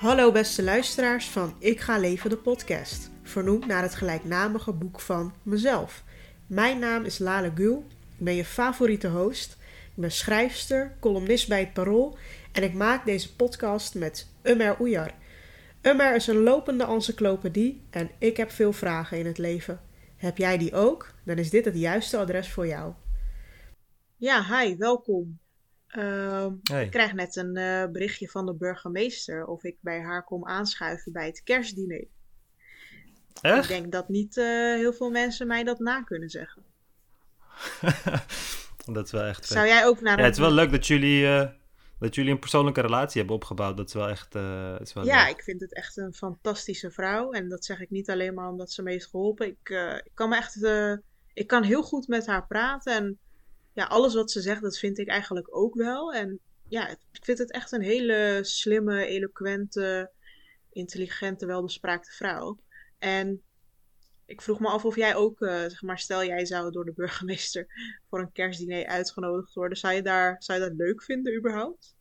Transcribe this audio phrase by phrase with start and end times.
[0.00, 5.32] Hallo beste luisteraars van Ik ga leven de podcast, vernoemd naar het gelijknamige boek van
[5.42, 6.04] mezelf.
[6.46, 7.84] Mijn naam is Lale Gul,
[8.18, 9.52] ik ben je favoriete host,
[9.94, 12.18] ik ben schrijfster, columnist bij het Parool
[12.52, 15.14] en ik maak deze podcast met Umer Oejar.
[15.82, 19.80] Umer is een lopende encyclopedie en ik heb veel vragen in het leven.
[20.16, 21.14] Heb jij die ook?
[21.24, 22.92] Dan is dit het juiste adres voor jou.
[24.16, 25.40] Ja, hi, welkom.
[25.90, 30.46] Ehm, ik krijg net een eh, berichtje van de burgemeester of ik bij haar kom
[30.46, 32.06] aanschuiven bij het kerstdiner.
[33.40, 33.62] Echt?
[33.62, 34.44] Ik denk dat niet eh,
[34.74, 36.62] heel veel mensen mij dat na kunnen zeggen.
[38.96, 39.46] dat is wel echt.
[39.46, 40.18] Zou jij ook naar?
[40.18, 41.48] Ja, het is wel leuk dat jullie, uh,
[41.98, 43.76] dat jullie een persoonlijke relatie hebben opgebouwd.
[43.76, 44.34] Dat is wel echt.
[44.80, 48.10] is wel ja, ik vind het echt een fantastische vrouw en dat zeg ik niet
[48.10, 49.46] alleen maar omdat ze me heeft geholpen.
[49.46, 49.68] Ik,
[50.04, 50.64] ik kan me echt,
[51.32, 53.18] ik kan heel goed met haar praten en
[53.72, 56.12] ja, alles wat ze zegt, dat vind ik eigenlijk ook wel.
[56.12, 60.10] En ja, ik vind het echt een hele slimme, eloquente,
[60.72, 62.58] intelligente, welbespraakte vrouw.
[62.98, 63.42] En
[64.26, 66.92] ik vroeg me af of jij ook, uh, zeg maar, stel jij zou door de
[66.92, 67.66] burgemeester
[68.08, 69.78] voor een kerstdiner uitgenodigd worden.
[69.78, 71.96] Zou je, daar, zou je dat leuk vinden überhaupt?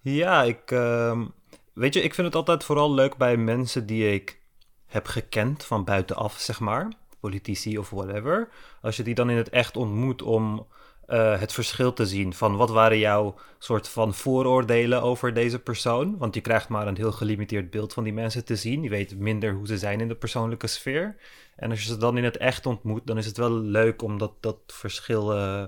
[0.00, 1.26] Ja, ik, uh,
[1.74, 4.40] weet je, ik vind het altijd vooral leuk bij mensen die ik
[4.86, 8.48] heb gekend van buitenaf, zeg maar politici of whatever,
[8.80, 10.66] als je die dan in het echt ontmoet om
[11.08, 16.18] uh, het verschil te zien van wat waren jouw soort van vooroordelen over deze persoon.
[16.18, 18.82] Want je krijgt maar een heel gelimiteerd beeld van die mensen te zien.
[18.82, 21.16] Je weet minder hoe ze zijn in de persoonlijke sfeer.
[21.56, 24.18] En als je ze dan in het echt ontmoet, dan is het wel leuk om
[24.18, 25.64] dat, dat verschil uh,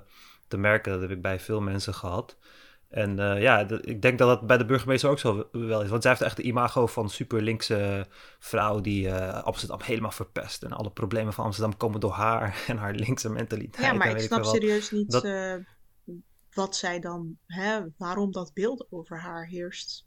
[0.48, 0.92] te merken.
[0.92, 2.36] Dat heb ik bij veel mensen gehad.
[2.94, 5.88] En uh, ja, ik denk dat dat bij de burgemeester ook zo wel is.
[5.88, 8.06] Want zij heeft echt de imago van super linkse
[8.38, 10.62] vrouw die uh, Amsterdam helemaal verpest.
[10.62, 13.86] En alle problemen van Amsterdam komen door haar en haar linkse mentaliteit.
[13.86, 15.24] Ja, maar ik snap serieus niet dat...
[15.24, 15.54] uh,
[16.52, 20.06] wat zij dan, hè, waarom dat beeld over haar heerst.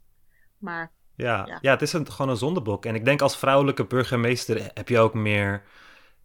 [0.58, 1.58] Maar ja, ja.
[1.60, 2.86] ja het is een, gewoon een zondebok.
[2.86, 5.62] En ik denk als vrouwelijke burgemeester heb je ook meer...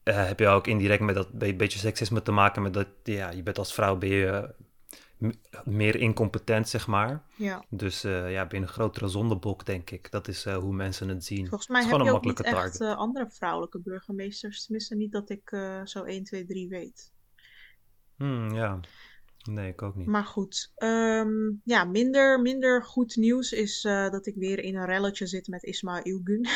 [0.03, 2.87] heb je ook indirect met dat beetje seksisme te maken met dat...
[3.03, 4.55] Ja, je bent als vrouw ben je
[5.63, 7.23] meer incompetent, zeg maar.
[7.35, 7.65] Ja.
[7.69, 10.11] Dus uh, ja, binnen een grotere zondebok, denk ik.
[10.11, 11.47] Dat is uh, hoe mensen het zien.
[11.47, 14.63] Volgens mij heb je ook niet echt uh, andere vrouwelijke burgemeesters.
[14.63, 17.11] Tenminste, niet dat ik zo 1, 2, 3 weet.
[18.15, 18.79] Hmm, ja,
[19.49, 20.07] nee, ik ook niet.
[20.07, 25.27] Maar goed, um, ja, minder, minder goed nieuws is dat ik weer in een relletje
[25.27, 26.47] zit met Ismail Ilgun.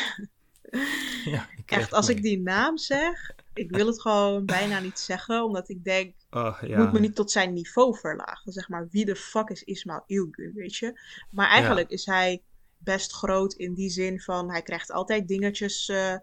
[1.34, 5.68] ja, echt, als ik die naam zeg, ik wil het gewoon bijna niet zeggen, omdat
[5.68, 6.78] ik denk, oh, ja.
[6.78, 8.52] moet me niet tot zijn niveau verlagen.
[8.52, 11.00] Zeg maar, wie de fuck is Ismail Ilgun, weet je?
[11.30, 12.42] Maar eigenlijk is hij
[12.78, 16.14] best groot in die zin van, hij krijgt altijd dingetjes, uh,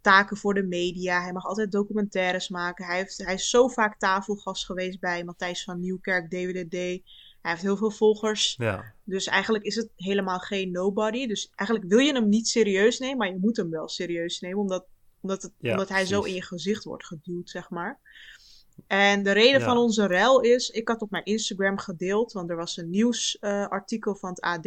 [0.00, 1.22] taken voor de media.
[1.22, 2.86] Hij mag altijd documentaires maken.
[2.86, 6.72] Hij, heeft, hij is zo vaak tafelgast geweest bij Matthijs van Nieuwkerk, DWDD.
[6.72, 8.54] Hij heeft heel veel volgers.
[8.58, 8.94] Ja.
[9.04, 11.26] Dus eigenlijk is het helemaal geen nobody.
[11.26, 14.58] Dus eigenlijk wil je hem niet serieus nemen, maar je moet hem wel serieus nemen,
[14.58, 14.86] omdat
[15.26, 18.00] omdat, het, omdat hij zo in je gezicht wordt geduwd, zeg maar.
[18.86, 22.56] En de reden van onze rel is, ik had op mijn Instagram gedeeld, want er
[22.56, 24.66] was een nieuwsartikel uh, van het AD.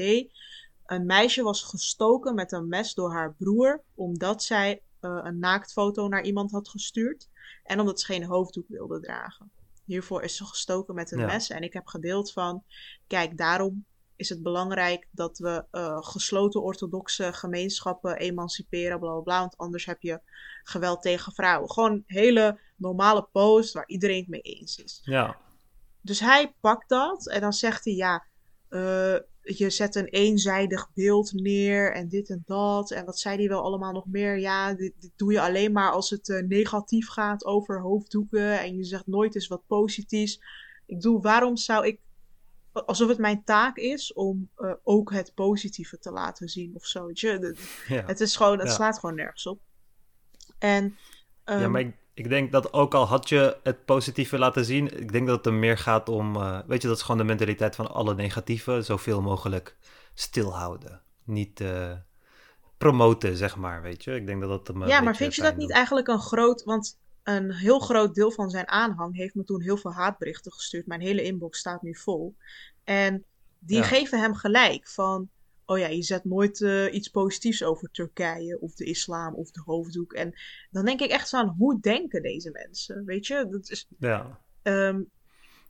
[0.85, 6.07] Een meisje was gestoken met een mes door haar broer, omdat zij uh, een naaktfoto
[6.07, 7.29] naar iemand had gestuurd.
[7.63, 9.51] En omdat ze geen hoofddoek wilde dragen.
[9.85, 11.49] Hiervoor is ze gestoken met een mes.
[11.49, 12.63] En ik heb gedeeld van,
[13.07, 13.85] kijk, daarom
[14.19, 19.39] is het belangrijk dat we uh, gesloten orthodoxe gemeenschappen emanciperen, bla bla bla.
[19.39, 20.19] Want anders heb je
[20.63, 21.71] geweld tegen vrouwen.
[21.71, 25.01] Gewoon een hele normale post waar iedereen het mee eens is.
[25.03, 25.37] Ja.
[26.01, 28.25] Dus hij pakt dat en dan zegt hij: Ja,
[28.69, 32.91] uh, je zet een eenzijdig beeld neer en dit en dat.
[32.91, 34.39] En wat zei hij wel allemaal nog meer?
[34.39, 38.59] Ja, dit, dit doe je alleen maar als het uh, negatief gaat over hoofddoeken.
[38.59, 40.41] En je zegt nooit eens wat positiefs.
[40.85, 41.99] Ik doe, waarom zou ik
[42.85, 47.09] alsof het mijn taak is om uh, ook het positieve te laten zien of zo.
[47.13, 47.43] Ja.
[47.87, 49.61] Het is gewoon, het slaat gewoon nergens op.
[50.59, 50.97] En,
[51.45, 54.99] um, ja, maar ik, ik, denk dat ook al had je het positieve laten zien,
[54.99, 57.23] ik denk dat het er meer gaat om, uh, weet je, dat is gewoon de
[57.23, 59.77] mentaliteit van alle negatieve, zoveel mogelijk
[60.13, 61.01] stilhouden.
[61.23, 61.91] Niet uh,
[62.77, 64.15] promoten, zeg maar, weet je.
[64.15, 64.87] Ik denk dat dat...
[64.87, 68.49] Ja, maar vind je dat niet eigenlijk een groot, want een heel groot deel van
[68.49, 70.87] zijn aanhang heeft me toen heel veel haatberichten gestuurd.
[70.87, 72.35] Mijn hele inbox staat nu vol.
[72.89, 73.25] En
[73.59, 75.29] die geven hem gelijk van,
[75.65, 79.61] oh ja, je zet nooit uh, iets positiefs over Turkije of de islam of de
[79.65, 80.13] hoofddoek.
[80.13, 80.33] En
[80.71, 83.05] dan denk ik echt aan, hoe denken deze mensen?
[83.05, 83.87] Weet je, dat is...
[83.99, 85.09] Ja, um,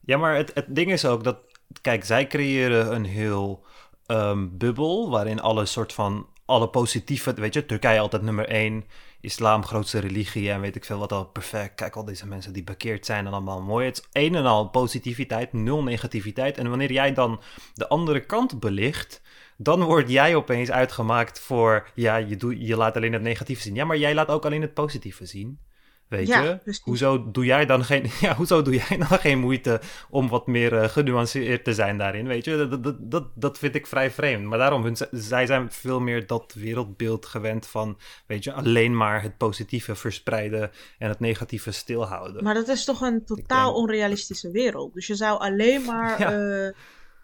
[0.01, 1.39] ja maar het, het ding is ook dat,
[1.81, 3.65] kijk, zij creëren een heel
[4.07, 8.83] um, bubbel waarin alle soort van, alle positieve, weet je, Turkije altijd nummer één
[9.21, 11.75] islam grootste religie en weet ik veel wat al perfect.
[11.75, 13.85] Kijk al deze mensen die bekeerd zijn en allemaal mooi.
[13.85, 16.57] Het is een en al positiviteit, nul negativiteit.
[16.57, 17.41] En wanneer jij dan
[17.73, 19.21] de andere kant belicht,
[19.57, 23.75] dan word jij opeens uitgemaakt voor, ja, je, doe, je laat alleen het negatieve zien.
[23.75, 25.59] Ja, maar jij laat ook alleen het positieve zien.
[26.09, 26.59] Weet je?
[26.83, 30.73] Hoezo doe jij dan geen, ja, hoezo doe jij dan geen moeite om wat meer
[30.73, 32.27] uh, genuanceerd te zijn daarin?
[32.27, 34.45] Weet je, dat, dat, dat, dat vind ik vrij vreemd.
[34.45, 39.21] Maar daarom, hun, zij zijn veel meer dat wereldbeeld gewend van, weet je, alleen maar
[39.21, 42.43] het positieve verspreiden en het negatieve stilhouden.
[42.43, 44.93] Maar dat is toch een totaal onrealistische wereld.
[44.93, 46.17] Dus je zou alleen maar.
[46.29, 46.69] Eh,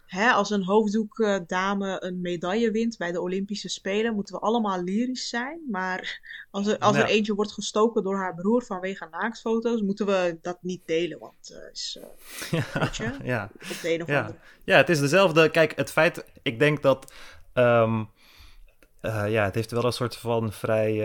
[0.06, 5.30] hè, als een hoofddoekdame een medaille wint bij de Olympische Spelen, moeten we allemaal lyrisch
[5.30, 5.60] zijn.
[5.72, 6.20] Maar
[6.52, 10.58] als er, als er eentje wordt gestoken door haar broer vanwege naaktfoto's, moeten we dat
[10.62, 11.20] niet delen.
[11.20, 12.06] Want uh, is, uh,
[12.60, 13.50] ja, weet je, ja.
[13.54, 14.20] op de een of ja.
[14.20, 14.38] andere.
[14.64, 15.50] Ja, het is dezelfde.
[15.50, 17.14] Kijk, het feit, ik denk dat.
[17.54, 18.10] Um,
[19.02, 21.02] uh, ja, het heeft wel een soort van vrij.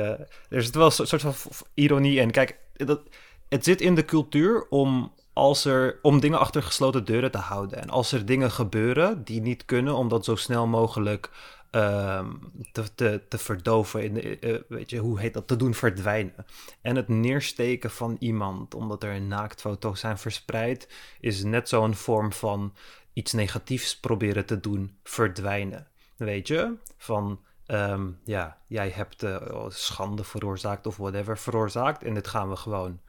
[0.49, 1.35] er zit wel een soort van
[1.75, 2.31] ironie in.
[2.31, 3.01] Kijk, dat,
[3.49, 7.83] het zit in de cultuur om als er, om dingen achter gesloten deuren te houden.
[7.83, 11.31] En als er dingen gebeuren die niet kunnen, om dat zo snel mogelijk
[11.71, 12.29] ehm,
[12.73, 16.47] te, te, te verdoven, in de, uh, weet je, hoe heet dat, te doen verdwijnen.
[16.81, 20.89] En het neersteken van iemand, omdat er naaktfoto's zijn verspreid,
[21.21, 22.75] is net zo'n vorm van
[23.13, 25.87] iets negatiefs proberen te doen verdwijnen.
[26.17, 26.75] Weet je?
[26.97, 32.57] Van, um, ja, jij hebt uh, schande veroorzaakt of whatever veroorzaakt en dit gaan we
[32.57, 33.01] gewoon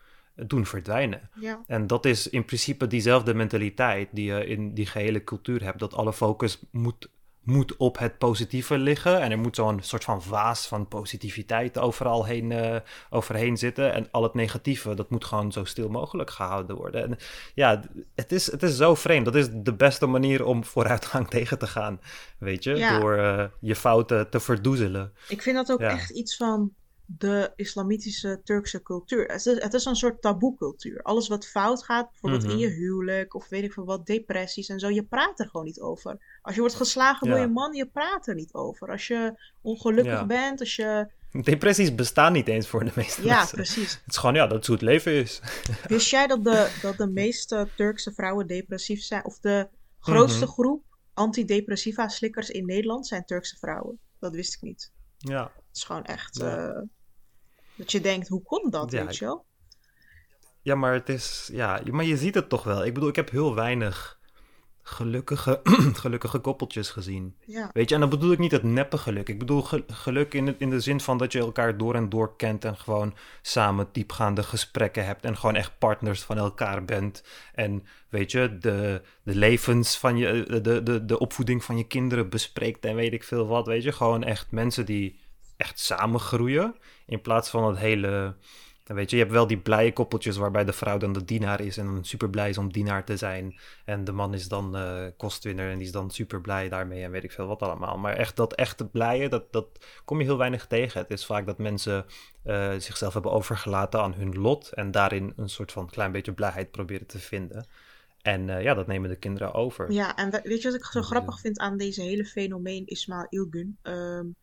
[0.48, 1.30] doen verdwijnen.
[1.40, 1.62] Ja.
[1.68, 5.80] En dat is in principe diezelfde mentaliteit die je in die gehele cultuur hebt.
[5.80, 7.10] Dat alle focus moet,
[7.44, 9.22] moet op het positieve liggen.
[9.22, 12.76] En er moet zo'n soort van vaas van positiviteit overal heen, uh,
[13.10, 13.94] overheen zitten.
[13.94, 17.04] En al het negatieve, dat moet gewoon zo stil mogelijk gehouden worden.
[17.04, 17.18] En
[17.54, 17.84] ja,
[18.16, 19.26] het is, het is zo vreemd.
[19.26, 22.00] Dat is de beste manier om vooruitgang tegen te gaan.
[22.38, 25.14] Weet je, door uh, je fouten te verdoezelen.
[25.28, 26.74] Ik vind dat ook echt iets van
[27.06, 29.26] de islamitische Turkse cultuur.
[29.26, 31.02] Het is, het is een soort taboe-cultuur.
[31.02, 32.60] Alles wat fout gaat, bijvoorbeeld in mhm.
[32.60, 35.80] je huwelijk of weet ik veel wat, depressies en zo, je praat er gewoon niet
[35.80, 36.40] over.
[36.42, 38.90] Als je wordt geslagen door je man, je praat er niet over.
[38.90, 41.08] Als je ongelukkig bent, als je.
[41.32, 43.58] Depressies bestaan niet eens voor de meeste ja, mensen.
[43.58, 43.92] Ja, precies.
[43.94, 45.42] Het is gewoon, ja, dat het hoe het leven is.
[45.88, 49.26] Wist jij dat de, dat de meeste Turkse vrouwen depressief zijn?
[49.26, 49.68] Of de
[50.00, 50.54] grootste mhm.
[50.54, 50.84] groep
[51.14, 54.00] antidepressiva-slikkers in Nederland zijn Turkse vrouwen?
[54.20, 54.92] Dat wist ik niet.
[55.18, 55.52] Ja.
[55.72, 56.40] Het is gewoon echt...
[56.40, 56.80] Eh,
[57.76, 59.46] dat je denkt, hoe komt dat, weet je wel?
[60.62, 61.50] Ja, maar het is...
[61.54, 62.86] Ja, maar je ziet het toch wel.
[62.86, 64.20] Ik bedoel, ik heb heel weinig
[64.84, 65.62] gelukkige,
[66.04, 67.36] gelukkige koppeltjes gezien.
[67.46, 67.70] Ja.
[67.74, 69.30] Weet je, en dan bedoel ik niet het neppe geluk.
[69.30, 72.66] Ik bedoel geluk in, in de zin van dat je elkaar door en door kent
[72.66, 77.24] en gewoon samen diepgaande gesprekken hebt en gewoon echt partners van elkaar bent.
[77.54, 82.30] En weet je, de, de levens van je, de, de, de opvoeding van je kinderen
[82.30, 83.66] bespreekt en weet ik veel wat.
[83.66, 85.20] Weet je, gewoon echt mensen die
[85.62, 86.76] echt samen groeien.
[87.06, 88.36] In plaats van het hele.
[88.84, 91.78] Weet je, je hebt wel die blije koppeltjes waarbij de vrouw dan de dienaar is
[91.78, 93.60] en dan super blij is om dienaar te zijn.
[93.86, 97.12] En de man is dan uh, kostwinner en die is dan super blij daarmee en
[97.12, 97.98] weet ik veel wat allemaal.
[97.98, 99.68] Maar echt dat echte blije, dat, dat
[100.06, 101.02] kom je heel weinig tegen.
[101.02, 102.06] Het is vaak dat mensen
[102.46, 106.72] uh, zichzelf hebben overgelaten aan hun lot en daarin een soort van klein beetje blijheid
[106.72, 107.68] proberen te vinden.
[108.22, 109.92] En uh, ja, dat nemen de kinderen over.
[109.92, 113.28] Ja, en weet je wat ik zo dus, grappig vind aan deze hele fenomeen Ismail
[113.30, 113.78] Ilgun?
[113.84, 114.36] Um,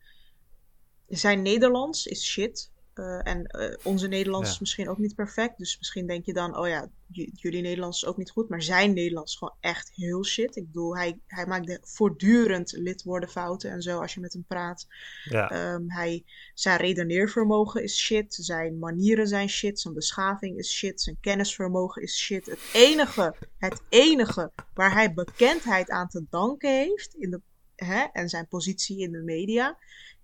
[1.09, 2.71] zijn Nederlands is shit.
[2.95, 5.57] Uh, en uh, onze Nederlands is misschien ook niet perfect.
[5.57, 6.89] Dus misschien denk je dan, oh ja,
[7.33, 8.49] jullie Nederlands is ook niet goed.
[8.49, 10.55] Maar zijn Nederlands is gewoon echt heel shit.
[10.55, 14.87] Ik bedoel, hij, hij maakt voortdurend lidwoordenfouten en zo als je met hem praat.
[15.23, 15.73] Ja.
[15.73, 18.33] Um, hij, zijn redeneervermogen is shit.
[18.33, 19.79] Zijn manieren zijn shit.
[19.79, 21.01] Zijn beschaving is shit.
[21.01, 22.45] Zijn kennisvermogen is shit.
[22.45, 27.41] Het enige, het enige waar hij bekendheid aan te danken heeft in de,
[27.75, 29.77] hè, en zijn positie in de media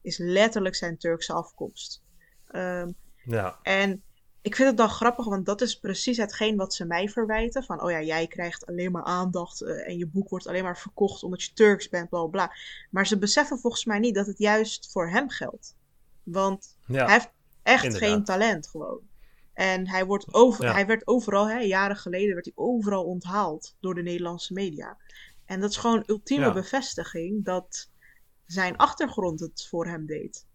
[0.05, 2.03] is letterlijk zijn Turkse afkomst.
[2.47, 2.91] Ehm,
[3.23, 3.59] ja.
[3.61, 4.03] En
[4.41, 7.63] ik vind het dan grappig, want dat is precies hetgeen wat ze mij verwijten.
[7.63, 10.77] Van, oh ja, jij krijgt alleen maar aandacht uh, en je boek wordt alleen maar
[10.77, 12.55] verkocht omdat je Turks bent, bla bla.
[12.89, 15.75] Maar ze beseffen volgens mij niet dat het juist voor hem geldt.
[16.23, 17.31] Want hij heeft
[17.63, 18.99] echt geen talent gewoon.
[19.53, 23.95] En hij, wordt over, hij werd overal, hè, jaren geleden werd hij overal onthaald door
[23.95, 24.97] de Nederlandse media.
[25.45, 27.89] En dat is gewoon ultieme bevestiging dat
[28.45, 30.45] zijn achtergrond het voor hem deed.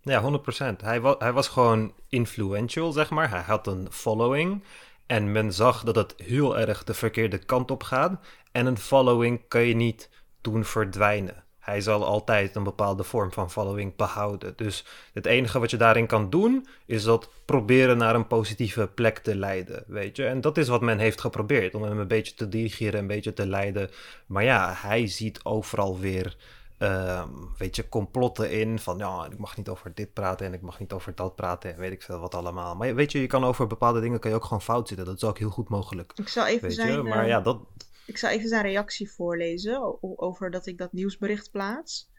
[0.00, 0.80] Ja, 100%.
[0.82, 3.30] Hij, hij was gewoon influential, zeg maar.
[3.30, 4.64] Hij had een following.
[5.06, 8.20] En men zag dat het heel erg de verkeerde kant op gaat.
[8.52, 10.10] En een following kan je niet
[10.40, 11.44] doen verdwijnen.
[11.68, 14.52] Hij zal altijd een bepaalde vorm van following behouden.
[14.56, 19.18] Dus het enige wat je daarin kan doen, is dat proberen naar een positieve plek
[19.18, 20.26] te leiden, weet je.
[20.26, 23.32] En dat is wat men heeft geprobeerd, om hem een beetje te dirigeren, een beetje
[23.32, 23.90] te leiden.
[24.26, 26.36] Maar ja, hij ziet overal weer
[26.78, 30.60] um, weet je, complotten in van ja, ik mag niet over dit praten en ik
[30.60, 32.76] mag niet over dat praten en weet ik veel wat allemaal.
[32.76, 35.06] Maar weet je, je kan over bepaalde dingen kan je ook gewoon fout zitten.
[35.06, 36.12] Dat is ook heel goed mogelijk.
[36.14, 36.92] Ik zal even weet zijn...
[36.92, 37.02] Je?
[37.02, 37.60] Maar ja, dat...
[38.06, 42.10] Ik zal even zijn reactie voorlezen over dat ik dat nieuwsbericht plaats.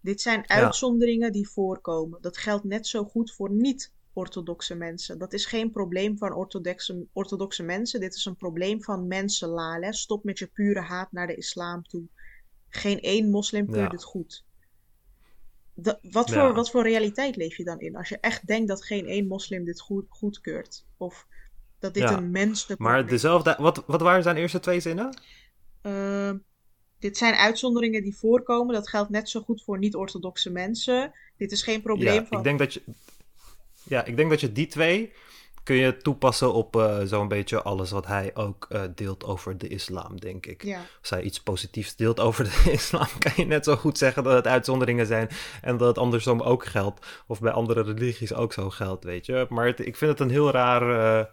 [0.00, 2.18] Dit zijn uitzonderingen die voorkomen.
[2.20, 5.18] Dat geldt net zo goed voor niet-orthodoxe mensen.
[5.18, 8.00] Dat is geen probleem van orthodoxe, orthodoxe mensen.
[8.00, 9.94] Dit is een probleem van mensen, Lale.
[9.94, 12.02] Stop met je pure haat naar de islam toe.
[12.76, 14.44] Geen één moslim keurt het goed.
[16.02, 17.96] wat, voor, wat voor realiteit leef je dan in?
[17.96, 20.84] Als je echt denkt dat geen één moslim dit goed, goedkeurt.
[20.96, 21.26] Of
[21.78, 23.56] dat dit een menselijk Maar dezelfde...
[23.58, 25.16] Wat, wat waren zijn eerste twee zinnen?
[25.82, 26.32] Uh,
[26.98, 28.74] dit zijn uitzonderingen die voorkomen.
[28.74, 31.12] Dat geldt net zo goed voor niet-orthodoxe mensen.
[31.36, 32.38] Dit is geen probleem ja, van...
[32.38, 32.82] Ik denk dat je,
[33.82, 35.12] ja, ik denk dat je die twee
[35.64, 39.68] kun je toepassen op uh, zo'n beetje alles wat hij ook uh, deelt over de
[39.68, 40.62] islam, denk ik.
[40.62, 40.80] Ja.
[41.00, 44.34] Als hij iets positiefs deelt over de islam, kan je net zo goed zeggen dat
[44.34, 45.28] het uitzonderingen zijn
[45.62, 47.06] en dat het andersom ook geldt.
[47.26, 49.46] Of bij andere religies ook zo geldt, weet je.
[49.48, 51.18] Maar het, ik vind het een heel raar...
[51.18, 51.24] Uh,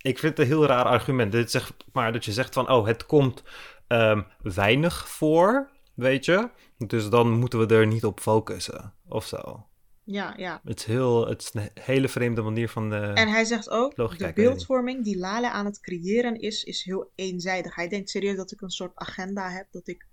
[0.00, 1.32] ik vind het een heel raar argument.
[1.32, 3.42] Dit zegt maar dat je zegt van, oh, het komt
[3.88, 6.48] um, weinig voor, weet je.
[6.78, 9.66] Dus dan moeten we er niet op focussen, of zo.
[10.10, 10.60] Ja, ja.
[10.64, 14.18] Het is, heel, het is een hele vreemde manier van de En hij zegt ook,
[14.18, 17.74] de beeldvorming die Lale aan het creëren is, is heel eenzijdig.
[17.74, 20.06] Hij denkt serieus dat ik een soort agenda heb, dat ik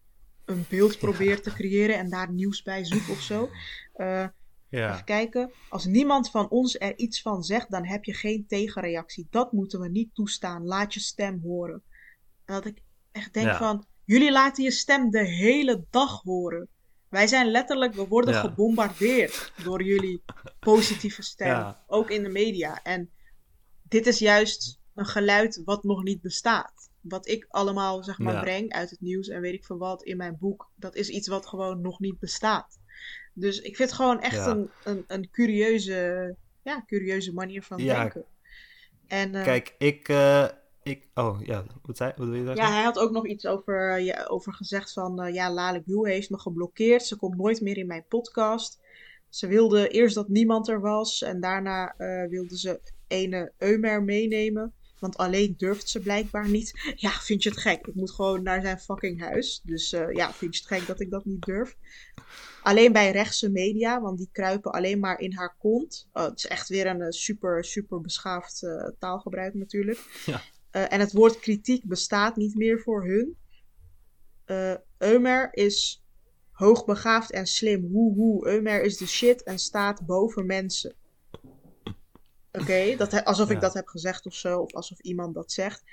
[0.46, 3.50] een beeld probeer te creëren en daar nieuws bij zoek of zo.
[3.96, 4.28] Uh,
[4.70, 4.94] ja.
[4.94, 5.52] Even kijken.
[5.70, 9.28] Als niemand van ons er iets van zegt, dan heb je geen tegenreactie.
[9.30, 10.66] Dat moeten we niet toestaan.
[10.66, 11.84] Laat je stem horen.
[12.46, 16.70] dat ik echt denk van, jullie laten je stem de hele dag horen.
[17.16, 20.24] Wij zijn letterlijk, we worden gebombardeerd door jullie
[20.60, 21.76] positieve stem.
[21.88, 22.80] Ook in de media.
[22.84, 23.10] En
[23.84, 26.90] dit is juist een geluid wat nog niet bestaat.
[27.02, 30.18] Wat ik allemaal, zeg maar, breng uit het nieuws en weet ik veel wat in
[30.18, 30.72] mijn boek.
[30.76, 32.80] Dat is iets wat gewoon nog niet bestaat.
[33.34, 38.26] Dus ik vind het gewoon echt een, een, een curieuze, ja, curieuze manier van denken.
[39.08, 40.48] En, uh, Kijk, ik, uh,
[40.86, 42.64] ik, oh ja, wat, zei, wat wil je zeggen?
[42.64, 45.84] Ja, hij had ook nog iets over, eh, ja, over gezegd van, uh, ja, Lale
[45.86, 47.06] heeft me geblokkeerd.
[47.06, 48.80] Ze komt nooit meer in mijn podcast.
[49.30, 54.74] Ze wilde eerst dat niemand er was en daarna uh, wilde ze ene Eumer meenemen.
[55.00, 56.94] Want alleen durft ze blijkbaar niet.
[56.96, 57.88] Ja, vind je het gek?
[57.88, 59.62] Ik moet gewoon naar zijn fucking huis.
[59.64, 61.76] Dus ja, vind je het gek dat ik dat niet durf?
[62.64, 66.08] Alleen bij rechtse media, want die kruipen alleen maar in haar kont.
[66.14, 68.68] Oh, het is echt weer een super, super beschaafd
[69.00, 70.22] taalgebruik natuurlijk.
[70.26, 70.42] Ja.
[70.76, 73.38] Uh, en het woord kritiek bestaat niet meer voor hun.
[74.46, 76.04] Uh, Eumer is
[76.52, 77.86] hoogbegaafd en slim.
[77.92, 78.48] Hoe, hoe.
[78.48, 80.94] Eumer is de shit en staat boven mensen.
[82.52, 85.84] Oké, okay, alsof ik dat heb gezegd of zo, of alsof iemand dat zegt.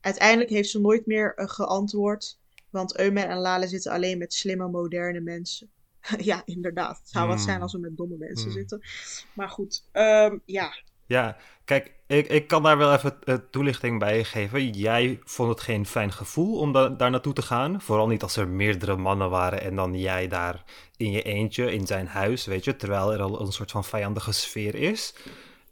[0.00, 2.38] Uiteindelijk heeft ze nooit meer uh, geantwoord,
[2.70, 5.70] want Eumer en Lale zitten alleen met slimme, moderne mensen.
[6.30, 6.98] ja, inderdaad.
[6.98, 7.62] Het zou wat zijn hmm.
[7.62, 8.58] als we met domme mensen hmm.
[8.58, 8.80] zitten.
[9.34, 10.72] Maar goed, um, ja.
[11.12, 14.70] Ja, kijk, ik, ik kan daar wel even uh, toelichting bij geven.
[14.70, 17.80] Jij vond het geen fijn gevoel om da daar naartoe te gaan.
[17.80, 20.64] Vooral niet als er meerdere mannen waren en dan jij daar
[20.96, 22.76] in je eentje in zijn huis, weet je.
[22.76, 25.14] Terwijl er al een soort van vijandige sfeer is.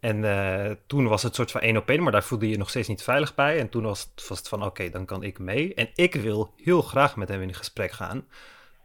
[0.01, 2.59] En uh, toen was het soort van één op één, maar daar voelde je je
[2.59, 3.59] nog steeds niet veilig bij.
[3.59, 5.75] En toen was het, was het van, oké, dan kan ik mee.
[5.75, 8.25] En ik wil heel graag met hem in gesprek gaan.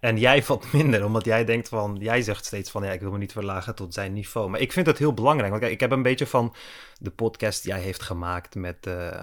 [0.06, 3.12] En jij valt minder, omdat jij denkt van, jij zegt steeds van, ja, ik wil
[3.12, 4.50] me niet verlagen tot zijn niveau.
[4.50, 6.54] Maar ik vind het heel belangrijk, want kijk, ik heb een beetje van
[7.00, 9.22] de podcast die jij heeft gemaakt met, uh,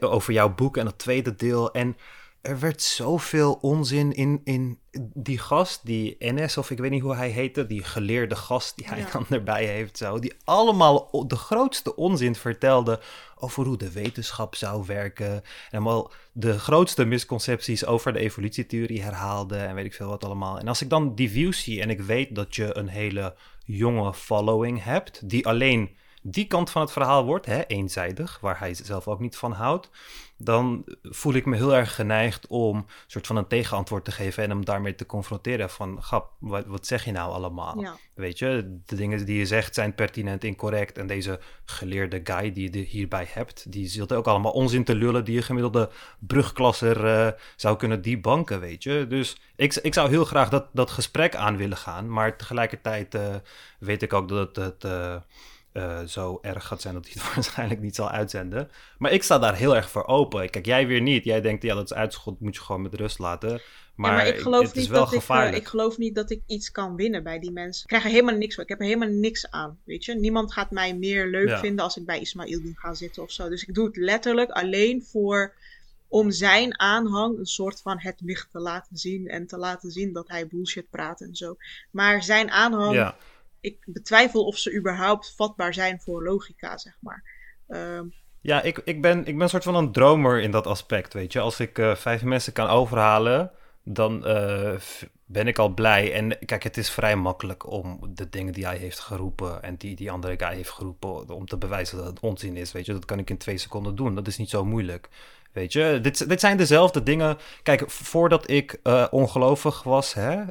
[0.00, 1.72] over jouw boek en het tweede deel.
[1.72, 1.96] En
[2.40, 4.78] er werd zoveel onzin in, in
[5.14, 8.86] die gast, die NS, of ik weet niet hoe hij heette, die geleerde gast die
[8.88, 13.00] hij dan erbij heeft, zo, die allemaal de grootste onzin vertelde
[13.42, 15.32] over hoe de wetenschap zou werken.
[15.32, 20.58] En allemaal de grootste misconcepties over de evolutietheorie herhaalde en weet ik veel wat allemaal.
[20.58, 23.34] En als ik dan die views zie en ik weet dat je een hele
[23.64, 28.74] jonge following hebt, die alleen die kant van het verhaal wordt, hè, eenzijdig, waar hij
[28.74, 29.90] zelf ook niet van houdt,
[30.44, 34.42] dan voel ik me heel erg geneigd om een soort van een tegenantwoord te geven
[34.42, 37.84] en hem daarmee te confronteren van, grap, wat, wat zeg je nou allemaal?
[38.14, 42.76] Weet je, de dingen die je zegt zijn pertinent incorrect en deze geleerde guy die
[42.76, 47.28] je hierbij hebt, die zult ook allemaal onzin te lullen die je gemiddelde brugklasser uh,
[47.56, 49.06] zou kunnen debanken, weet je.
[49.08, 53.34] Dus ik, ik zou heel graag dat, dat gesprek aan willen gaan, maar tegelijkertijd uh,
[53.78, 54.84] weet ik ook dat het...
[54.84, 55.16] Uh,
[55.72, 58.70] uh, zo erg gaat zijn dat hij het waarschijnlijk niet zal uitzenden.
[58.98, 60.50] Maar ik sta daar heel erg voor open.
[60.50, 61.24] Kijk, jij weer niet.
[61.24, 63.60] Jij denkt, ja, dat is uitschot, moet je gewoon met rust laten.
[63.94, 65.56] Maar, ja, maar ik geloof het niet is wel dat gevaarlijk.
[65.56, 67.82] Ik, ik geloof niet dat ik iets kan winnen bij die mensen.
[67.82, 68.64] Ik krijg er helemaal niks van.
[68.64, 70.14] Ik heb er helemaal niks aan, weet je.
[70.14, 73.48] Niemand gaat mij meer leuk vinden als ik bij Ismail bin ga zitten of zo.
[73.48, 75.54] Dus ik doe het letterlijk alleen voor
[76.08, 80.12] om zijn aanhang een soort van het licht te laten zien en te laten zien
[80.12, 81.56] dat hij bullshit praat en zo.
[81.90, 83.16] Maar zijn aanhang ja
[83.62, 87.24] ik betwijfel of ze überhaupt vatbaar zijn voor logica, zeg maar.
[87.68, 88.06] Ehm,
[88.40, 91.32] Ja, ik, ik, ben, ik ben een soort van een dromer in dat aspect, weet
[91.32, 91.40] je.
[91.40, 93.50] Als ik uh, vijf mensen kan overhalen,
[93.82, 94.74] dan uh,
[95.24, 96.12] ben ik al blij.
[96.12, 99.96] En kijk, het is vrij makkelijk om de dingen die hij heeft geroepen en die
[99.96, 102.92] die andere guy heeft geroepen, om te bewijzen dat het onzin is, weet je.
[102.92, 104.14] Dat kan ik in twee seconden doen.
[104.14, 105.08] Dat is niet zo moeilijk.
[105.52, 107.38] Weet je, dit, zijn dezelfde dingen.
[107.62, 110.42] Kijk, voordat ik uh, ongelovig was hè,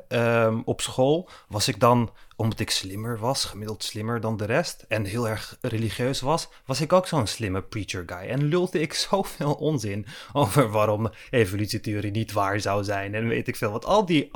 [0.46, 4.86] um, op school, was ik dan, omdat ik slimmer was, gemiddeld slimmer dan de rest,
[4.88, 8.30] en heel erg religieus was, was ik ook zo'n slimme preacher guy.
[8.30, 13.16] En lulde ik zoveel onzin over waarom evolutietheorie niet waar zou zijn.
[13.16, 13.86] En weet ik veel wat.
[13.86, 14.30] Al die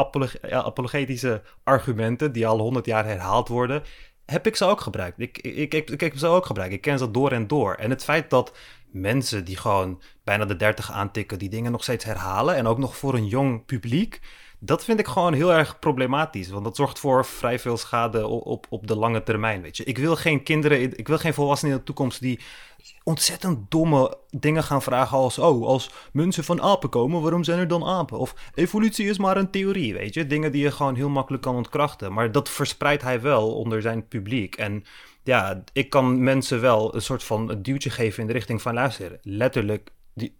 [0.49, 3.83] apologetische argumenten die al honderd jaar herhaald worden,
[4.25, 5.19] heb ik ze ook gebruikt.
[5.19, 6.73] Ik, ik, ik, ik, heb ze ook gebruikt.
[6.73, 7.73] Ik ken ze door en door.
[7.73, 8.53] En het feit dat
[8.95, 12.55] mensen die gewoon bijna de 30 aantikken, die dingen nog steeds herhalen.
[12.55, 14.19] En ook nog voor een jong publiek.
[14.59, 16.49] Dat vind ik gewoon heel erg problematisch.
[16.49, 19.61] Want dat zorgt voor vrij veel schade op, op, de lange termijn.
[19.61, 19.83] Weet je.
[19.83, 22.39] Ik wil geen kinderen, ik wil geen volwassenen in de toekomst die
[23.03, 25.39] ontzettend domme dingen gaan vragen als...
[25.39, 28.17] oh, als mensen van apen komen, waarom zijn er dan apen?
[28.17, 30.27] Of evolutie is maar een theorie, weet je?
[30.27, 32.13] Dingen die je gewoon heel makkelijk kan ontkrachten.
[32.13, 34.55] Maar dat verspreidt hij wel onder zijn publiek.
[34.55, 34.83] En
[35.25, 38.73] ja, ik kan mensen wel een soort van een duwtje geven in de richting van
[38.73, 39.19] luisteren.
[39.21, 40.37] Letterlijk die,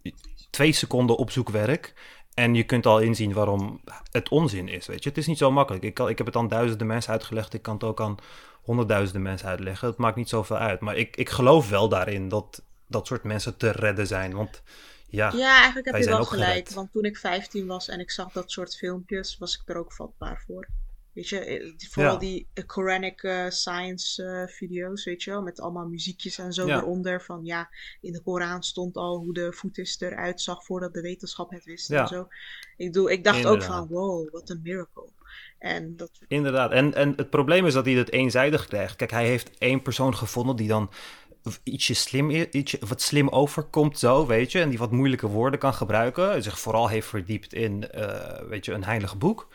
[0.49, 1.93] twee seconden opzoekwerk.
[2.33, 5.09] En je kunt al inzien waarom het onzin is, weet je.
[5.09, 5.83] Het is niet zo makkelijk.
[5.83, 7.53] Ik, kan, ik heb het aan duizenden mensen uitgelegd.
[7.53, 8.15] Ik kan het ook aan
[8.61, 9.87] honderdduizenden mensen uitleggen.
[9.87, 10.79] Het maakt niet zoveel uit.
[10.79, 14.33] Maar ik, ik geloof wel daarin dat dat soort mensen te redden zijn.
[14.33, 14.61] Want
[15.07, 16.69] ja, ja eigenlijk heb je wel gelijk.
[16.69, 19.93] Want toen ik 15 was en ik zag dat soort filmpjes, was ik er ook
[19.93, 20.67] vatbaar voor.
[21.15, 25.88] Weet je, eh, vooral die Quranic uh, science uh, video's, weet je wel, met allemaal
[25.88, 27.22] muziekjes en zo eronder.
[27.22, 27.69] Van ja,
[28.01, 31.91] in de Koran stond al hoe de voetis eruit zag voordat de wetenschap het wist
[31.91, 32.27] en zo.
[32.77, 35.10] Ik, doe, ik dacht ook van, wow, wat een miracle.
[35.60, 36.12] En dat...
[36.27, 38.95] Inderdaad, en, en het probleem is dat hij het eenzijdig krijgt.
[38.95, 40.91] Kijk, hij heeft één persoon gevonden die dan
[41.63, 45.74] ietsje slim, ietsje, wat slim overkomt zo, weet je, en die wat moeilijke woorden kan
[45.74, 47.89] gebruiken, zich vooral heeft verdiept in,
[48.50, 49.48] weet je, een heilig boek.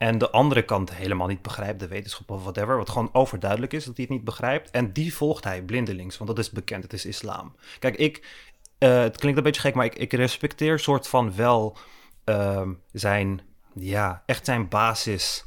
[0.00, 2.76] En de andere kant helemaal niet begrijpt, de wetenschap of whatever.
[2.76, 4.70] Wat gewoon overduidelijk is dat hij het niet begrijpt.
[4.70, 7.54] En die volgt hij blindelings, want dat is bekend, het is islam.
[7.78, 8.26] Kijk, ik,
[8.78, 11.76] uh, het klinkt een beetje gek, maar ik, ik respecteer soort van wel
[12.24, 13.40] uh, zijn,
[13.74, 15.44] ja, echt zijn basis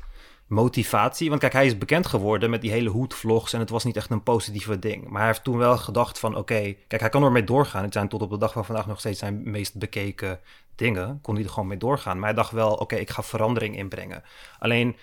[0.53, 1.29] motivatie.
[1.29, 4.11] Want kijk, hij is bekend geworden met die hele hoedvlogs en het was niet echt
[4.11, 5.07] een positieve ding.
[5.07, 7.83] Maar hij heeft toen wel gedacht van, oké, kijk, hij kan ermee doorgaan.
[7.83, 10.39] Het zijn tot op de dag van vandaag nog steeds zijn meest bekeken
[10.75, 11.19] dingen.
[11.21, 12.17] Kon hij er gewoon mee doorgaan.
[12.17, 14.23] Maar hij dacht wel, oké, ik ga verandering inbrengen.
[14.59, 14.95] Alleen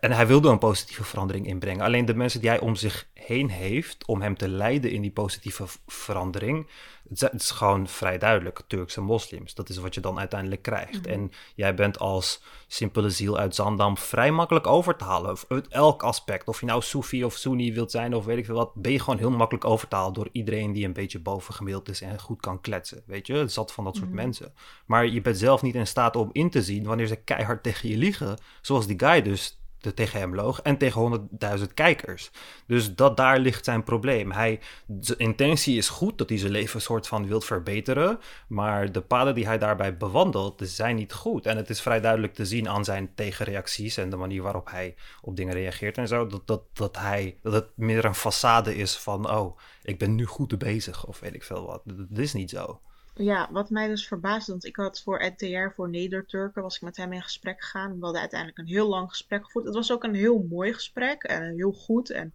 [0.00, 1.84] en hij wilde een positieve verandering inbrengen.
[1.84, 5.10] Alleen de mensen die hij om zich heen heeft, om hem te leiden in die
[5.10, 6.66] positieve verandering,
[7.08, 9.54] het is gewoon vrij duidelijk, Turkse moslims.
[9.54, 11.02] Dat is wat je dan uiteindelijk krijgt.
[11.02, 11.08] Mhm.
[11.08, 15.36] En jij bent als simpele ziel uit Zandam vrij makkelijk over te halen.
[15.48, 18.54] Uit elk aspect, of je nou Soefi of Sunni wilt zijn of weet ik veel
[18.54, 21.88] wat, ben je gewoon heel makkelijk over te halen door iedereen die een beetje bovengemiddeld
[21.88, 23.02] is en goed kan kletsen.
[23.06, 24.16] Weet je, het zat van dat soort mhm.
[24.16, 24.52] mensen.
[24.86, 27.88] Maar je bent zelf niet in staat om in te zien wanneer ze keihard tegen
[27.88, 29.58] je liegen, zoals die guy dus
[29.94, 32.30] tegen hem loog en tegen 100.000 kijkers.
[32.66, 34.32] Dus dat daar ligt zijn probleem.
[34.32, 34.60] Hij,
[35.00, 38.18] zijn intentie is goed dat hij zijn leven soort van wil verbeteren,
[38.48, 41.46] maar de paden die hij daarbij bewandelt zijn niet goed.
[41.46, 44.94] En het is vrij duidelijk te zien aan zijn tegenreacties en de manier waarop hij
[45.20, 48.96] op dingen reageert en zo, dat, dat, dat, hij, dat het meer een façade is
[48.96, 51.82] van, oh, ik ben nu goed bezig of weet ik veel wat.
[51.84, 52.80] Dat is niet zo.
[53.18, 56.96] Ja, wat mij dus verbaasde, want ik had voor NTR, voor Nederturken, was ik met
[56.96, 57.98] hem in gesprek gegaan.
[57.98, 59.64] We hadden uiteindelijk een heel lang gesprek gevoerd.
[59.64, 62.10] Het was ook een heel mooi gesprek en heel goed.
[62.10, 62.34] En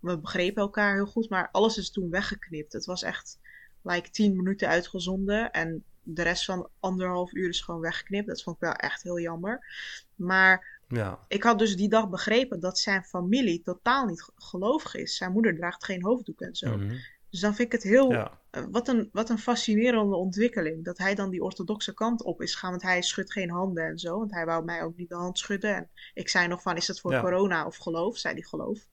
[0.00, 2.72] we begrepen elkaar heel goed, maar alles is toen weggeknipt.
[2.72, 3.38] Het was echt
[3.82, 8.26] like tien minuten uitgezonden en de rest van anderhalf uur is gewoon weggeknipt.
[8.26, 9.66] Dat vond ik wel echt heel jammer.
[10.14, 11.18] Maar ja.
[11.28, 15.16] ik had dus die dag begrepen dat zijn familie totaal niet gelovig is.
[15.16, 16.76] Zijn moeder draagt geen hoofddoek en zo.
[16.76, 16.96] Mhm.
[17.30, 18.38] Dus dan vind ik het heel.
[18.70, 20.84] Wat, een, wat een fascinerende ontwikkeling.
[20.84, 22.70] Dat hij dan die orthodoxe kant op is gaan.
[22.70, 24.18] Want hij schudt geen handen en zo.
[24.18, 25.74] Want hij wou mij ook niet de hand schudden.
[25.74, 28.18] En ik zei nog van: is het voor corona of geloof?
[28.18, 28.86] Zei hij geloof.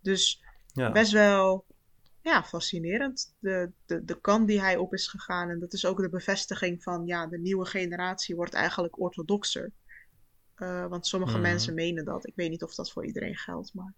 [0.00, 0.42] Dus
[0.92, 1.64] best wel
[2.20, 3.34] ja, fascinerend.
[3.38, 5.50] De, de, de kant die hij op is gegaan.
[5.50, 9.72] En dat is ook de bevestiging van: ja, de nieuwe generatie wordt eigenlijk orthodoxer.
[10.56, 11.42] Uh, want sommige mhm.
[11.42, 12.26] mensen menen dat.
[12.26, 13.74] Ik weet niet of dat voor iedereen geldt.
[13.74, 13.94] Maar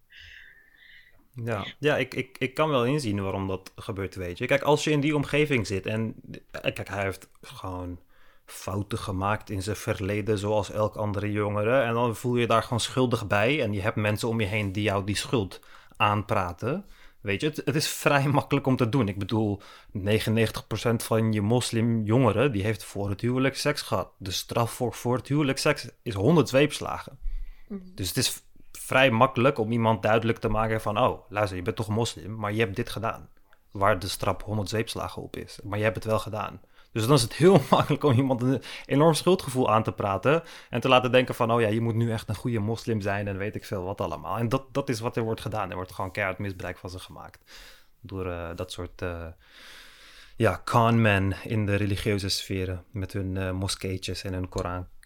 [1.45, 4.47] ja, ja ik, ik, ik kan wel inzien waarom dat gebeurt, weet je.
[4.47, 6.15] Kijk, als je in die omgeving zit en...
[6.51, 7.99] Eh, kijk, hij heeft gewoon
[8.45, 11.81] fouten gemaakt in zijn verleden, zoals elk andere jongere.
[11.81, 13.63] En dan voel je daar gewoon schuldig bij.
[13.63, 15.61] En je hebt mensen om je heen die jou die schuld
[15.97, 16.85] aanpraten.
[17.21, 19.09] Weet je, het, het is vrij makkelijk om te doen.
[19.09, 19.61] Ik bedoel,
[19.99, 20.01] 99%
[20.97, 24.11] van je moslimjongeren, die heeft voor het huwelijk seks gehad.
[24.19, 27.19] De straf voor voor het huwelijk seks is 100 zweepslagen.
[27.69, 27.81] Mhm.
[27.95, 28.43] Dus het is
[28.89, 30.99] vrij makkelijk om iemand duidelijk te maken van...
[30.99, 33.29] oh, luister, je bent toch moslim, maar je hebt dit gedaan.
[33.71, 35.59] waar de strap 100 zweepslagen op is.
[35.65, 36.61] Maar je hebt het wel gedaan.
[36.93, 40.43] Dus dan is het heel makkelijk om iemand een enorm schuldgevoel aan te praten.
[40.71, 43.29] En te laten denken van, oh ja, je moet nu echt een goede moslim zijn
[43.29, 44.39] en weet ik veel wat allemaal.
[44.39, 45.71] En dat, dat is wat er wordt gedaan.
[45.71, 47.53] Er wordt gewoon keihard misbruik van ze gemaakt.
[48.01, 49.27] Door uh, dat soort, uh,
[50.37, 52.85] ja, conmen in de religieuze sferen.
[52.91, 54.49] Met hun uh, moskeetjes en hun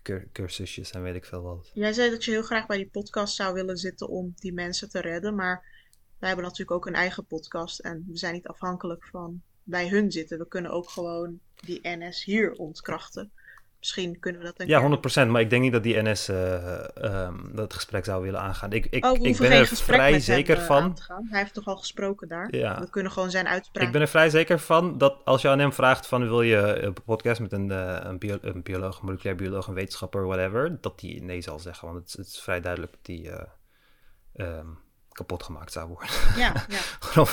[0.03, 1.71] Koran-cursusjes en weet ik veel wat.
[1.75, 4.89] Jij zei dat je heel graag bij die podcast zou willen zitten om die mensen
[4.89, 5.35] te redden.
[5.35, 5.65] Maar
[6.19, 7.79] wij hebben natuurlijk ook een eigen podcast.
[7.79, 10.39] En we zijn niet afhankelijk van bij hun zitten.
[10.39, 13.33] We kunnen ook gewoon die NS hier ontkrachten.
[13.83, 15.31] Misschien kunnen we dat een Ja, 100%.
[15.31, 18.73] Maar ik denk niet dat die NS uh, eh, um, dat gesprek zou willen aangaan.
[18.73, 20.99] Ik, ik, oh, ik ben er vrij zeker hem, uh, van.
[21.29, 22.57] Hij heeft toch al gesproken daar?
[22.57, 22.81] Ja.
[22.81, 23.87] We kunnen gewoon zijn uitspraak.
[23.87, 26.83] Ik ben er vrij zeker van dat als je aan hem vraagt van wil je
[26.83, 27.71] een podcast met een,
[28.09, 31.89] een, bio een bioloog, een moleculair bioloog, een wetenschapper, whatever, dat hij nee zal zeggen.
[31.89, 33.31] Want het, het is vrij duidelijk dat die
[34.35, 34.79] um,
[35.13, 36.11] kapot gemaakt zou worden.
[36.37, 37.25] Ja, ja.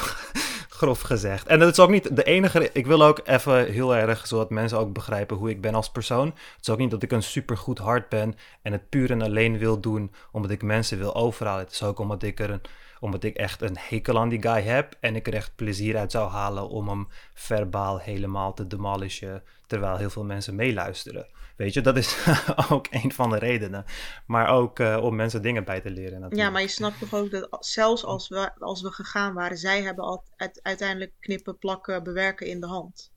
[0.80, 1.48] Grof gezegd.
[1.48, 2.70] En dat is ook niet de enige.
[2.74, 6.26] Ik wil ook even heel erg, zodat mensen ook begrijpen hoe ik ben als persoon.
[6.26, 9.58] Het is ook niet dat ik een supergoed hart ben en het puur en alleen
[9.58, 11.64] wil doen omdat ik mensen wil overhalen.
[11.64, 12.62] Het is ook omdat ik er een
[13.00, 16.12] omdat ik echt een hekel aan die guy heb en ik er echt plezier uit
[16.12, 21.28] zou halen om hem verbaal helemaal te demolishen, terwijl heel veel mensen meeluisteren.
[21.60, 22.18] Weet je, dat is
[22.72, 23.86] ook een van de redenen.
[24.26, 26.20] Maar ook uh, om mensen dingen bij te leren.
[26.20, 26.42] Natuurlijk.
[26.42, 29.82] Ja, maar je snapt toch ook dat zelfs als we, als we gegaan waren, zij
[29.82, 30.24] hebben al,
[30.62, 33.12] uiteindelijk knippen, plakken, bewerken in de hand.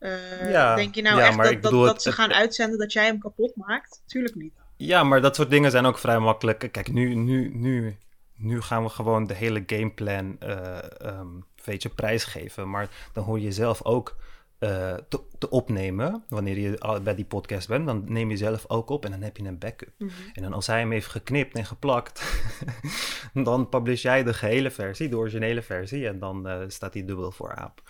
[0.00, 3.18] Uh, ja, denk je nou echt dat, dat, dat, ze gaan uitzenden dat jij hem
[3.18, 4.02] kapot maakt?
[4.06, 4.54] Tuurlijk niet.
[4.76, 6.68] Ja, maar dat soort dingen zijn ook vrij makkelijk.
[6.72, 7.98] Kijk, nu, nu, nu,
[8.34, 12.70] nu gaan we gewoon de hele gameplan uh, um, weet je, prijsgeven.
[12.70, 14.16] Maar dan hoor je zelf ook
[14.60, 16.24] uh, te, te, opnemen.
[16.28, 19.36] Wanneer je bij die podcast bent, dan neem je zelf ook op en dan heb
[19.36, 19.92] je een backup.
[19.98, 20.32] Mm -hmm.
[20.32, 22.42] En dan als hij hem heeft geknipt en geplakt,
[23.48, 26.06] dan publish jij de gehele versie, de originele versie.
[26.06, 27.82] En dan uh, staat hij dubbel voor aap.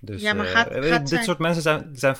[0.00, 1.24] Dus ja, maar gaat, uh, gaat dit zijn...
[1.24, 2.16] soort mensen zijn, zijn,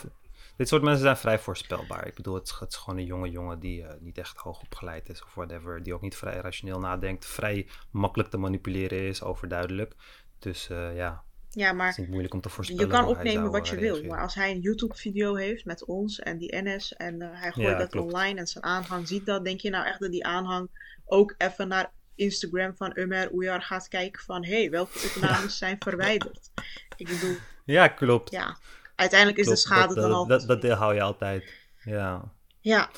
[0.56, 2.06] dit soort mensen zijn vrij voorspelbaar.
[2.06, 5.08] Ik bedoel, het is, het is gewoon een jonge jongen die niet echt hoog opgeleid
[5.08, 5.82] is of whatever.
[5.82, 7.26] Die ook niet vrij rationeel nadenkt.
[7.26, 9.94] Vrij makkelijk te manipuleren is, overduidelijk.
[10.38, 11.24] Dus ja,
[11.56, 12.82] ja, maar het is niet moeilijk om te voorspellen.
[12.82, 14.04] Je kan opnemen wat je wil.
[14.04, 17.68] Maar als hij een YouTube-video heeft met ons en die NS en uh, hij gooit
[17.68, 18.12] ja, dat klopt.
[18.12, 20.68] online en zijn aanhang ziet dat, denk je nou echt dat die aanhang
[21.04, 25.76] ook even naar Instagram van Umer Oejar gaat kijken van hé, hey, welke opnames zijn
[25.78, 26.50] verwijderd?
[26.96, 27.36] Ik bedoel.
[27.64, 28.30] Ja, klopt.
[28.30, 28.56] Ja,
[28.94, 30.26] uiteindelijk is de schade dat, dan al.
[30.26, 31.44] Dat, dat, dat hou je altijd.
[31.84, 32.32] Ja.
[32.60, 32.90] Ja.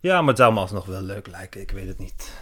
[0.00, 1.60] Ja, maar het zou me alsnog wel leuk lijken.
[1.60, 2.32] Ik weet het niet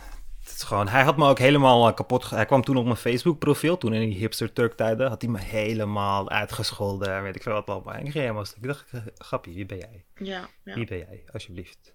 [0.63, 2.31] gewoon, hij had me ook helemaal eh, kapot.
[2.31, 5.31] Hij kwam toen op mijn Facebook profiel, toen in die hipster Turk tijden, had hij
[5.31, 7.95] me helemaal uitgescholden en weet ik veel wat allemaal.
[7.95, 10.05] En ik ging helemaal Ik dacht, eh, grappie, wie ben jij?
[10.15, 10.75] Ja, ja.
[10.75, 11.95] Wie ben jij, alsjeblieft?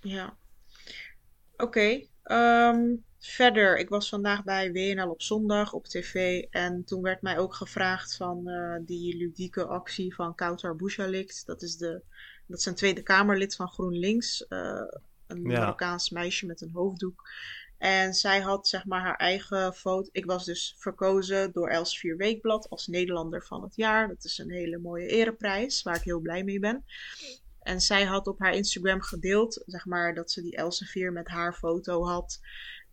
[0.00, 0.36] Ja.
[1.52, 1.62] Oké.
[1.64, 7.02] Okay, um, ehm, verder, ik was vandaag bij WNL op zondag op tv en toen
[7.02, 11.46] werd mij ook gevraagd van uh, die ludieke actie van Kautar Bouchalikt.
[11.46, 12.02] Dat is de,
[12.46, 14.46] dat is een Tweede Kamerlid van GroenLinks.
[14.48, 14.82] Uh,
[15.26, 15.58] een ja.
[15.58, 17.30] Marokkaans meisje met een hoofddoek.
[17.82, 20.08] En zij had zeg maar haar eigen foto.
[20.12, 24.08] Ik was dus verkozen door Elsevier Weekblad als Nederlander van het jaar.
[24.08, 26.84] Dat is een hele mooie ereprijs waar ik heel blij mee ben.
[27.62, 31.54] En zij had op haar Instagram gedeeld, zeg maar, dat ze die Elsevier met haar
[31.54, 32.40] foto had.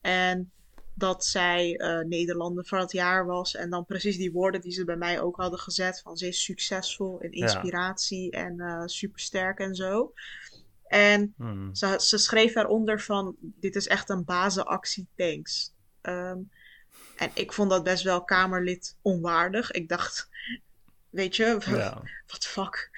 [0.02, 0.52] En
[0.94, 3.56] dat zij uh, Nederlander van het jaar was.
[3.56, 6.02] En dan precies die woorden die ze bij mij ook hadden gezet.
[6.02, 10.14] Van ze is succesvol in inspiratie en uh, supersterk en zo.
[10.90, 11.76] En hmm.
[11.76, 15.74] ze, ze, schreef eronder van, dit is echt een bazenactie, thanks.
[16.02, 16.50] Um,
[17.16, 19.72] en ik vond dat best wel Kamerlid onwaardig.
[19.72, 20.30] Ik dacht,
[21.10, 22.02] weet je, ja.
[22.28, 22.90] wat fuck.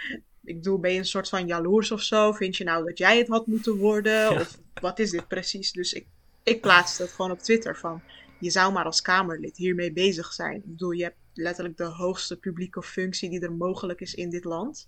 [0.43, 2.31] Ik bedoel, ben je een soort van jaloers of zo?
[2.31, 4.31] Vind je nou dat jij het had moeten worden?
[4.39, 5.71] Of wat is dit precies?
[5.71, 6.07] Dus ik,
[6.43, 8.01] ik plaatste het gewoon op Twitter van,
[8.39, 10.55] je zou maar als Kamerlid hiermee bezig zijn.
[10.55, 14.43] Ik bedoel, je hebt letterlijk de hoogste publieke functie die er mogelijk is in dit
[14.43, 14.87] land.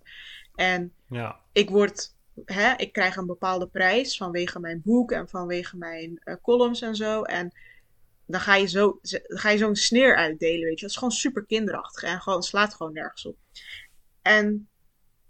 [0.55, 1.39] En ja.
[1.51, 2.13] ik word
[2.45, 6.95] hè, ik krijg een bepaalde prijs vanwege mijn boek en vanwege mijn uh, columns en
[6.95, 7.21] zo.
[7.21, 7.51] En
[8.25, 10.81] dan ga je zo, ga je zo'n sneer uitdelen, weet je.
[10.81, 13.37] Dat is gewoon super kinderachtig en gewoon slaat gewoon nergens op.
[14.21, 14.67] En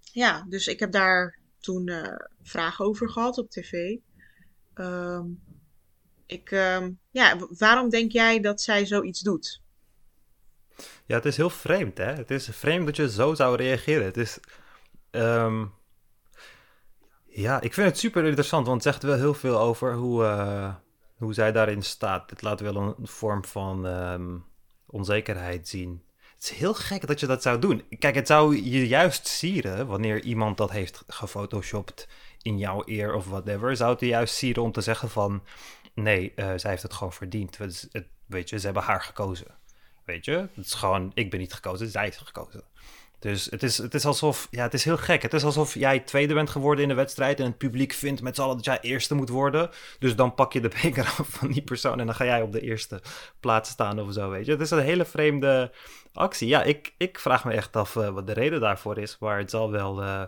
[0.01, 3.97] ja, dus ik heb daar toen uh, vragen over gehad op tv.
[4.75, 5.43] Um,
[6.25, 9.61] ik, um, ja, waarom denk jij dat zij zoiets doet?
[11.05, 12.13] Ja, het is heel vreemd, hè?
[12.13, 14.05] Het is vreemd dat je zo zou reageren.
[14.05, 14.39] Het is.
[15.11, 15.73] Um,
[17.35, 20.73] ja, ik vind het super interessant, want het zegt wel heel veel over hoe, uh,
[21.17, 22.29] hoe zij daarin staat.
[22.29, 24.45] Het laat wel een vorm van um,
[24.85, 26.03] onzekerheid zien.
[26.35, 27.83] Het is heel gek dat je dat zou doen.
[27.99, 32.07] Kijk, het zou je juist sieren wanneer iemand dat heeft gefotoshopt
[32.41, 33.75] in jouw eer of whatever.
[33.75, 35.43] Zou het je juist sieren om te zeggen van...
[35.93, 37.57] Nee, uh, zij heeft het gewoon verdiend.
[37.57, 37.89] Het,
[38.25, 39.47] weet je, ze hebben haar gekozen.
[40.05, 40.47] Weet je?
[40.53, 42.63] Het is gewoon, ik ben niet gekozen, zij is gekozen.
[43.23, 45.21] Dus het is, het is alsof, ja, het is heel gek.
[45.21, 48.35] Het is alsof jij tweede bent geworden in de wedstrijd en het publiek vindt met
[48.35, 49.69] z'n allen dat jij eerste moet worden.
[49.99, 52.51] Dus dan pak je de beker af van die persoon en dan ga jij op
[52.51, 53.01] de eerste
[53.39, 54.51] plaats staan of zo, weet je.
[54.51, 55.71] Het is een hele vreemde
[56.13, 56.47] actie.
[56.47, 59.49] Ja, ik, ik vraag me echt af uh, wat de reden daarvoor is, maar het
[59.49, 60.23] zal wel uh,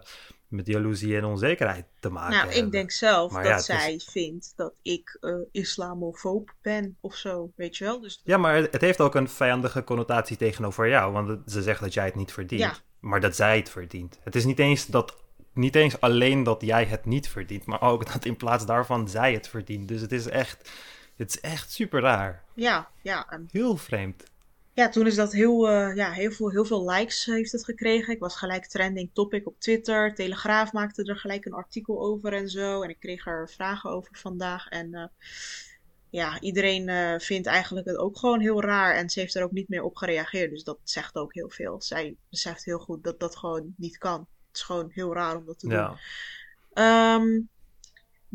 [0.48, 5.18] met jaloezie en onzekerheid te maken nou, ik denk zelf dat zij vindt dat ik
[5.22, 8.02] uh, islamofoob ben of zo, weet je wel.
[8.02, 8.22] Dus...
[8.24, 12.06] Ja, maar het heeft ook een vijandige connotatie tegenover jou, want ze zegt dat jij
[12.06, 14.20] het niet verdient, maar dat zij het verdient.
[14.24, 18.14] Het is niet eens dat niet eens alleen dat jij het niet verdient, maar ook
[18.14, 19.88] dat in plaats daarvan zij het verdient.
[19.88, 20.72] Dus het is echt,
[21.16, 22.44] het is echt super raar.
[22.54, 23.40] Ja, ja.
[23.52, 24.24] Heel vreemd
[24.76, 28.14] ja, toen is dat heel, uh, ja, heel, veel, heel veel likes heeft het gekregen.
[28.14, 30.16] Ik was gelijk trending topic op Twitter.
[30.16, 32.82] Telegraaf maakte er gelijk een artikel over en zo.
[32.82, 34.68] En ik kreeg er vragen over vandaag.
[34.68, 35.06] En uh,
[36.10, 38.96] ja, iedereen uh, vindt eigenlijk het ook gewoon heel raar.
[38.96, 40.50] En ze heeft er ook niet meer op gereageerd.
[40.52, 41.82] Dus dat zegt ook heel veel.
[41.82, 44.20] Zij beseft heel goed dat dat gewoon niet kan.
[44.20, 45.98] Het is gewoon heel raar om dat te doen.
[46.74, 47.16] Ja.
[47.16, 47.50] Um,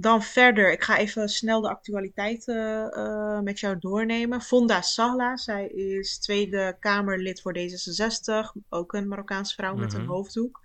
[0.00, 4.40] dan verder, ik ga even snel de actualiteiten uh, met jou doornemen.
[4.40, 10.10] Fonda Sahla, zij is Tweede Kamerlid voor D66, ook een Marokkaanse vrouw met een mhm.
[10.10, 10.60] hoofddoek.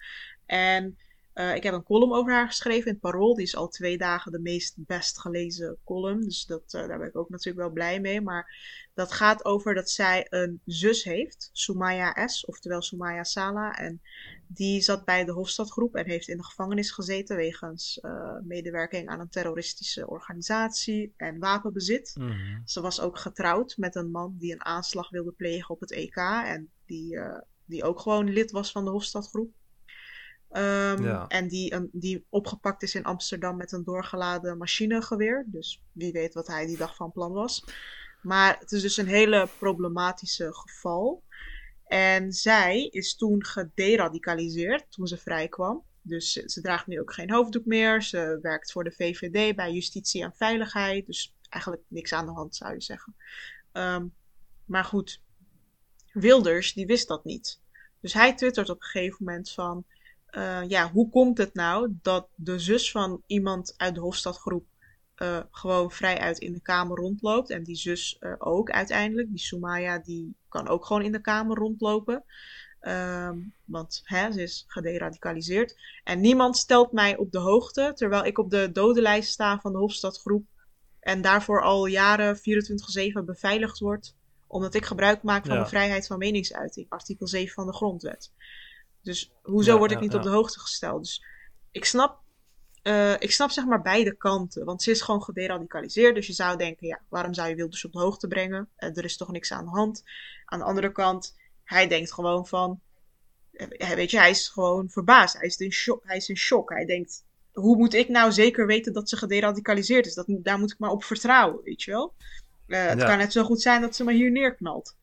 [0.46, 0.98] En
[1.36, 3.36] uh, ik heb een column over haar geschreven in het Parool.
[3.36, 6.22] Die is al twee dagen de meest best gelezen column.
[6.22, 8.22] Dus dat, uh, daar ben ik ook natuurlijk wel blij mee.
[8.22, 8.56] Maar
[8.94, 13.72] dat gaat over dat zij een zus heeft, Soumaya S., oftewel Soumaya Sala.
[13.78, 14.02] En
[14.48, 19.20] die zat bij de Hofstadgroep en heeft in de gevangenis gezeten wegens uh, medewerking aan
[19.20, 22.16] een terroristische organisatie en wapenbezit.
[22.18, 22.62] Mhm.
[22.66, 26.16] Ze was ook getrouwd met een man die een aanslag wilde plegen op het EK
[26.46, 27.20] en die,
[27.66, 29.54] die ook gewoon lid was van de Hofstadgroep.
[30.52, 35.46] Um, En die, um, die opgepakt is in Amsterdam met een doorgeladen machinegeweer.
[35.48, 37.66] Dus wie weet wat hij die dag van plan was.
[38.22, 41.24] Maar het is dus een hele problematische geval.
[41.86, 45.84] En zij is toen gederadicaliseerd toen ze vrijkwam.
[46.02, 48.02] Dus ze, draagt nu ook geen hoofddoek meer.
[48.02, 51.06] Ze werkt voor de VVD bij Justitie en Veiligheid.
[51.06, 53.16] Dus eigenlijk niks aan de hand zou je zeggen.
[53.74, 54.14] Um,
[54.66, 55.22] maar goed,
[56.12, 57.62] Wilders die wist dat niet.
[58.00, 59.86] Dus hij twittert op een gegeven moment van...
[60.38, 64.66] Uh, ja, hoe komt het nou dat de zus van iemand uit de Hofstadgroep
[65.18, 67.50] uh, gewoon vrijuit in de kamer rondloopt.
[67.50, 69.30] En die zus uh, ook uiteindelijk.
[69.30, 72.24] Die Sumaya die kan ook gewoon in de kamer rondlopen.
[72.82, 75.76] Um, want hè, ze is gederadicaliseerd.
[76.04, 79.78] En niemand stelt mij op de hoogte, terwijl ik op de dodenlijst sta van de
[79.78, 80.46] Hofstadgroep.
[81.00, 82.42] En daarvoor al jaren 24-7
[83.26, 84.16] beveiligd word.
[84.48, 86.90] Omdat ik gebruik maak van de vrijheid van meningsuiting.
[86.90, 88.32] Artikel 7 van de grondwet.
[89.06, 91.04] Dus hoezo ja, word ik niet op de hoogte gesteld?
[91.04, 91.24] Dus
[91.72, 92.24] ik snap
[92.88, 94.66] uh, ik snap zeg maar beide kanten.
[94.66, 96.16] Want ze is gewoon gederadicaliseerd.
[96.16, 98.70] Dus je zou denken, ja, waarom zou je Wilders op de hoogte brengen?
[98.80, 100.04] Uh, er is toch niks aan de hand.
[100.46, 102.80] Aan de andere kant, hij denkt gewoon van...
[103.52, 105.38] Uh, weet je, hij is gewoon verbaasd.
[105.38, 106.04] Hij is in shock.
[106.06, 106.70] Hij, is in shock.
[106.70, 110.14] hij denkt, hoe moet ik nou zeker weten dat ze gederadicaliseerd is?
[110.14, 112.14] Dat, daar moet ik maar op vertrouwen, weet je wel?
[112.68, 114.96] het kan net zo goed zijn dat ze me hier neerknalt.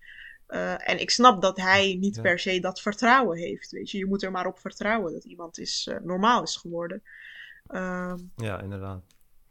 [0.76, 3.70] En ik snap dat hij niet per se dat vertrouwen heeft.
[3.70, 7.02] Weet je, je moet er maar op vertrouwen dat iemand is, normaal is geworden.
[7.66, 9.02] Ehm, ja, inderdaad.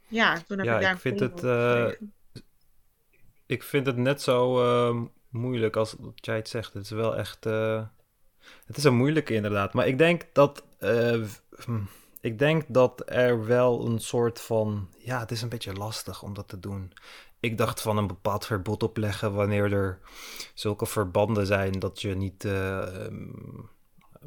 [0.08, 1.90] Ja, toen heb ik daar ik vind het, uh,
[3.46, 6.74] Ik vind het net zo uh, moeilijk als jij het zegt.
[6.74, 7.44] Het is wel echt...
[8.66, 9.72] Het is een moeilijke inderdaad.
[9.72, 10.64] Maar ik denk dat...
[10.78, 11.22] Eh,
[11.64, 11.80] hm,
[12.20, 14.88] ik denk dat er wel een soort van...
[14.98, 16.92] Ja, het is een beetje lastig om dat te doen.
[17.42, 19.98] Ik dacht van een bepaald verbod opleggen wanneer er
[20.54, 22.44] zulke verbanden zijn dat je niet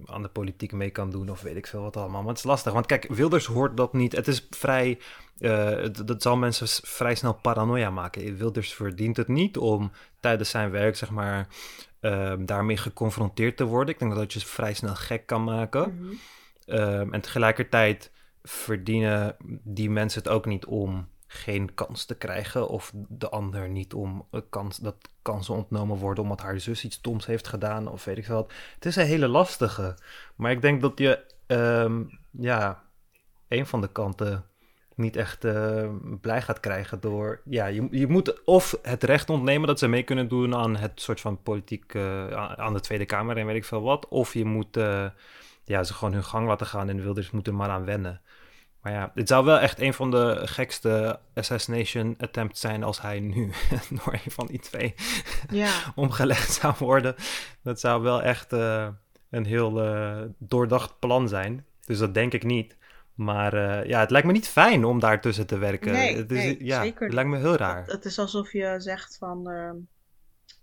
[0.05, 2.21] aan de politiek mee kan doen of weet ik veel wat allemaal.
[2.21, 4.11] Maar het is lastig, want kijk, Wilders hoort dat niet.
[4.11, 4.99] Het is vrij,
[5.39, 8.37] uh, dat zal mensen vrij snel paranoia maken.
[8.37, 11.47] Wilders verdient het niet om tijdens zijn werk, zeg maar,
[12.01, 13.93] uh, daarmee geconfronteerd te worden.
[13.93, 15.97] Ik denk dat dat je vrij snel gek kan maken.
[15.99, 16.17] Mm
[17.11, 18.11] en tegelijkertijd
[18.43, 22.67] verdienen die mensen het ook niet om geen kans te krijgen.
[22.67, 27.25] Of de ander niet om kans, dat kansen ontnomen worden omdat haar zus iets doms
[27.25, 27.87] heeft gedaan.
[27.87, 28.53] Of weet ik wat.
[28.75, 29.95] Het is een hele lastige.
[30.35, 32.83] Maar ik denk dat je, ehm, ja,
[33.47, 34.45] een van de kanten
[34.95, 35.89] niet echt uh,
[36.21, 37.41] blij gaat krijgen door...
[37.45, 41.01] Ja, je, je moet of het recht ontnemen dat ze mee kunnen doen aan het
[41.01, 41.93] soort van politiek...
[41.93, 44.07] Uh, aan de Tweede Kamer en weet ik veel wat.
[44.07, 45.05] Of je moet uh,
[45.63, 48.21] ja, ze gewoon hun gang laten gaan en Wilders moeten er maar aan wennen.
[48.85, 53.19] Maar ja, dit zou wel echt een van de gekste assassination attempts zijn als hij
[53.19, 53.51] nu
[54.03, 54.95] door een van die twee
[55.49, 55.71] ja.
[55.95, 57.15] omgelegd zou worden.
[57.61, 58.87] Dat zou wel echt uh,
[59.29, 61.65] een heel uh, doordacht plan zijn.
[61.85, 62.77] Dus dat denk ik niet.
[63.13, 65.91] Maar uh, ja, het lijkt me niet fijn om daartussen te werken.
[65.91, 67.03] Nee, het is, ja, zeker.
[67.05, 67.81] Het lijkt me heel raar.
[67.81, 69.43] Het, het is alsof je zegt van...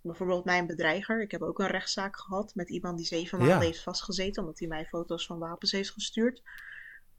[0.01, 1.23] bijvoorbeeld mijn bedreiger.
[1.23, 4.69] Ik heb ook een rechtszaak gehad met iemand die zeven maanden heeft vastgezeten omdat hij
[4.69, 6.43] mij foto's van wapens heeft gestuurd.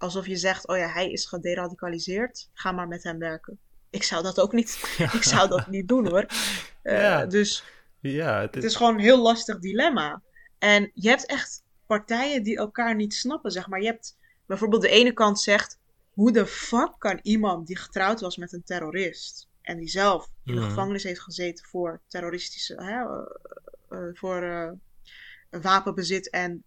[0.03, 3.59] Alsof je zegt, oh ja, hij is gederadicaliseerd, ga maar met hem werken.
[3.89, 6.25] Ik zou dat ook niet, ik zou dat niet doen hoor.
[6.83, 7.63] Uh, Dus
[7.99, 8.55] ja, het is...
[8.55, 10.21] het is gewoon een heel lastig dilemma.
[10.57, 13.81] En je hebt echt partijen die elkaar niet snappen, zeg maar.
[13.81, 15.79] Je hebt bijvoorbeeld de ene kant zegt,
[16.13, 20.55] hoe de fuck kan iemand die getrouwd was met een terrorist en die zelf in
[20.55, 23.03] de gevangenis heeft gezeten voor terroristische, hè,
[23.97, 24.71] uh, voor uh,
[25.49, 26.63] wapenbezit en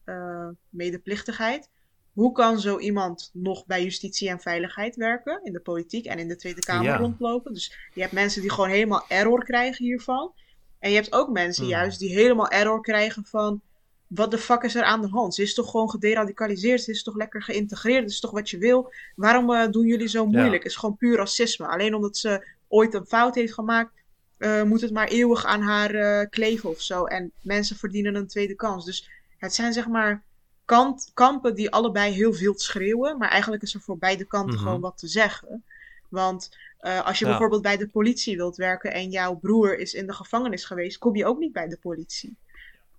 [0.69, 1.69] medeplichtigheid.
[2.17, 6.29] Hoe kan zo iemand nog bij justitie en veiligheid werken, in de politiek en in
[6.29, 7.53] de Tweede Kamer rondlopen?
[7.53, 10.33] Dus je hebt mensen die gewoon helemaal error krijgen hiervan.
[10.79, 11.73] En je hebt ook mensen mhm.
[11.73, 13.61] juist die helemaal error krijgen van
[14.07, 15.35] wat de fuck is er aan de hand?
[15.35, 16.83] Ze is toch gewoon gederadicaliseerd?
[16.83, 18.03] Ze is toch lekker geïntegreerd?
[18.03, 18.93] Dat is toch wat je wil?
[19.17, 20.63] Waarom uh, doen jullie zo moeilijk?
[20.63, 21.67] Het is gewoon puur racisme.
[21.67, 23.93] Alleen omdat ze ooit een fout heeft gemaakt,
[24.39, 27.05] uh, moet het maar eeuwig aan haar uh, kleven of zo.
[27.05, 28.85] En mensen verdienen een tweede kans.
[28.85, 30.25] Dus het zijn zeg maar
[30.67, 33.19] kant, kampen die allebei heel veel schreeuwen.
[33.19, 34.63] Maar eigenlijk is er voor beide kanten mhm.
[34.63, 35.65] gewoon wat te zeggen.
[36.09, 36.57] Want
[37.05, 40.65] als je bijvoorbeeld bij de politie wilt werken en jouw broer is in de gevangenis
[40.65, 42.37] geweest, kom je ook niet bij de politie.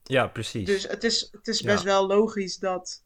[0.07, 0.65] Ja, precies.
[0.65, 3.03] Dus het is, het is best wel logisch dat.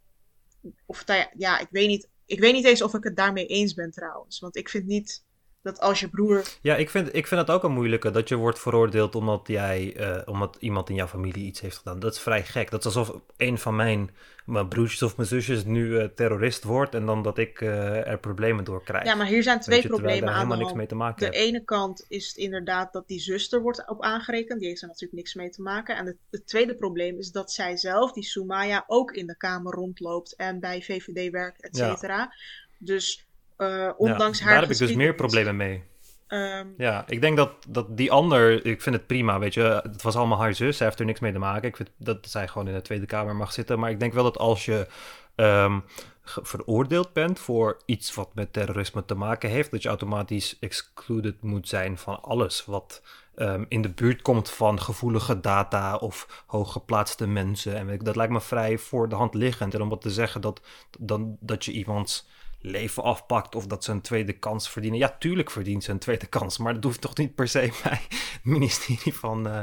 [0.85, 1.03] Of
[1.37, 4.39] ja, ik weet, niet, ik weet niet eens of ik het daarmee eens ben trouwens.
[4.39, 5.23] Want ik vind niet
[5.61, 6.43] dat als je broer.
[6.61, 9.93] Ja, ik vind, ik vind het ook een moeilijke dat je wordt veroordeeld omdat jij,
[9.97, 11.99] uh, omdat iemand in jouw familie iets heeft gedaan.
[11.99, 12.71] Dat is vrij gek.
[12.71, 14.09] Dat is alsof een van mijn,
[14.45, 18.19] mijn broertjes of mijn zusjes nu uh, terrorist wordt en dan dat ik uh, er
[18.19, 19.05] problemen door krijg.
[19.05, 22.05] Ja, maar hier zijn twee problemen aan helemaal niks mee te maken De ene kant
[22.07, 24.59] is het inderdaad dat die zuster wordt op aangerekend.
[24.59, 25.97] Die heeft er natuurlijk niks mee te maken.
[25.97, 30.35] En het, tweede probleem is dat zij zelf, die Sumaya, ook in de Kamer rondloopt
[30.35, 32.33] en bij VVD werkt, et cetera.
[32.77, 33.25] Dus
[33.61, 34.51] uh, ondanks haar.
[34.51, 35.83] Daar heb ik dus meer problemen mee.
[36.27, 39.61] Ehm, ja, ik denk dat, dat die ander, ik vind het prima, weet je.
[39.83, 41.67] Het was allemaal haar zus, zij heeft er niks mee te maken.
[41.67, 43.79] Ik vind dat zij gewoon in de Tweede Kamer mag zitten.
[43.79, 44.87] Maar ik denk wel dat als je
[45.35, 45.83] um,
[46.23, 51.67] veroordeeld bent voor iets wat met terrorisme te maken heeft, dat je automatisch excluded moet
[51.67, 53.01] zijn van alles wat
[53.35, 57.75] um, in de buurt komt van gevoelige data of hooggeplaatste mensen.
[57.75, 59.73] En dat lijkt me vrij voor de hand liggend.
[59.73, 60.61] En om wat te zeggen dat,
[60.99, 62.27] dan, dat je iemands
[62.61, 64.99] leven afpakt of dat ze een tweede kans verdienen.
[64.99, 68.01] Ja, tuurlijk verdient ze een tweede kans, maar dat hoeft toch niet per se bij
[68.09, 69.61] het ministerie van uh,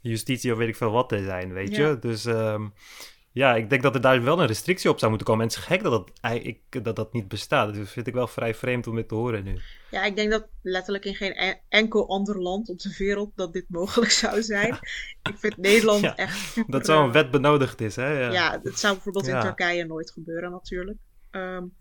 [0.00, 1.96] Justitie of weet ik veel wat te zijn, weet je?
[2.00, 2.72] Dus um,
[3.32, 5.42] ja, ik denk dat er daar wel een restrictie op zou moeten komen.
[5.42, 7.68] En het is gek dat dat, ik, dat, dat niet bestaat.
[7.68, 9.58] Dus dat vind ik wel vrij vreemd om dit te horen nu.
[9.90, 13.64] Ja, ik denk dat letterlijk in geen enkel ander land op de wereld dat dit
[13.68, 14.78] mogelijk zou zijn.
[15.22, 16.72] Ik vind Nederland echt super...
[16.72, 18.20] Dat zo'n wet benodigd is, hè?
[18.20, 20.98] Ja, ja dat zou bijvoorbeeld in Turkije nooit gebeuren natuurlijk.
[21.30, 21.74] Um,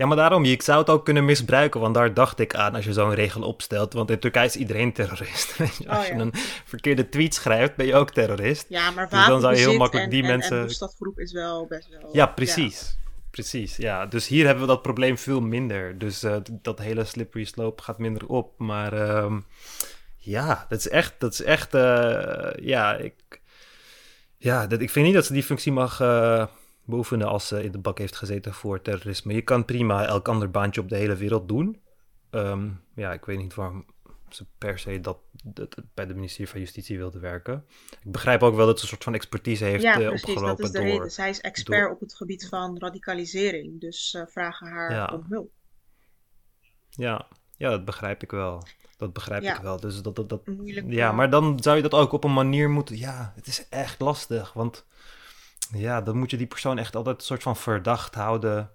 [0.00, 2.84] ja, maar daarom, ik zou het ook kunnen misbruiken, want daar dacht ik aan als
[2.84, 3.92] je zo'n regel opstelt.
[3.92, 5.56] Want in Turkije is iedereen terrorist.
[5.60, 6.32] als oh, je een
[6.64, 8.66] verkeerde tweet schrijft, ben je ook terrorist.
[8.68, 10.60] Ja, maar dus dan zou je heel makkelijk die mensen.
[10.60, 12.08] En groep is wel best wel.
[12.12, 12.98] Ja, precies.
[13.30, 14.06] Precies, ja.
[14.06, 15.98] Dus hier hebben we dat probleem veel minder.
[15.98, 18.58] Dus uh, dat hele slippery slope gaat minder op.
[18.58, 19.36] Maar uh,
[20.16, 23.14] ja, dat is echt, dat is echt, uh, ja, ik,
[24.36, 26.44] ja dat, ik vind niet dat ze die functie mag, uh,
[26.90, 29.34] beoefenen als ze in de bak heeft gezeten voor terrorisme.
[29.34, 31.80] Je kan prima elk ander baantje op de hele wereld doen.
[32.30, 33.84] Um, ja, ik weet niet waarom
[34.28, 37.64] ze per se dat, dat, bij de ministerie van Justitie wilde werken.
[37.90, 40.56] Ik begrijp ook wel dat ze een soort van expertise heeft ja, uh, precies, opgelopen.
[40.56, 41.10] Dat is de door, reden.
[41.10, 45.50] Zij is expert op het gebied van radicalisering, dus uh, vragen haar om hulp.
[46.90, 48.66] Ja, ja, dat begrijp ik wel.
[48.96, 49.80] Dat begrijp ik wel.
[49.80, 50.40] Dus dat, dat, dat,
[50.86, 52.96] ja, maar dan zou je dat ook op een manier moeten.
[52.96, 54.52] Ja, het is echt lastig.
[54.52, 54.86] Want
[55.72, 58.70] ja, dan moet je die persoon echt altijd een soort van verdacht houden.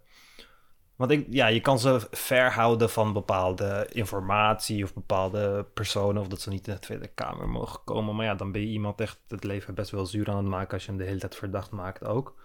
[0.96, 6.22] Want ik, ja, je kan ze verhouden van bepaalde informatie of bepaalde personen.
[6.22, 8.16] Of dat ze niet in de Tweede Kamer mogen komen.
[8.16, 10.74] Maar ja, dan ben je iemand echt het leven best wel zuur aan het maken
[10.74, 12.36] als je hem de hele tijd verdacht maakt ook.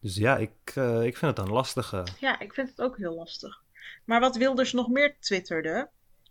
[0.00, 2.06] Dus ja, ik, uh, ik vind het een lastige.
[2.20, 3.62] Ja, ik vind het ook heel lastig.
[4.04, 5.88] Maar wat Wilders nog meer twitterde,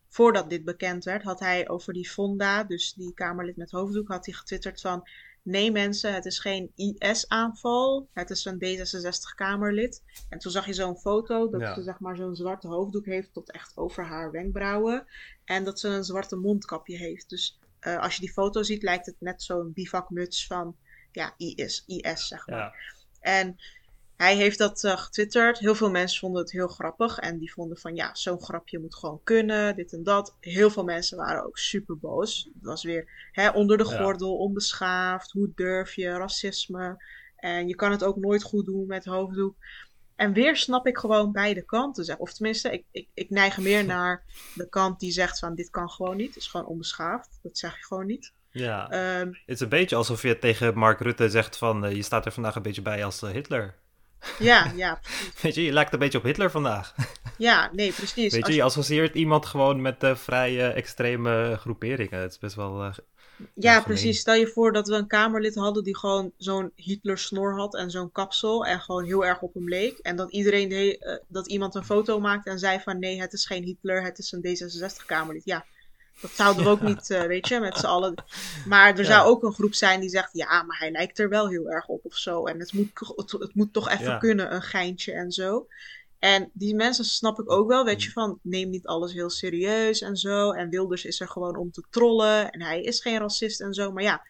[0.10, 4.26] voordat dit bekend werd, had hij over die Fonda, dus die Kamerlid met hoofddoek, had
[4.26, 5.08] hij getwitterd van
[5.44, 10.04] nee mensen, het is geen IS-aanval, het is een D66-Kamerlid.
[10.30, 13.52] En toen zag je zo'n foto dat ze zeg maar zo'n zwarte hoofddoek heeft tot
[13.52, 15.08] echt over haar wenkbrauwen.
[15.46, 17.30] En dat ze een zwarte mondkapje heeft.
[17.30, 20.76] Dus uh, als je die foto ziet, lijkt het net zo'n bivakmuts van
[21.12, 22.58] ja, IS, IS zeg maar.
[22.58, 22.74] Ja.
[23.20, 23.56] En
[24.24, 25.60] hij heeft dat uh, getwitterd.
[25.60, 27.20] Heel veel mensen vonden het heel grappig.
[27.20, 29.76] En die vonden van ja, zo'n grapje moet gewoon kunnen.
[29.76, 30.36] Dit en dat.
[30.40, 32.50] Heel veel mensen waren ook super boos.
[32.54, 35.32] Het was weer hè, onder de gordel, onbeschaafd.
[35.32, 36.10] Hoe durf je?
[36.10, 37.04] Racisme.
[37.36, 39.56] En je kan het ook nooit goed doen met hoofddoek.
[40.16, 42.06] En weer snap ik gewoon beide kanten.
[42.06, 42.18] Zeg.
[42.18, 44.24] Of tenminste, ik, ik, ik neig meer naar
[44.56, 46.28] de kant die zegt van dit kan gewoon niet.
[46.28, 47.40] Het is gewoon onbeschaafd.
[47.42, 48.34] Dat zeg je gewoon niet.
[48.50, 51.96] Ja, ehm, het is een beetje alsof je tegen Mark Rutte zegt van...
[51.96, 53.82] je staat er vandaag een beetje bij als Hitler.
[54.40, 55.42] Ja, ja, precies.
[55.42, 56.96] Weet je, je lijkt een beetje op Hitler vandaag.
[57.38, 58.34] Ja, nee, precies.
[58.34, 62.20] Weet je, je associeert iemand gewoon met de vrij extreme groeperingen.
[62.20, 62.84] Het is best wel...
[62.84, 62.94] Uh,
[63.56, 64.20] ja, precies.
[64.20, 68.12] Stel je voor dat we een Kamerlid hadden die gewoon zo'n Hitler-snor had en zo'n
[68.12, 69.98] kapsel en gewoon heel erg op hem leek.
[69.98, 73.34] En dat iedereen, de, uh, dat iemand een foto maakte en zei van nee, het
[73.34, 75.46] is geen Hitler, het is een D66-Kamerlid.
[75.46, 75.66] Ja,
[76.22, 78.24] dat zouden we ook niet, uh, weet je, met z'n allen.
[78.66, 81.50] Maar er zou ook een groep zijn die zegt, ja, maar hij lijkt er wel
[81.50, 82.46] heel erg op of zo.
[82.46, 85.68] En het moet, het, het moet toch even kunnen, een geintje en zo.
[86.20, 90.02] En die mensen snap ik ook wel, weet je, van neem niet alles heel serieus
[90.02, 90.52] en zo.
[90.52, 93.92] En Wilders is er gewoon om te trollen en hij is geen racist en zo.
[93.92, 94.26] Maar ja,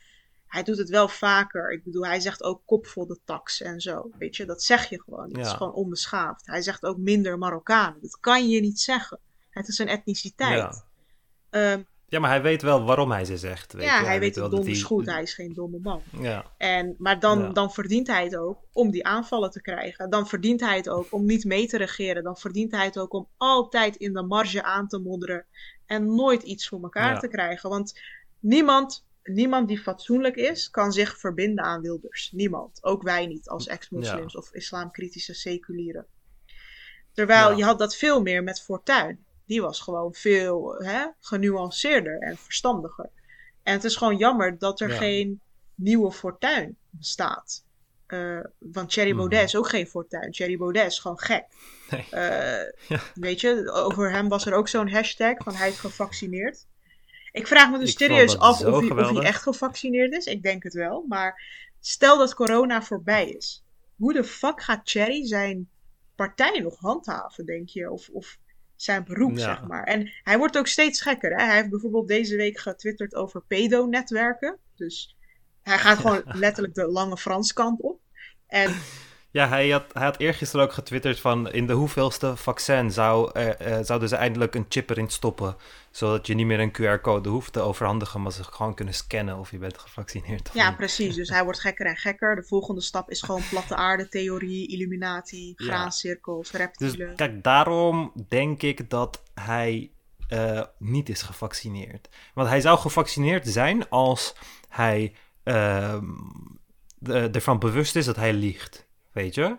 [0.48, 1.72] hij doet het wel vaker.
[1.72, 4.10] Ik bedoel, hij zegt ook kopvol de tax en zo.
[4.18, 5.28] Weet je, dat zeg je gewoon.
[5.28, 6.46] Het is gewoon onbeschaafd.
[6.46, 8.02] Hij zegt ook minder Marokkanen.
[8.02, 9.20] Dat kan je niet zeggen.
[9.50, 10.58] Het is een etniciteit.
[10.58, 10.84] Ja.
[11.54, 11.82] Ehm,
[12.14, 13.74] ja, maar hij weet wel waarom hij ze zegt.
[13.74, 14.84] Weet ja, hij, hij, weet het donders die...
[14.84, 15.06] goed.
[15.06, 16.02] Hij is geen domme man.
[16.22, 16.46] Ja.
[16.58, 20.10] En, maar dan, dan verdient hij het ook om die aanvallen te krijgen.
[20.10, 22.24] Dan verdient hij het ook om niet mee te regeren.
[22.24, 25.46] Dan verdient hij het ook om altijd in de marge aan te modderen.
[25.86, 27.70] En nooit iets voor elkaar te krijgen.
[27.70, 28.00] Want
[28.40, 32.32] niemand, niemand die fatsoenlijk is, kan zich verbinden aan Wilders.
[32.32, 32.84] Niemand.
[32.84, 36.06] Ook wij niet als ex-moslims of islamkritische seculieren.
[37.14, 42.38] Terwijl je had dat veel meer met Fortuin die was gewoon veel hè, genuanceerder en
[42.38, 43.10] verstandiger.
[43.64, 45.42] En het is gewoon jammer dat er geen
[45.76, 47.64] nieuwe fortuin bestaat.
[48.08, 49.18] Uh, want Thierry mhm.
[49.18, 50.32] Baudet is ook geen fortuin.
[50.32, 51.46] Thierry Baudet is gewoon gek.
[51.90, 52.06] Nee.
[52.12, 56.66] Uh, Weet je, over hem was er ook zo'n hashtag van hij is gevaccineerd.
[57.32, 60.26] Ik vraag me dus serieus af of hij, of hij, echt gevaccineerd is.
[60.26, 61.06] Ik denk het wel.
[61.08, 61.42] Maar
[61.80, 63.64] stel dat corona voorbij is.
[63.96, 65.70] Hoe de fuck gaat Thierry zijn
[66.16, 67.92] partij nog handhaven, denk je?
[67.92, 68.38] Of, of
[68.84, 69.84] zijn beroep, zeg maar.
[69.84, 71.36] En hij wordt ook steeds gekker.
[71.36, 71.46] Hè?
[71.46, 74.58] Hij heeft bijvoorbeeld deze week getwitterd over pedo-netwerken.
[74.76, 75.18] Dus
[75.62, 78.00] hij gaat gewoon letterlijk de lange Frans kant op.
[78.48, 78.76] En
[79.34, 83.78] ja, hij had, hij had eergisteren ook getwitterd van in de hoeveelste vaccin zou, uh,
[83.82, 85.56] zouden ze eindelijk een chip erin stoppen.
[85.92, 89.52] Zodat je niet meer een QR-code hoeft te overhandigen, maar ze gewoon kunnen scannen of
[89.52, 90.50] je bent gevaccineerd.
[90.54, 91.16] ja, precies.
[91.16, 92.36] Dus hij wordt gekker en gekker.
[92.36, 97.08] De volgende stap is gewoon platte aarde theorie, illuminatie, graancirkels, reptielen.
[97.08, 99.92] Dus kijk, daarom denk ik dat hij
[100.30, 102.10] uh, niet is gevaccineerd.
[102.34, 104.36] Want hij zou gevaccineerd zijn als
[104.70, 106.06] hij ehm,
[107.32, 108.92] ervan bewust is dat hij liegt.
[109.14, 109.56] Weet je?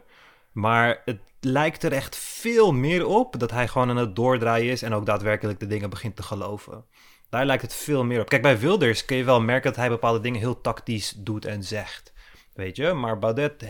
[0.53, 4.83] Maar het lijkt er echt veel meer op dat hij gewoon aan het doordraaien is
[4.83, 6.85] en ook daadwerkelijk de dingen begint te geloven.
[7.29, 8.29] Daar lijkt het veel meer op.
[8.29, 11.63] Kijk, bij Wilders kun je wel merken dat hij bepaalde dingen heel tactisch doet en
[11.63, 12.13] zegt.
[12.55, 12.93] Weet je?
[12.93, 13.65] Maar Baudet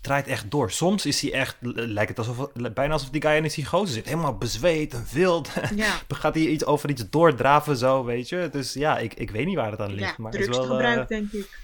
[0.00, 0.70] draait echt door.
[0.70, 4.04] Soms is hij echt, lijkt het alsof, bijna alsof die guy in een psychose zit.
[4.04, 5.50] Helemaal bezweet en wild.
[5.74, 6.00] Ja.
[6.08, 8.48] Gaat hij iets over iets doordraven zo, weet je?
[8.52, 10.08] Dus ja, ik, ik weet niet waar het aan ligt.
[10.08, 11.60] Ja, maar drugsgebruik, wel, uh, denk ik.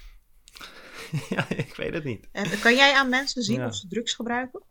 [1.29, 2.27] ja, ik weet het niet.
[2.31, 4.61] En kan jij aan mensen zien of ze drugs gebruiken?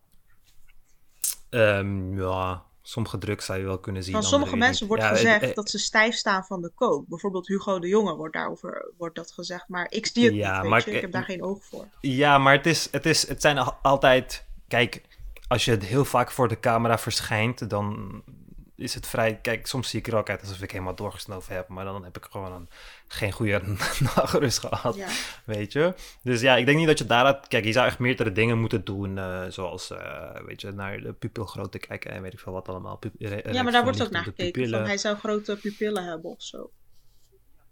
[1.50, 4.12] Um, ja, sommige drugs zou je wel kunnen zien.
[4.12, 7.08] Van sommige mensen wordt gezegd dat ze stijf staan van de kook.
[7.08, 9.68] Bijvoorbeeld Hugo de Jonge wordt daarover wordt dat gezegd.
[9.68, 11.88] Maar ik zie het ja, niet, maar, ik heb daar geen oog voor.
[12.00, 14.46] Ja, maar het, is, het, is, het zijn altijd...
[14.68, 15.02] Kijk,
[15.48, 18.22] als je het heel vaak voor de camera verschijnt, dan
[18.78, 19.38] is het vrij...
[19.40, 21.68] Kijk, soms zie ik er ook uit alsof ik helemaal doorgesnoven heb.
[21.68, 22.68] Maar dan heb ik gewoon een,
[23.08, 23.62] geen goede
[24.14, 25.08] nachtrust gehad, ja.
[25.44, 25.94] weet je.
[26.22, 27.48] Dus ja, ik denk niet dat je daaruit...
[27.48, 29.16] Kijk, je zou echt meerdere dingen moeten doen.
[29.16, 32.98] Uh, zoals, uh, weet je, naar de pupilgrootte kijken en weet ik veel wat allemaal.
[33.18, 34.68] ja, maar daar wordt ook naar gekeken.
[34.68, 36.70] Van, hij zou grote pupillen hebben of zo.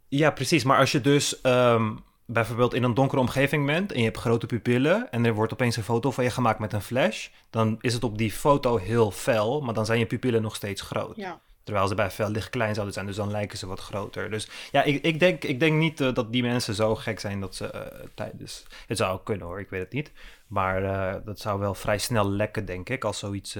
[0.09, 0.65] Ja, precies.
[0.65, 1.39] Maar als je dus...
[1.43, 5.53] Um, bijvoorbeeld in een donkere omgeving bent en je hebt grote pupillen en er wordt
[5.53, 8.77] opeens een foto van je gemaakt met een flash, dan is het op die foto
[8.77, 11.17] heel fel, maar dan zijn je pupillen nog steeds groot.
[11.17, 11.41] Ja.
[11.63, 14.31] Terwijl ze bij fel licht klein zouden zijn, dus dan lijken ze wat groter.
[14.31, 17.41] Dus ja, ik, ik, denk, ik denk niet uh, dat die mensen zo gek zijn
[17.41, 18.65] dat ze uh, tijdens...
[18.87, 20.13] Het zou ook kunnen hoor, ik weet het niet.
[20.47, 23.57] Maar uh, dat zou wel vrij snel lekken, denk ik, als zoiets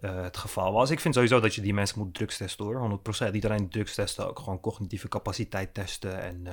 [0.00, 0.90] het geval was.
[0.90, 3.32] Ik vind sowieso dat je die mensen moet drugs testen hoor, 100%.
[3.32, 6.46] Niet alleen drugs testen, ook gewoon cognitieve capaciteit testen en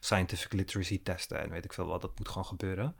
[0.00, 2.00] scientific literacy testen en weet ik veel wat.
[2.00, 2.96] Dat moet gewoon gebeuren.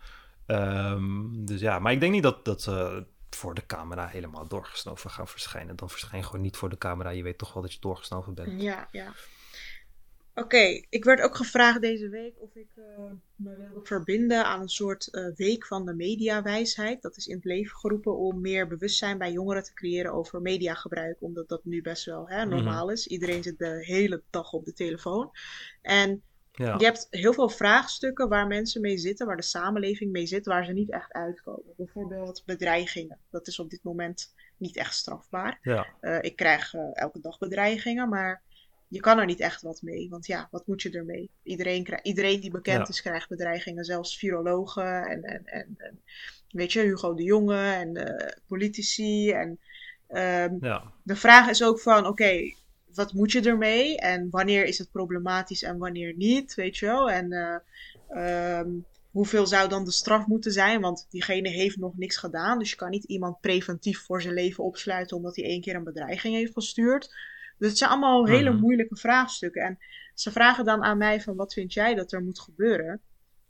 [0.46, 5.10] Um, dus ja, maar ik denk niet dat, dat ze voor de camera helemaal doorgesnoven
[5.10, 5.76] gaan verschijnen.
[5.76, 7.10] Dan verschijn gewoon niet voor de camera.
[7.10, 8.62] Je weet toch wel dat je doorgesnoven bent.
[8.62, 9.12] Ja, ja.
[10.38, 12.84] Oké, ik werd ook gevraagd deze week of ik uh,
[13.36, 17.02] me wilde verbinden aan een soort uh, week van de mediawijsheid.
[17.02, 21.16] Dat is in het leven geroepen om meer bewustzijn bij jongeren te creëren over mediagebruik.
[21.20, 22.92] Omdat dat nu best wel hè, normaal mhm.
[22.92, 23.06] is.
[23.06, 25.30] Iedereen zit de hele dag op de telefoon.
[25.82, 26.22] En
[26.52, 26.74] ja.
[26.78, 30.64] Je hebt heel veel vraagstukken waar mensen mee zitten, waar de samenleving mee zit, waar
[30.64, 31.72] ze niet echt uitkomen.
[31.76, 33.18] Bijvoorbeeld bedreigingen.
[33.30, 35.58] Dat is op dit moment niet echt strafbaar.
[35.62, 35.86] Ja.
[36.00, 38.42] Uh, ik krijg elke dag bedreigingen, maar
[38.88, 40.08] je kan er niet echt wat mee.
[40.08, 41.30] Want ja, wat moet je ermee?
[41.42, 43.84] Iedereen, iedereen die bekend is, krijgt bedreigingen.
[43.84, 46.00] Zelfs virologen en, en, en, en,
[46.50, 49.30] weet je, Hugo de Jonge en uh, politici.
[49.30, 49.48] En
[50.08, 50.92] um, ja.
[51.02, 52.52] de vraag is ook van, oké,
[52.94, 53.98] wat moet je ermee?
[53.98, 57.10] En wanneer is het problematisch en wanneer niet, weet je wel?
[57.10, 60.80] En uh, um, hoeveel zou dan de straf moeten zijn?
[60.80, 62.58] Want diegene heeft nog niks gedaan.
[62.58, 65.84] Dus je kan niet iemand preventief voor zijn leven opsluiten omdat hij één keer een
[65.84, 67.14] bedreiging heeft gestuurd.
[67.58, 68.60] Dus het zijn allemaal hele mhm.
[68.60, 69.62] moeilijke vraagstukken.
[69.62, 69.78] En
[70.14, 73.00] ze vragen dan aan mij van wat vind jij dat er moet gebeuren?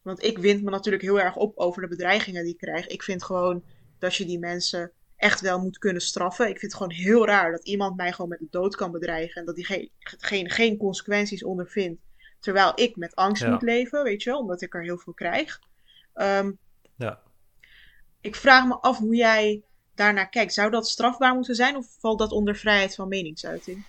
[0.03, 2.87] Want ik wind me natuurlijk heel erg op over de bedreigingen die ik krijg.
[2.87, 3.65] Ik vind gewoon
[3.99, 6.49] dat je die mensen echt wel moet kunnen straffen.
[6.49, 9.41] Ik vind het gewoon heel raar dat iemand mij gewoon met de dood kan bedreigen.
[9.41, 12.01] En dat diegene geen, geen consequenties ondervindt.
[12.41, 15.61] Terwijl ik met angst moet leven, weet je wel, omdat ik er heel veel krijg.
[16.15, 16.53] Ehm,
[16.97, 17.21] ja.
[18.21, 19.63] Ik vraag me af hoe jij
[19.95, 20.55] daarnaar kijkt.
[20.55, 23.85] Zou dat strafbaar moeten zijn of valt dat onder vrijheid van meningsuiting?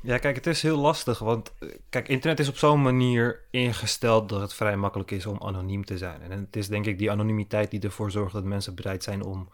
[0.00, 1.18] Ja, kijk, het is heel lastig.
[1.18, 1.52] Want
[1.88, 5.98] kijk, internet is op zo'n manier ingesteld dat het vrij makkelijk is om anoniem te
[5.98, 6.22] zijn.
[6.22, 9.48] En het is denk ik die anonimiteit die ervoor zorgt dat mensen bereid zijn om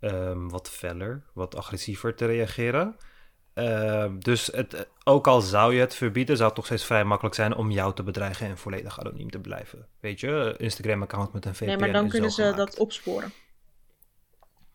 [0.00, 2.96] um, wat feller, wat agressiever te reageren.
[3.54, 7.34] Ehm, dus het, ook al zou je het verbieden, zou het toch steeds vrij makkelijk
[7.34, 9.86] zijn om jou te bedreigen en volledig anoniem te blijven.
[10.00, 11.64] Weet je, Instagram-account met een VPN.
[11.64, 13.32] Nee, maar dan kunnen ze dat opsporen.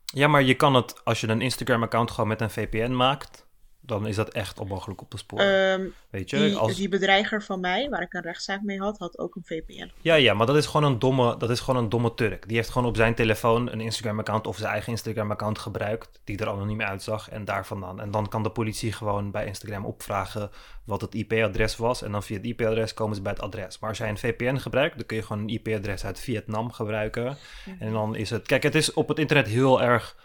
[0.05, 3.47] Ja, maar je kan het, als je een Instagram-account gewoon met een VPN maakt,
[3.85, 5.79] dan is dat echt onmogelijk op te sporen.
[5.79, 6.75] Um, Weet je, die, als...
[6.75, 9.91] die bedreiger van mij, waar ik een rechtszaak mee had, had ook een VPN.
[10.01, 12.47] Ja, ja, maar dat is gewoon een domme, dat is gewoon een domme Turk.
[12.47, 16.49] Die heeft gewoon op zijn telefoon een Instagram-account of zijn eigen Instagram-account gebruikt, die er
[16.49, 17.99] anoniem uitzag en daar vandaan.
[17.99, 20.49] En dan kan de politie gewoon bij Instagram opvragen
[20.83, 22.01] wat het IP-adres was.
[22.01, 23.79] En dan via het IP-adres komen ze bij het adres.
[23.79, 27.37] Maar als jij een VPN gebruikt, dan kun je gewoon een IP-adres uit Vietnam gebruiken.
[27.79, 28.45] En dan is het.
[28.45, 30.15] Kijk, het is op het internet heel erg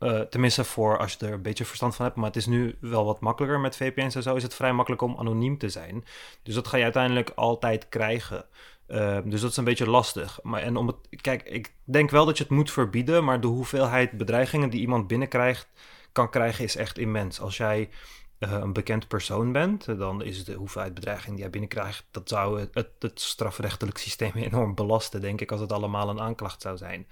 [0.00, 2.16] uh, tenminste voor als je er een beetje verstand van hebt.
[2.16, 4.34] Maar het is nu wel wat makkelijker met VPN's en zo.
[4.34, 6.04] Is het vrij makkelijk om anoniem te zijn.
[6.42, 8.44] Dus dat ga je uiteindelijk altijd krijgen.
[8.88, 10.38] Uh, dus dat is een beetje lastig.
[10.42, 13.24] Maar, en om het, kijk, ik denk wel dat je het moet verbieden.
[13.24, 15.68] Maar de hoeveelheid bedreigingen die iemand binnenkrijgt,
[16.12, 17.40] kan krijgen, is echt immens.
[17.40, 17.88] Als jij
[18.38, 22.60] uh, een bekend persoon bent, dan is de hoeveelheid bedreigingen die jij binnenkrijgt, dat zou
[22.60, 27.06] het, het strafrechtelijk systeem enorm belasten, denk ik, als het allemaal een aanklacht zou zijn.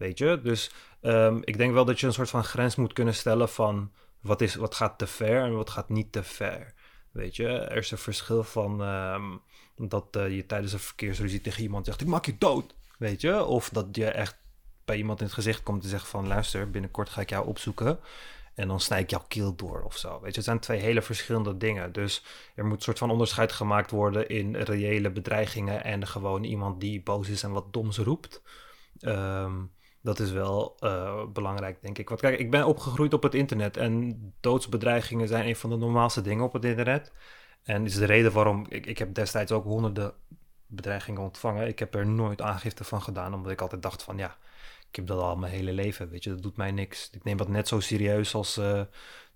[0.00, 0.40] Weet je?
[0.42, 0.70] Dus
[1.02, 4.40] um, ik denk wel dat je een soort van grens moet kunnen stellen van wat,
[4.40, 6.74] is, wat gaat te ver en wat gaat niet te ver.
[7.10, 9.40] Weet je, er is een verschil van um,
[9.76, 12.74] dat uh, je tijdens een verkeersruzie tegen iemand zegt: Ik maak je dood.
[12.98, 14.36] Weet je, of dat je echt
[14.84, 17.98] bij iemand in het gezicht komt en zegt: van luister, binnenkort ga ik jou opzoeken.
[18.54, 20.20] En dan snij ik jouw keel door of zo.
[20.20, 21.92] Weet je, het zijn twee hele verschillende dingen.
[21.92, 22.24] Dus
[22.54, 27.02] er moet een soort van onderscheid gemaakt worden in reële bedreigingen en gewoon iemand die
[27.02, 28.42] boos is en wat doms roept.
[29.00, 29.70] Um,
[30.00, 32.08] dat is wel uh, belangrijk, denk ik.
[32.08, 36.22] Want kijk, ik ben opgegroeid op het internet en doodsbedreigingen zijn een van de normaalste
[36.22, 37.12] dingen op het internet.
[37.62, 40.12] En is de reden waarom ik, ik heb destijds ook honderden
[40.66, 41.66] bedreigingen ontvangen.
[41.66, 44.36] Ik heb er nooit aangifte van gedaan, omdat ik altijd dacht van ja,
[44.88, 47.10] ik heb dat al mijn hele leven, weet je, dat doet mij niks.
[47.12, 48.82] Ik neem dat net zo serieus als uh,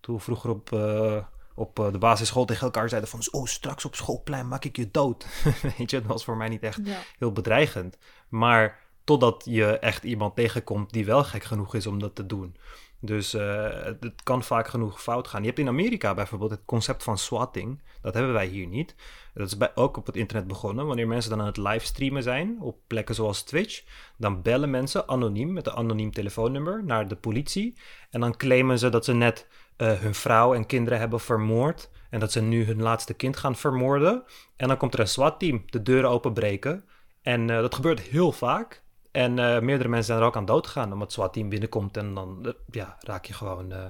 [0.00, 3.94] toen we vroeger op, uh, op de basisschool tegen elkaar zeiden van oh, straks op
[3.94, 5.26] schoolplein maak ik je dood.
[5.78, 6.80] weet je, dat was voor mij niet echt
[7.18, 7.98] heel bedreigend.
[8.28, 12.56] Maar Totdat je echt iemand tegenkomt die wel gek genoeg is om dat te doen.
[13.04, 15.40] Dus uh, het kan vaak genoeg fout gaan.
[15.40, 17.82] Je hebt in Amerika bijvoorbeeld het concept van swatting.
[18.02, 18.94] Dat hebben wij hier niet.
[19.34, 20.86] Dat is bij, ook op het internet begonnen.
[20.86, 23.84] Wanneer mensen dan aan het livestreamen zijn op plekken zoals Twitch,
[24.16, 27.78] dan bellen mensen anoniem met een anoniem telefoonnummer naar de politie.
[28.10, 29.46] En dan claimen ze dat ze net
[29.76, 31.90] uh, hun vrouw en kinderen hebben vermoord.
[32.10, 34.24] En dat ze nu hun laatste kind gaan vermoorden.
[34.56, 36.84] En dan komt er een SWAT-team de deuren openbreken.
[37.22, 38.83] En uh, dat gebeurt heel vaak.
[39.14, 42.14] En uh, meerdere mensen zijn er ook aan dood gegaan omdat het SWAT-team binnenkomt en
[42.14, 43.84] dan uh, ja, raak je gewoon uh,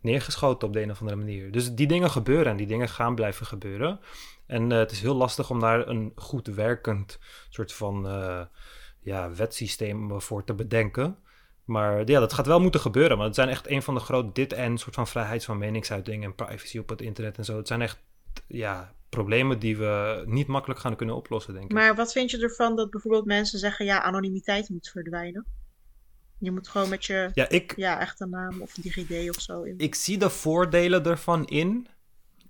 [0.00, 1.52] neergeschoten op de een of andere manier.
[1.52, 4.00] Dus die dingen gebeuren en die dingen gaan blijven gebeuren.
[4.46, 7.18] En het is heel lastig om daar een goed werkend
[7.48, 8.08] soort van
[9.00, 11.18] ja, wetsysteem voor te bedenken.
[11.64, 13.16] Maar ja, dat gaat wel moeten gebeuren.
[13.16, 16.24] Maar het zijn echt een van de grote dit en soort van vrijheid van meningsuiting
[16.24, 17.56] en privacy op het internet en zo.
[17.56, 17.98] Het zijn echt
[18.46, 21.72] ja, problemen die we niet makkelijk gaan kunnen oplossen, denk ik.
[21.72, 25.46] Maar wat vind je ervan dat bijvoorbeeld mensen zeggen, ja, anonimiteit moet verdwijnen?
[26.38, 29.74] Je moet gewoon met je ja, ik, ja, echte naam of DigiD of zo in.
[29.78, 31.86] Ik zie de voordelen ervan in.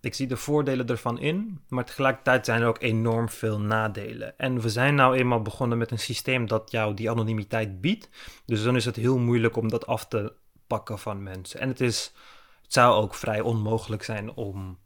[0.00, 4.38] Ik zie de voordelen ervan in, maar tegelijkertijd zijn er ook enorm veel nadelen.
[4.38, 8.08] En we zijn nou eenmaal begonnen met een systeem dat jou die anonimiteit biedt.
[8.46, 10.32] Dus dan is het heel moeilijk om dat af te
[10.66, 11.60] pakken van mensen.
[11.60, 12.12] En het, is,
[12.62, 14.78] het zou ook vrij onmogelijk zijn om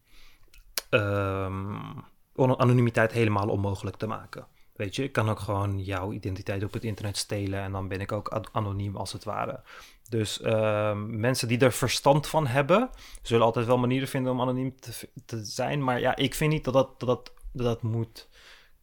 [0.94, 4.46] um, anonimiteit helemaal onmogelijk te maken.
[4.74, 8.00] Weet je, ik kan ook gewoon jouw identiteit op het internet stelen en dan ben
[8.00, 9.62] ik ook anoniem als het ware.
[10.08, 12.90] Dus ehm, mensen die er verstand van hebben,
[13.22, 14.74] zullen altijd wel manieren vinden om anoniem
[15.26, 15.84] te, zijn.
[15.84, 18.28] Maar ja, ik vind niet dat dat, dat, dat, moet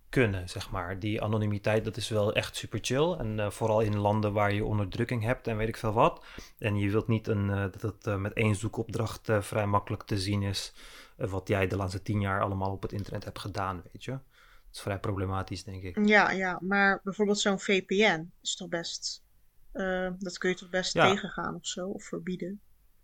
[0.09, 0.99] kunnen, zeg maar.
[0.99, 3.11] Die anonimiteit, dat is wel echt super chill.
[3.11, 6.25] En uh, vooral in landen waar je onderdrukking hebt en weet ik veel wat.
[6.57, 10.17] En je wilt niet een, uh, dat het uh, met één zoekopdracht vrij makkelijk te
[10.17, 10.73] zien is...
[11.29, 14.11] wat jij de laatste tien jaar allemaal op het internet hebt gedaan, weet je.
[14.11, 16.07] Dat is vrij problematisch, denk ik.
[16.07, 19.23] Ja, ja maar bijvoorbeeld zo'n VPN is toch best...
[20.19, 21.09] dat kun je toch best ja.
[21.09, 22.61] tegengaan of zo, of verbieden.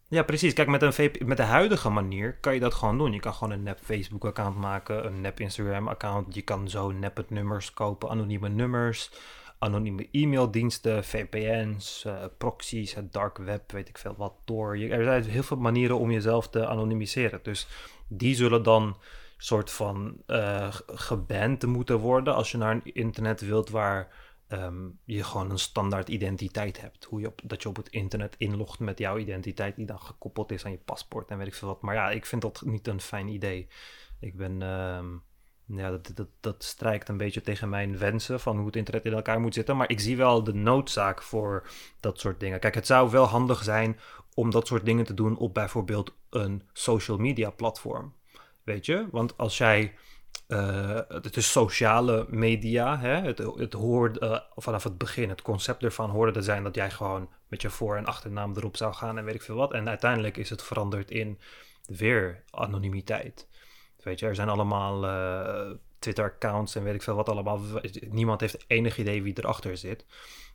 [0.10, 0.54] Ja, precies.
[0.54, 3.14] Kijk, met, een VP, met de huidige manier kan je dat gewoon doen.
[3.14, 6.36] Je kan gewoon een nep Facebook-account maken, een nep Instagram-account.
[6.36, 9.12] Je kan zo nep nummers kopen, anonieme nummers,
[9.60, 14.78] anonieme e-maildiensten, VPN's, uh, proxies, het dark web, weet ik veel wat, door.
[14.78, 17.40] er zijn heel veel manieren om jezelf te anonimiseren.
[17.44, 17.68] Dus
[18.08, 18.98] die zullen dan
[19.38, 24.16] soort van uh, geband moeten worden als je naar een internet wilt waar
[24.50, 27.04] um, je gewoon een standaard identiteit hebt.
[27.04, 30.52] Hoe je op, dat je op het internet inlogt met jouw identiteit die dan gekoppeld
[30.52, 31.82] is aan je paspoort en weet ik veel wat.
[31.82, 33.68] Maar ja, ik vind dat niet een fijn idee.
[34.20, 35.24] Ik ben, um,
[35.66, 39.14] ja, dat, dat, dat strijkt een beetje tegen mijn wensen van hoe het internet in
[39.14, 39.78] elkaar moet zitten.
[39.78, 41.68] Maar ik zie wel de noodzaak voor
[42.00, 42.60] dat soort dingen.
[42.60, 44.00] Kijk, het zou wel handig zijn
[44.38, 48.14] om dat soort dingen te doen op bijvoorbeeld een social media platform.
[48.64, 49.08] Weet je?
[49.12, 49.94] Want als jij
[50.48, 53.00] uh, het is sociale media.
[53.00, 53.16] Hè?
[53.22, 56.92] Het, het hoorde uh, vanaf het begin, het concept ervan hoorde te zijn dat jij
[56.92, 59.74] gewoon met je voor- en achternaam erop zou gaan en weet ik veel wat.
[59.74, 61.40] En uiteindelijk is het veranderd in
[61.86, 63.48] weer anonimiteit.
[64.04, 67.60] Weet je, er zijn allemaal uh, Twitter-accounts en weet ik veel wat allemaal.
[68.10, 70.06] Niemand heeft enig idee wie erachter zit.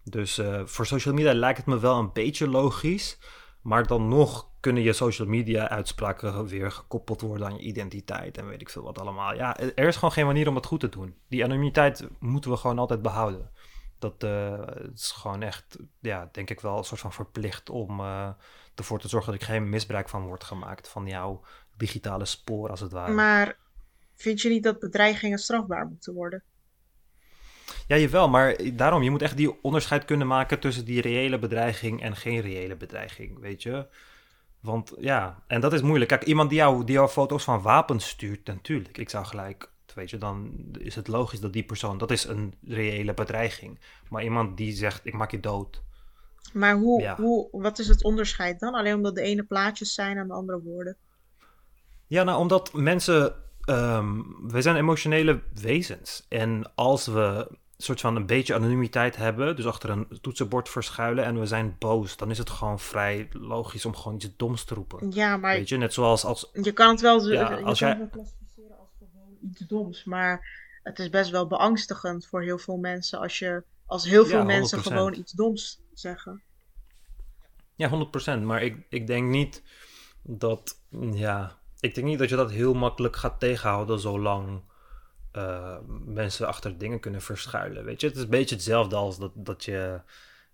[0.05, 3.19] Dus voor social media lijkt het me wel een beetje logisch.
[3.63, 8.49] Maar dan nog kunnen je social media uitspraken weer gekoppeld worden aan je identiteit en
[8.49, 9.35] weet ik veel wat allemaal.
[9.35, 11.15] Ja, er is gewoon geen manier om het goed te doen.
[11.29, 13.51] Die anonimiteit moeten we gewoon altijd behouden.
[13.99, 14.59] Dat uh,
[14.95, 18.29] is gewoon echt, ja, denk ik wel een soort van verplicht om uh,
[18.75, 21.41] ervoor te zorgen dat ik geen misbruik van wordt gemaakt van jouw
[21.77, 23.13] digitale spoor als het ware.
[23.13, 23.59] Maar
[24.15, 26.43] vind je niet dat bedreigingen strafbaar moeten worden?
[27.93, 32.03] Ja, jawel, maar daarom, je moet echt die onderscheid kunnen maken tussen die reële bedreiging
[32.03, 33.87] en geen reële bedreiging, weet je.
[34.61, 36.11] Want ja, en dat is moeilijk.
[36.11, 38.99] Kijk, iemand die jou, die jou foto's van wapens stuurt, natuurlijk.
[38.99, 42.55] Ik zou gelijk, weet je, dan is het logisch dat die persoon, dat is een
[42.67, 43.79] reële bedreiging.
[44.09, 45.83] Maar iemand die zegt, ik maak je dood.
[46.53, 48.75] Maar hoe, hoe, wat is het onderscheid dan?
[48.75, 50.97] Alleen omdat de ene plaatjes zijn en de andere woorden?
[52.07, 53.35] Ja, nou, omdat mensen,
[53.67, 56.27] um, wij zijn emotionele wezens.
[56.29, 61.41] En als we soort van een beetje anonimiteit hebben, dus achter een toetsenbord verschuilen en
[61.41, 65.11] we zijn boos, dan is het gewoon vrij logisch om gewoon iets doms te roepen.
[65.11, 67.99] Ja, maar weet je, net zoals als je kan het wel, ja, je als jij...
[67.99, 72.77] wel klassificeren als gewoon iets doms, maar het is best wel beangstigend voor heel veel
[72.77, 76.43] mensen als je als heel veel mensen gewoon iets doms zeggen.
[77.75, 78.07] Ja,
[78.39, 78.43] 100%.
[78.43, 79.63] Maar ik, ik denk niet
[80.23, 80.79] dat
[81.13, 84.63] ja, ik denk niet dat je dat heel makkelijk gaat tegenhouden zolang
[85.37, 87.85] uh, mensen achter dingen kunnen verschuilen.
[87.85, 90.01] Weet je, het is een beetje hetzelfde als dat, dat je,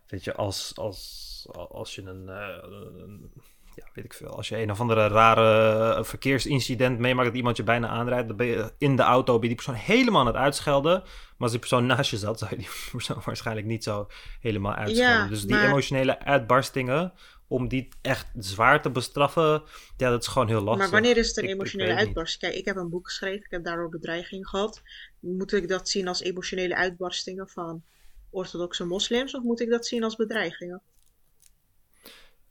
[0.06, 3.30] weet je, als, als, als je een, uh, een
[3.78, 7.62] ja, weet ik veel, als je een of andere rare verkeersincident meemaakt dat iemand je
[7.62, 10.36] bijna aanrijdt, dan ben je in de auto, ben je die persoon helemaal aan het
[10.36, 11.00] uitschelden.
[11.00, 14.08] Maar als die persoon naast je zat, zou je die persoon waarschijnlijk niet zo
[14.40, 15.28] helemaal uitschelden.
[15.28, 17.12] dus die emotionele uitbarstingen,
[17.48, 19.62] om die echt zwaar te bestraffen,
[19.96, 20.82] ja, dat is gewoon heel lastig.
[20.82, 22.40] Maar wanneer is het een emotionele uitbarsting?
[22.42, 24.82] Kijk, ik heb een boek geschreven, ik heb daardoor bedreiging gehad.
[25.20, 27.82] Moet ik dat zien als emotionele uitbarstingen van
[28.30, 30.82] orthodoxe moslims, of moet ik dat zien als bedreigingen?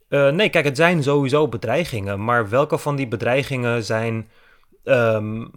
[0.08, 4.30] Uh, nee, kijk, het zijn sowieso bedreigingen, maar welke van die bedreigingen zijn
[4.84, 5.50] um,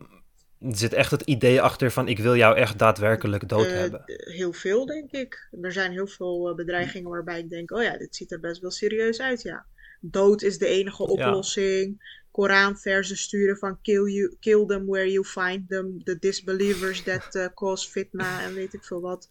[0.62, 4.02] er zit echt het idee achter van ik wil jou echt daadwerkelijk dood uh, hebben.
[4.06, 5.50] Heel veel, denk ik.
[5.62, 8.62] Er zijn heel veel uh, bedreigingen waarbij ik denk, oh ja, dit ziet er best
[8.62, 9.66] wel serieus uit, ja.
[10.02, 11.96] Dood is de enige oplossing.
[11.98, 12.06] Ja.
[12.32, 16.04] Koranversen sturen van kill, you, kill them where you find them.
[16.04, 19.30] The disbelievers that uh, cause fitna en weet ik veel wat.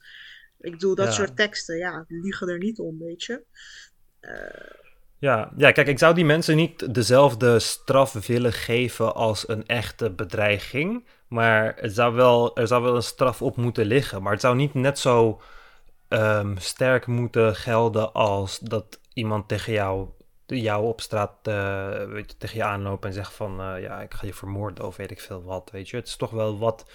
[0.61, 1.13] Ik bedoel, dat ja.
[1.13, 3.45] soort teksten, ja, liegen er niet om, weet je.
[5.21, 10.11] Ja, ja, kijk, ik zou die mensen niet dezelfde straf willen geven als een echte
[10.11, 11.05] bedreiging.
[11.29, 14.23] Maar het zou wel, er zou wel een straf op moeten liggen.
[14.23, 15.41] Maar het zou niet net zo
[16.09, 20.09] um, sterk moeten gelden als dat iemand tegen jou,
[20.47, 24.15] jou op straat uh, weet je, tegen je aanloopt en zegt van uh, ja, ik
[24.15, 25.71] ga je vermoorden of weet ik veel wat.
[25.73, 26.91] Weet je, het is toch wel wat.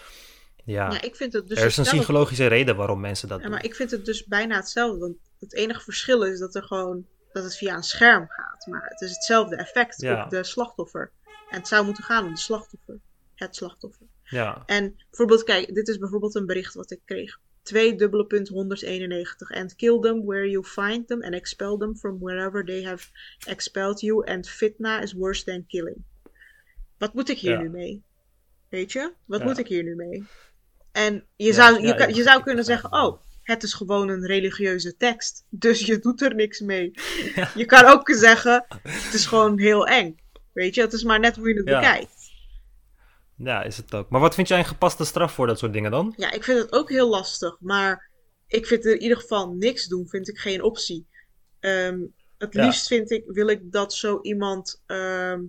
[0.64, 3.44] Ja, ja ik vind het dus er is een psychologische reden waarom mensen dat ja,
[3.44, 3.54] doen.
[3.54, 5.00] Maar ik vind het dus bijna hetzelfde.
[5.00, 7.06] Want het enige verschil is dat er gewoon
[7.36, 8.66] dat het via een scherm gaat.
[8.68, 10.24] Maar het is hetzelfde effect ja.
[10.24, 11.12] op de slachtoffer.
[11.50, 13.00] En het zou moeten gaan om de slachtoffer.
[13.36, 14.06] Het slachtoffer.
[14.24, 14.64] Ja.
[14.66, 17.40] En bijvoorbeeld, kijk, dit is bijvoorbeeld een bericht wat ik kreeg.
[17.62, 19.52] 2 dubbele punt 191.
[19.52, 23.08] And kill them where you find them and expel them from wherever they have
[23.48, 24.26] expelled you.
[24.26, 26.04] And fitna is worse than killing.
[26.98, 28.04] Wat moet ik hier nu mee?
[28.70, 29.14] Weet je?
[29.26, 30.26] Wat moet ik hier nu mee?
[30.92, 35.46] En je zou, je, je zou kunnen zeggen, oh, het is gewoon een religieuze tekst.
[35.50, 36.92] Dus je doet er niks mee.
[37.56, 40.20] Je kan ook zeggen, het is gewoon heel eng.
[40.54, 42.34] Weet je, het is maar net hoe je het bekijkt.
[43.38, 44.10] Ja, is het ook.
[44.10, 46.14] Maar wat vind jij een gepaste straf voor dat soort dingen dan?
[46.18, 47.58] Ja, ik vind het ook heel lastig.
[47.60, 48.10] Maar
[48.48, 51.08] ik vind in ieder geval niks doen, vind ik geen optie.
[51.60, 52.00] Ehm,
[52.38, 54.82] het liefst vind ik, wil ik dat zo iemand.
[54.86, 55.44] Ehm,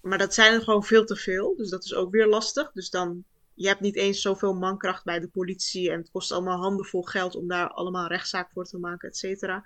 [0.00, 1.56] maar dat zijn er gewoon veel te veel.
[1.56, 2.72] Dus dat is ook weer lastig.
[2.72, 3.24] Dus dan.
[3.54, 5.90] Je hebt niet eens zoveel mankracht bij de politie.
[5.90, 9.64] En het kost allemaal handenvol geld om daar allemaal rechtszaak voor te maken, et cetera.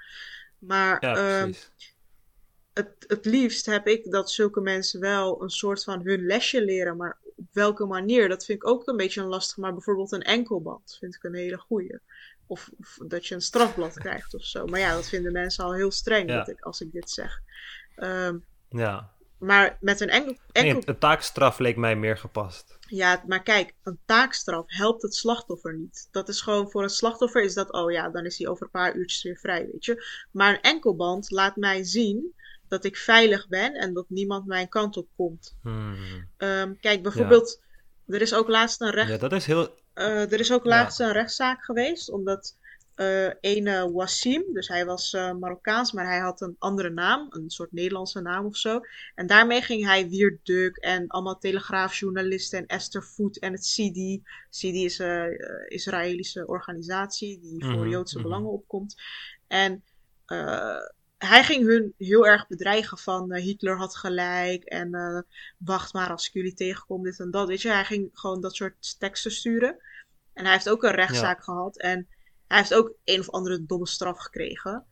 [0.58, 1.54] Maar ja, um,
[2.72, 6.96] het, het liefst heb ik dat zulke mensen wel een soort van hun lesje leren.
[6.96, 9.56] Maar op welke manier, dat vind ik ook een beetje een lastig.
[9.56, 11.98] Maar bijvoorbeeld een enkelband vind ik een hele goeie.
[12.46, 14.66] Of, of dat je een strafblad krijgt of zo.
[14.66, 17.40] Maar ja, dat vinden mensen al heel streng dat ik, als ik dit zeg.
[17.96, 19.10] Um, ja.
[19.38, 20.36] Maar met een enkel...
[20.52, 20.72] enkel...
[20.72, 22.77] Nee, een taakstraf leek mij meer gepast.
[22.90, 26.08] Ja, maar kijk, een taakstraf helpt het slachtoffer niet.
[26.10, 28.70] Dat is gewoon voor een slachtoffer is dat, oh ja, dan is hij over een
[28.70, 30.04] paar uurtjes weer vrij, weet je.
[30.30, 32.34] Maar een enkelband laat mij zien
[32.68, 35.56] dat ik veilig ben en dat niemand mijn kant op komt.
[35.62, 36.28] Hmm.
[36.36, 37.60] Ehm, kijk, bijvoorbeeld,
[38.06, 39.08] er is ook laatst een recht.
[39.08, 39.74] Ja, dat is heel.
[39.94, 42.56] Uh, er is ook laatst een rechtszaak geweest, omdat
[43.00, 47.50] uh, ene Wassim, dus hij was uh, Marokkaans, maar hij had een andere naam, een
[47.50, 48.80] soort Nederlandse naam of zo.
[49.14, 54.22] En daarmee ging hij weer Duk en allemaal telegraafjournalisten en Esther Food en het CIDI.
[54.50, 55.38] CIDI is een
[55.68, 58.26] Israëlische organisatie die voor mhm, Joodse mhm.
[58.26, 59.02] belangen opkomt.
[59.46, 59.82] En
[61.18, 65.20] hij ging hun heel erg bedreigen van uh, Hitler had gelijk en uh,
[65.58, 67.48] wacht maar als ik jullie tegenkom, dit en dat.
[67.48, 69.76] Weet je, hij ging gewoon dat soort teksten sturen.
[70.32, 72.08] En hij heeft ook een rechtszaak gehad en
[72.48, 74.84] hij heeft ook een of andere domme straf gekregen.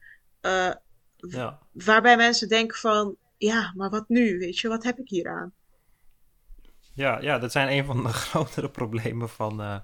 [0.42, 0.72] Uh,
[1.16, 1.58] ja.
[1.72, 4.38] Waarbij mensen denken van, ja, maar wat nu?
[4.38, 5.52] Weet je, wat heb ik hier aan?
[6.94, 9.82] Ja, ja, dat zijn een van de grotere problemen van,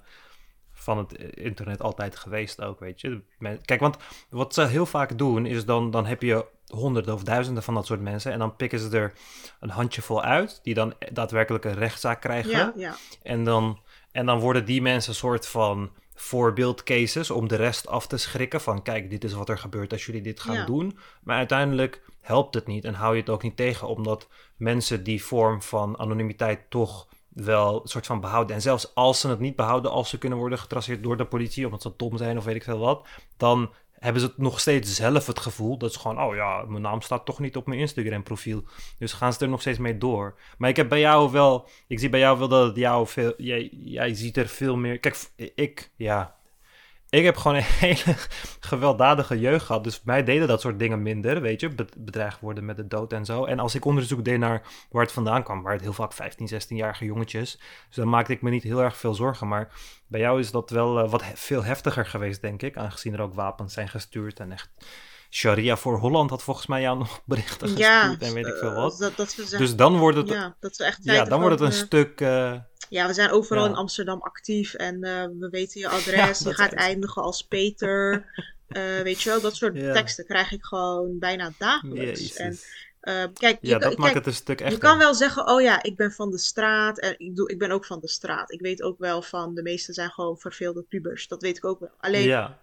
[0.72, 3.22] van het internet altijd geweest ook, weet je.
[3.64, 3.96] Kijk, want
[4.30, 7.86] wat ze heel vaak doen, is dan, dan heb je honderden of duizenden van dat
[7.86, 8.32] soort mensen.
[8.32, 9.12] En dan pikken ze er
[9.60, 12.50] een handjevol uit, die dan daadwerkelijk een rechtszaak krijgen.
[12.50, 12.94] Ja, ja.
[13.22, 13.80] En, dan,
[14.12, 15.90] en dan worden die mensen een soort van
[16.22, 18.60] voorbeeldcases om de rest af te schrikken.
[18.60, 20.98] Van kijk, dit is wat er gebeurt als jullie dit gaan doen.
[21.22, 25.24] Maar uiteindelijk helpt het niet en hou je het ook niet tegen, omdat mensen die
[25.24, 28.56] vorm van anonimiteit toch wel een soort van behouden.
[28.56, 31.64] En zelfs als ze het niet behouden, als ze kunnen worden getraceerd door de politie,
[31.64, 33.06] omdat ze dom zijn of weet ik veel wat,
[33.36, 33.70] dan
[34.02, 37.26] hebben ze nog steeds zelf het gevoel dat ze gewoon, oh ja, mijn naam staat
[37.26, 38.64] toch niet op mijn Instagram profiel.
[38.98, 40.34] Dus gaan ze er nog steeds mee door.
[40.58, 43.68] Maar ik heb bij jou wel, ik zie bij jou wel dat jou veel, jij,
[43.72, 44.98] jij ziet er veel meer.
[44.98, 46.36] Kijk, ik, ja,
[47.18, 48.16] ik heb gewoon een hele
[48.60, 49.84] gewelddadige jeugd gehad.
[49.84, 51.74] Dus mij deden dat soort dingen minder, weet je.
[51.96, 53.44] Bedreigd worden met de dood en zo.
[53.44, 56.48] En als ik onderzoek deed naar waar het vandaan kwam, waar het heel vaak 15,
[56.48, 57.58] 16-jarige jongetjes.
[57.86, 59.48] Dus dan maakte ik me niet heel erg veel zorgen.
[59.48, 59.72] Maar
[60.06, 62.76] bij jou is dat wel uh, wat veel heftiger geweest, denk ik.
[62.76, 64.70] Aangezien er ook wapens zijn gestuurd en echt...
[65.30, 68.74] Sharia voor Holland had volgens mij jou nog berichten gestuurd ja, en weet ik veel
[68.74, 68.98] wat.
[68.98, 72.20] Dat, dat dus dan wordt het, ja, dat echt ja, dan wordt het een stuk...
[72.20, 72.52] Uh,
[72.88, 76.38] ja, we zijn overal in Amsterdam actief en uh, we weten je adres.
[76.38, 78.26] je gaat eindigen als Peter.
[78.68, 82.36] Uh, weet je wel, dat soort teksten krijg ik gewoon bijna dagelijks.
[82.36, 82.58] En,
[83.02, 84.72] uh, kijk, ja, dat maakt het een stuk echt.
[84.72, 86.98] Je kan wel zeggen, oh ja, ik ben van de straat.
[86.98, 88.52] En ik, doe, ik ben ook van de straat.
[88.52, 91.28] Ik weet ook wel van, de meeste zijn gewoon verveelde pubers.
[91.28, 91.90] Dat weet ik ook wel.
[91.98, 92.54] Alleen,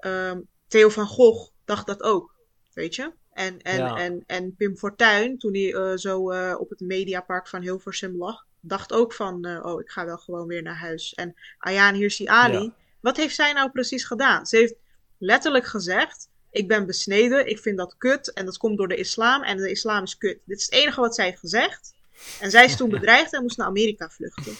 [0.00, 2.34] um, Theo van Gogh dacht dat ook.
[2.72, 3.12] Weet je?
[3.32, 6.20] En, en, en, en Pim Fortuyn, toen hij zo
[6.54, 10.46] op het Mediapark van Hilversum lag, dacht ook van, uh, oh, ik ga wel gewoon
[10.46, 11.14] weer naar huis.
[11.14, 12.74] En Ayaan Hirsi Ali, ja.
[13.00, 14.46] wat heeft zij nou precies gedaan?
[14.46, 14.74] Ze heeft
[15.18, 19.42] letterlijk gezegd, ik ben besneden, ik vind dat kut en dat komt door de islam
[19.42, 20.38] en de islam is kut.
[20.44, 21.94] Dit is het enige wat zij heeft gezegd.
[22.40, 24.54] En zij is toen bedreigd en moest naar Amerika vluchten.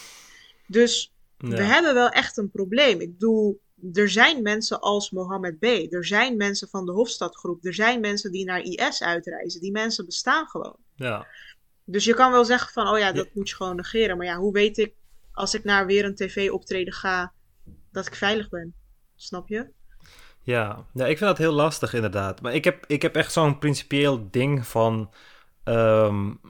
[0.66, 1.48] Dus ja.
[1.48, 3.00] we hebben wel echt een probleem.
[3.00, 3.61] Ik bedoel,
[3.92, 5.64] er zijn mensen als Mohammed B.
[5.64, 7.64] Er zijn mensen van de Hofstadgroep.
[7.64, 9.61] Er zijn mensen die naar IS uitreizen.
[9.61, 10.76] Die mensen bestaan gewoon.
[10.94, 11.26] Ja.
[11.89, 14.16] Dus je kan wel zeggen van, oh ja, dat moet je gewoon negeren.
[14.16, 14.95] Maar ja, hoe weet ik
[15.32, 17.32] als ik naar weer een tv-optreden ga,
[17.93, 18.74] dat ik veilig ben?
[19.16, 19.70] Snap je?
[20.43, 20.87] Ja.
[20.95, 22.41] ja, ik vind dat heel lastig inderdaad.
[22.41, 25.12] Maar ik heb, ik heb echt zo'n principieel ding van...
[25.64, 26.41] Um,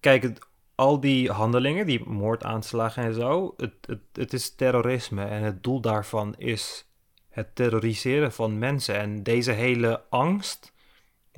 [0.00, 0.38] kijk,
[0.74, 5.24] al die handelingen, die moordaanslagen en zo, het, het, het is terrorisme.
[5.24, 6.88] En het doel daarvan is
[7.28, 8.94] het terroriseren van mensen.
[8.94, 10.72] En deze hele angst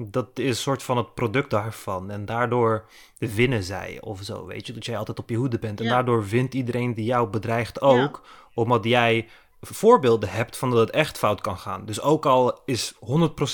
[0.07, 2.11] dat is een soort van het product daarvan.
[2.11, 2.85] En daardoor
[3.19, 4.73] winnen zij of zo, weet je.
[4.73, 5.81] Dat jij altijd op je hoede bent.
[5.81, 8.23] En daardoor wint iedereen die jou bedreigt ook.
[8.55, 9.29] Omdat jij
[9.61, 11.85] voorbeelden hebt van dat het echt fout kan gaan.
[11.87, 12.99] Dus ook al is 100%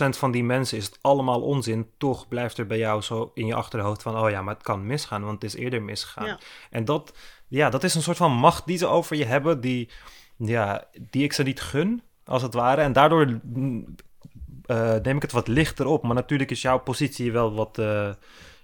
[0.09, 3.55] van die mensen is het allemaal onzin, toch blijft er bij jou zo in je
[3.55, 6.39] achterhoofd van, oh ja, maar het kan misgaan, want het is eerder misgegaan.
[6.71, 7.13] En dat,
[7.49, 9.89] ja, dat is een soort van macht die ze over je hebben, die,
[10.37, 12.81] ja, die ik ze niet gun, als het ware.
[12.81, 13.41] En daardoor
[14.67, 16.03] uh, neem ik het wat lichter op.
[16.03, 18.15] Maar natuurlijk is jouw positie wel wat, uh,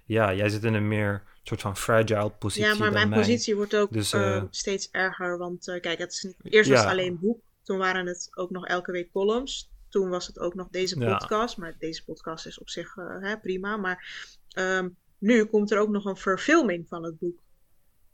[0.04, 2.68] ja, jij zit in een meer soort van fragile positie.
[2.68, 5.38] Ja, maar mijn positie wordt ook dus, uh, steeds erger.
[5.38, 7.40] Want kijk, het is eerst was het alleen boek.
[7.62, 9.70] Toen waren het ook nog elke week columns.
[9.88, 11.56] Toen was het ook nog deze podcast.
[11.56, 13.76] Maar deze podcast is op zich hè, prima.
[13.76, 14.06] Maar
[14.58, 17.38] um, nu komt er ook nog een verfilming van het boek.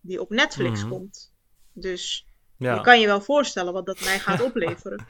[0.00, 1.32] Die op Netflix mm komt.
[1.72, 2.26] Dus
[2.56, 2.74] ja.
[2.74, 5.06] je kan je wel voorstellen wat dat mij gaat opleveren.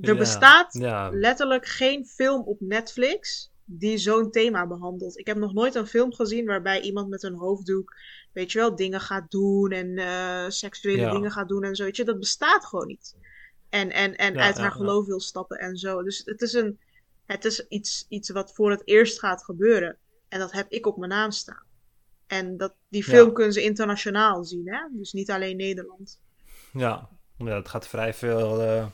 [0.00, 0.74] Er bestaat
[1.10, 5.18] letterlijk geen film op Netflix die zo'n thema behandelt.
[5.18, 7.94] Ik heb nog nooit een film gezien waarbij iemand met een hoofddoek,
[8.32, 11.84] weet je wel, dingen gaat doen en uh, seksuele dingen gaat doen en zo.
[11.84, 13.16] Weet je, dat bestaat gewoon niet.
[13.68, 16.02] En, en, en uit haar geloof wil stappen en zo.
[16.02, 16.78] Dus het is, een,
[17.26, 19.96] het is iets, iets wat voor het eerst gaat gebeuren.
[20.28, 21.66] En dat heb ik op mijn naam staan.
[22.26, 24.80] En dat, die film kunnen ze internationaal zien, hè?
[24.90, 26.20] Dus niet alleen Nederland.
[26.72, 28.64] Ja, ja het gaat vrij veel.
[28.64, 28.86] Uh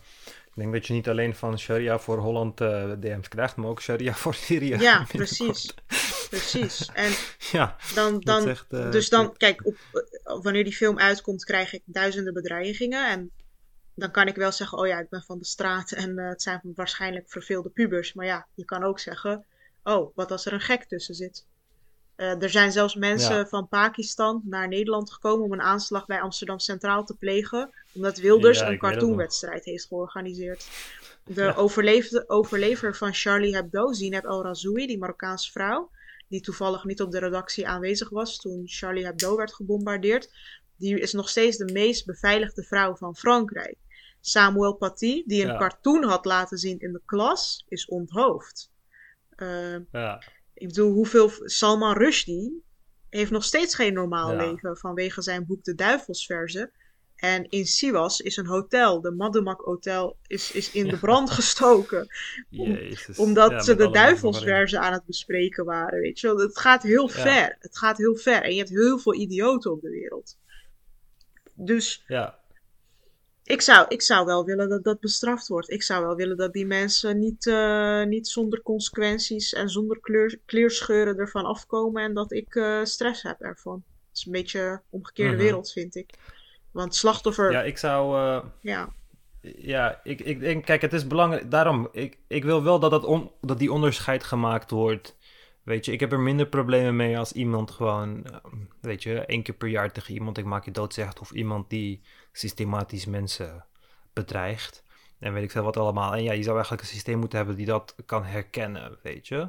[0.55, 3.69] ik denk dat je niet alleen van Sharia voor Holland uh, eh, DM's krijgt, maar
[3.69, 4.77] ook Sharia voor Syrië.
[4.77, 5.75] Ja, precies.
[6.31, 6.91] precies.
[6.93, 7.13] En
[7.59, 11.73] ja, dan, dan, echt, uh, dus dan, kijk, op, uh, wanneer die film uitkomt, krijg
[11.73, 13.09] ik duizenden bedreigingen.
[13.11, 13.31] En
[13.95, 16.61] dan kan ik wel zeggen, oh ja, ik ben van de straat en het zijn
[16.75, 18.13] waarschijnlijk verveelde pubers.
[18.13, 19.45] Maar ja, je kan ook zeggen,
[19.83, 21.47] oh, wat als er een gek tussen zit.
[22.17, 26.59] Uh, er zijn zelfs mensen van Pakistan naar Nederland gekomen om een aanslag bij Amsterdam
[26.59, 30.69] Centraal te plegen, omdat Wilders een cartoonwedstrijd heeft georganiseerd.
[31.25, 31.55] De ja.
[32.27, 35.91] overlever van Charlie Hebdo, Zineb El Razoui, die Marokkaanse vrouw,
[36.29, 40.31] die toevallig niet op de redactie aanwezig was toen Charlie Hebdo werd gebombardeerd,
[40.77, 43.77] die is nog steeds de meest beveiligde vrouw van Frankrijk.
[44.21, 48.71] Samuel Paty, die een cartoon had laten zien in de klas, is onthoofd.
[49.37, 50.23] Uh, ja.
[50.55, 51.31] Ik bedoel, hoeveel.
[51.45, 52.63] Salman Rushdie
[53.09, 56.73] heeft nog steeds geen normaal leven vanwege zijn boek De Duivelsverzen.
[57.17, 62.09] En in Siwas is een hotel, de Madumak Hotel, is, is in de brand gestoken.
[63.17, 67.57] omdat ze de duivelsverzen aan het bespreken waren, weet je Het gaat heel ver.
[67.59, 68.43] Het gaat heel ver.
[68.43, 70.39] En je hebt heel veel idioten op de wereld.
[71.55, 72.44] Dus ja
[73.45, 75.71] ik zou, ik zou wel willen dat dat bestraft wordt.
[75.71, 80.39] Ik zou wel willen dat die mensen niet, uh, niet zonder consequenties en zonder kleur,
[80.45, 83.83] kleerscheuren ervan afkomen en dat ik uh, stress heb ervan.
[84.09, 85.43] Het is een beetje een omgekeerde mhm.
[85.43, 86.11] wereld, vind ik.
[86.71, 87.51] Want slachtoffer.
[87.51, 88.17] Ja, ik zou.
[88.19, 88.93] Uh, ja.
[89.57, 91.51] Ja, ik, ik denk, kijk, het is belangrijk.
[91.51, 95.17] Daarom, ik, ik wil wel dat, dat, on, dat die onderscheid gemaakt wordt.
[95.65, 98.27] Weet je, ik heb er minder problemen mee als iemand gewoon,
[98.81, 101.21] weet je, één keer per jaar tegen iemand ik maak je dood zegt.
[101.21, 102.01] Of iemand die
[102.33, 103.65] systematisch mensen
[104.13, 104.85] bedreigt.
[105.19, 106.15] En weet ik veel wat allemaal.
[106.15, 109.49] En ja, je zou eigenlijk een systeem moeten hebben die dat kan herkennen, weet je.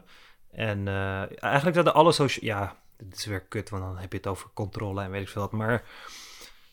[0.51, 2.45] En uh, eigenlijk zouden alle social...
[2.45, 5.29] Ja, dit is weer kut, want dan heb je het over controle en weet ik
[5.29, 5.51] veel wat.
[5.51, 5.83] Maar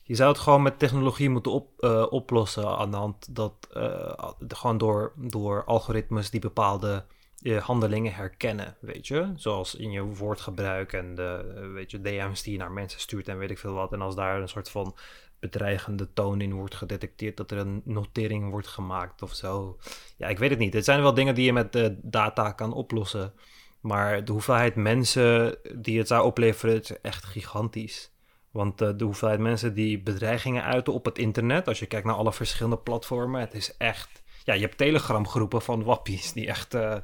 [0.03, 3.69] je zou het gewoon met technologie moeten op, uh, oplossen aan de hand dat...
[3.77, 4.13] Uh,
[4.49, 7.05] gewoon door, door algoritmes die bepaalde
[7.43, 9.33] handelingen herkennen, weet je.
[9.37, 13.39] Zoals in je woordgebruik en de, weet je, DM's die je naar mensen stuurt en
[13.39, 13.93] weet ik veel wat.
[13.93, 14.97] En als daar een soort van
[15.41, 19.79] bedreigende toon in wordt gedetecteerd, dat er een notering wordt gemaakt of zo.
[20.17, 20.75] Ja, ik weet het niet.
[20.75, 23.33] Het zijn wel dingen die je met de data kan oplossen.
[23.81, 28.13] Maar de hoeveelheid mensen die het zou opleveren, is echt gigantisch.
[28.51, 32.15] Want uh, de hoeveelheid mensen die bedreigingen uiten op het internet, als je kijkt naar
[32.15, 34.22] alle verschillende platformen, het is echt.
[34.45, 36.97] Ja, je hebt Telegram groepen van wappies die echt uh,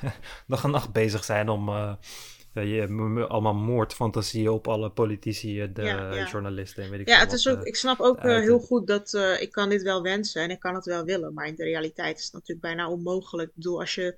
[0.46, 1.94] dag en nacht bezig zijn om uh,
[2.52, 7.62] je, allemaal moordfantasieën op alle politici, de journalisten en weet ik Ja, het is ook,
[7.62, 10.84] ik snap ook heel goed dat ik kan dit wel wensen en ik kan het
[10.84, 11.34] wel willen.
[11.34, 13.48] Maar in de realiteit is het natuurlijk bijna onmogelijk.
[13.48, 14.16] Ik bedoel, als je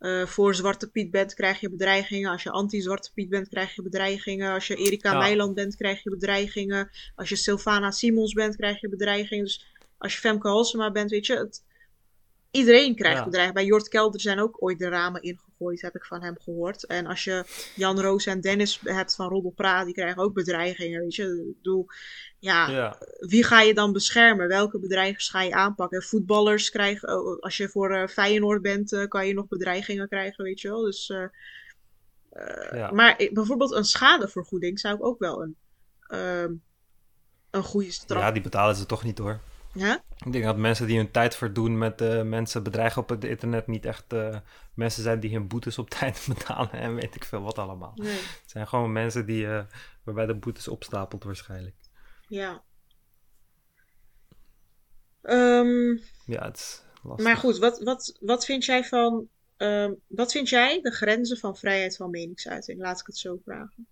[0.00, 2.30] uh, voor Zwarte Piet bent, krijg je bedreigingen.
[2.30, 4.52] Als je anti-Zwarte Piet bent, krijg je bedreigingen.
[4.52, 5.18] Als je Erika ja.
[5.18, 6.90] Meiland bent, krijg je bedreigingen.
[7.14, 9.44] Als je Sylvana Simons bent, krijg je bedreigingen.
[9.44, 9.66] Dus
[9.98, 11.62] als je Femke Halsema bent, weet je, het,
[12.50, 13.24] iedereen krijgt ja.
[13.24, 13.62] bedreigingen.
[13.62, 16.86] Bij Jort Kelder zijn ook ooit de ramen ingegooid gegooid, heb ik van hem gehoord.
[16.86, 17.44] En als je
[17.74, 21.24] Jan Roos en Dennis hebt van Roddel Praat, die krijgen ook bedreigingen, weet je.
[21.24, 21.86] Ik bedoel,
[22.38, 24.48] ja, ja, wie ga je dan beschermen?
[24.48, 26.02] Welke bedreigers ga je aanpakken?
[26.02, 30.44] Voetballers krijgen, oh, als je voor uh, Feyenoord bent, uh, kan je nog bedreigingen krijgen,
[30.44, 30.82] weet je wel.
[30.82, 31.26] Dus, uh,
[32.70, 32.90] ja.
[32.90, 35.56] Maar bijvoorbeeld een schadevergoeding zou ik ook wel een,
[36.06, 36.52] ehm,
[37.50, 38.22] een goede straf...
[38.22, 39.40] Ja, die betalen ze toch niet hoor.
[39.76, 40.02] Ja?
[40.24, 43.66] Ik denk dat mensen die hun tijd verdoen met uh, mensen bedreigen op het internet
[43.66, 44.36] niet echt uh,
[44.74, 47.92] mensen zijn die hun boetes op tijd betalen en weet ik veel wat allemaal.
[47.94, 48.12] Nee.
[48.16, 49.62] Het zijn gewoon mensen die, uh,
[50.04, 51.74] waarbij de boetes opstapelt waarschijnlijk.
[52.28, 52.62] Ja.
[55.22, 57.26] Um, ja, het is lastig.
[57.26, 59.28] Maar goed, wat, wat, wat vind jij van.
[59.56, 62.80] Um, wat vind jij de grenzen van vrijheid van meningsuiting?
[62.80, 63.86] Laat ik het zo vragen.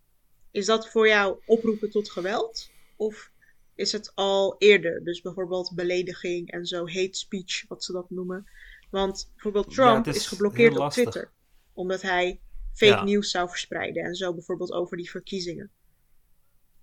[0.50, 2.70] Is dat voor jou oproepen tot geweld?
[2.96, 3.30] Of
[3.74, 5.04] is het al eerder?
[5.04, 8.46] Dus bijvoorbeeld belediging en zo, hate speech, wat ze dat noemen.
[8.90, 11.30] Want bijvoorbeeld Trump is, is, geblokkeerd op Twitter.
[11.72, 12.40] Omdat hij
[12.72, 13.04] fake ja.
[13.04, 14.04] nieuws zou verspreiden.
[14.04, 15.70] En zo bijvoorbeeld over die verkiezingen.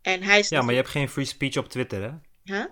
[0.01, 2.11] En hij is ja, maar je hebt geen free speech op Twitter, hè?
[2.43, 2.65] Huh?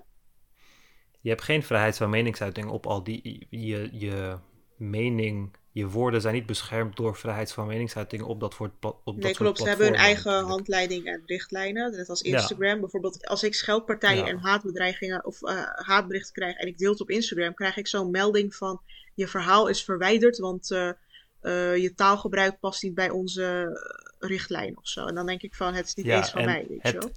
[1.21, 3.47] Je hebt geen vrijheid van meningsuiting op al die...
[3.49, 4.37] Je, je
[4.77, 8.71] mening, je woorden zijn niet beschermd door vrijheid van meningsuiting op dat soort
[9.03, 9.57] op Nee, klopt.
[9.57, 11.91] Ze hebben hun eigen handleiding en richtlijnen.
[11.91, 12.73] Net als Instagram.
[12.73, 12.79] Ja.
[12.79, 14.29] Bijvoorbeeld als ik scheldpartijen ja.
[14.29, 18.11] en haatbedreigingen of uh, haatberichten krijg en ik deel het op Instagram, krijg ik zo'n
[18.11, 18.81] melding van
[19.13, 20.91] je verhaal is verwijderd, want uh,
[21.41, 23.79] uh, je taalgebruik past niet bij onze
[24.19, 25.05] richtlijn of zo.
[25.05, 26.99] En dan denk ik van het is niet ja, eens van mij, weet het, je
[26.99, 27.11] wel.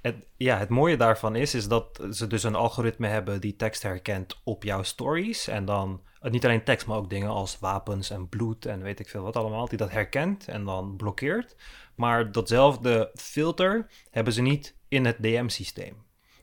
[0.00, 3.82] Het, ja, het mooie daarvan is, is dat ze dus een algoritme hebben die tekst
[3.82, 5.48] herkent op jouw stories.
[5.48, 6.00] En dan,
[6.30, 9.36] niet alleen tekst, maar ook dingen als wapens en bloed en weet ik veel wat
[9.36, 11.56] allemaal, die dat herkent en dan blokkeert.
[11.94, 16.02] Maar datzelfde filter hebben ze niet in het DM-systeem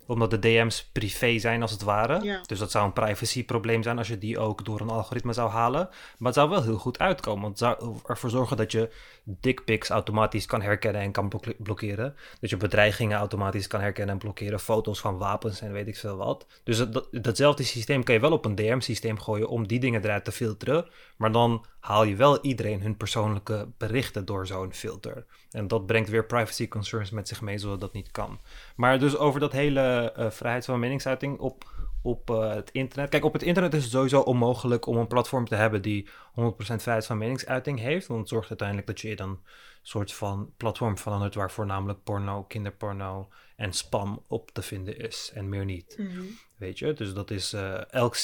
[0.10, 2.24] omdat de DM's privé zijn als het ware.
[2.24, 2.41] Ja.
[2.45, 5.89] Dus dat zou een privacyprobleem zijn als je die ook door een algoritme zou halen.
[6.18, 7.41] Maar het zou wel heel goed uitkomen.
[7.41, 8.89] Want het zou ervoor zorgen dat je
[9.24, 12.16] dickpics automatisch kan herkennen en kan blokkeren.
[12.39, 14.60] Dat je bedreigingen automatisch kan herkennen en blokkeren.
[14.60, 16.45] Foto's van wapens en weet ik veel wat.
[16.64, 20.24] Dus dat, datzelfde systeem kan je wel op een DM-systeem gooien om die dingen eruit
[20.24, 20.86] te filteren.
[21.20, 25.26] Maar dan haal je wel iedereen hun persoonlijke berichten door zo'n filter.
[25.51, 28.39] En dat brengt weer privacy concerns met zich mee, zodat dat niet kan.
[28.76, 33.09] Maar dus over dat hele uh, vrijheid van meningsuiting op, op uh, het internet.
[33.09, 36.11] Kijk, op het internet is het sowieso onmogelijk om een platform te hebben die 100%
[36.55, 38.07] vrijheid van meningsuiting heeft.
[38.07, 39.39] Want het zorgt uiteindelijk dat je dan een
[39.82, 45.32] soort van platform verandert waar voornamelijk porno, kinderporno en spam op te vinden is.
[45.34, 45.95] En meer niet.
[45.97, 46.38] Mm -hmm.
[46.57, 46.93] Weet je?
[46.93, 48.15] Dus dat is uh, elk.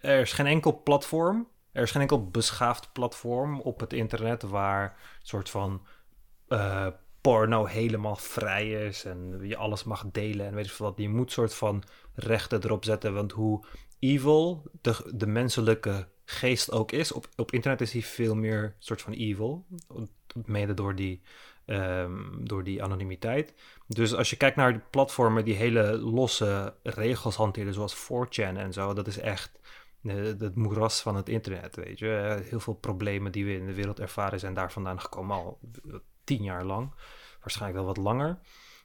[0.00, 1.50] er is geen enkel platform.
[1.72, 5.86] Er is geen enkel beschaafd platform op het internet waar een soort van
[6.48, 6.86] uh,
[7.20, 10.94] porno helemaal vrij is en je alles mag delen en weet je wat.
[10.96, 11.82] Je moet soort van
[12.14, 13.64] rechten erop zetten, want hoe
[13.98, 19.02] evil de, de menselijke geest ook is, op, op internet is hij veel meer soort
[19.02, 19.66] van evil,
[20.44, 21.22] mede door die,
[21.66, 23.54] um, door die anonimiteit.
[23.86, 28.92] Dus als je kijkt naar platformen die hele losse regels hanteren, zoals 4chan en zo,
[28.94, 29.58] dat is echt
[30.08, 32.42] het moeras van het internet, weet je.
[32.48, 35.58] Heel veel problemen die we in de wereld ervaren zijn daar vandaan gekomen al
[36.24, 36.92] tien jaar lang.
[37.40, 38.38] Waarschijnlijk wel wat langer.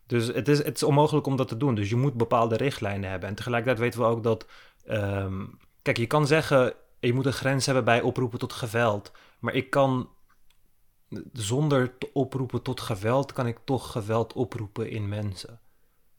[0.05, 1.75] Dus het is, het is onmogelijk om dat te doen.
[1.75, 3.29] Dus je moet bepaalde richtlijnen hebben.
[3.29, 4.45] En tegelijkertijd weten we ook dat.
[4.85, 6.73] Um, kijk, je kan zeggen.
[6.99, 9.11] Je moet een grens hebben bij oproepen tot geweld.
[9.39, 10.09] Maar ik kan.
[11.33, 13.33] Zonder te oproepen tot geweld.
[13.33, 15.59] kan ik toch geweld oproepen in mensen.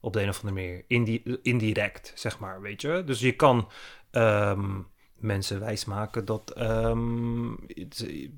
[0.09, 0.84] Op de een of andere manier.
[0.86, 2.61] Indi indirect, zeg maar.
[2.61, 3.02] Weet je?
[3.04, 3.68] Dus je kan.
[4.11, 4.86] Um,
[5.18, 7.59] mensen wijsmaken dat um,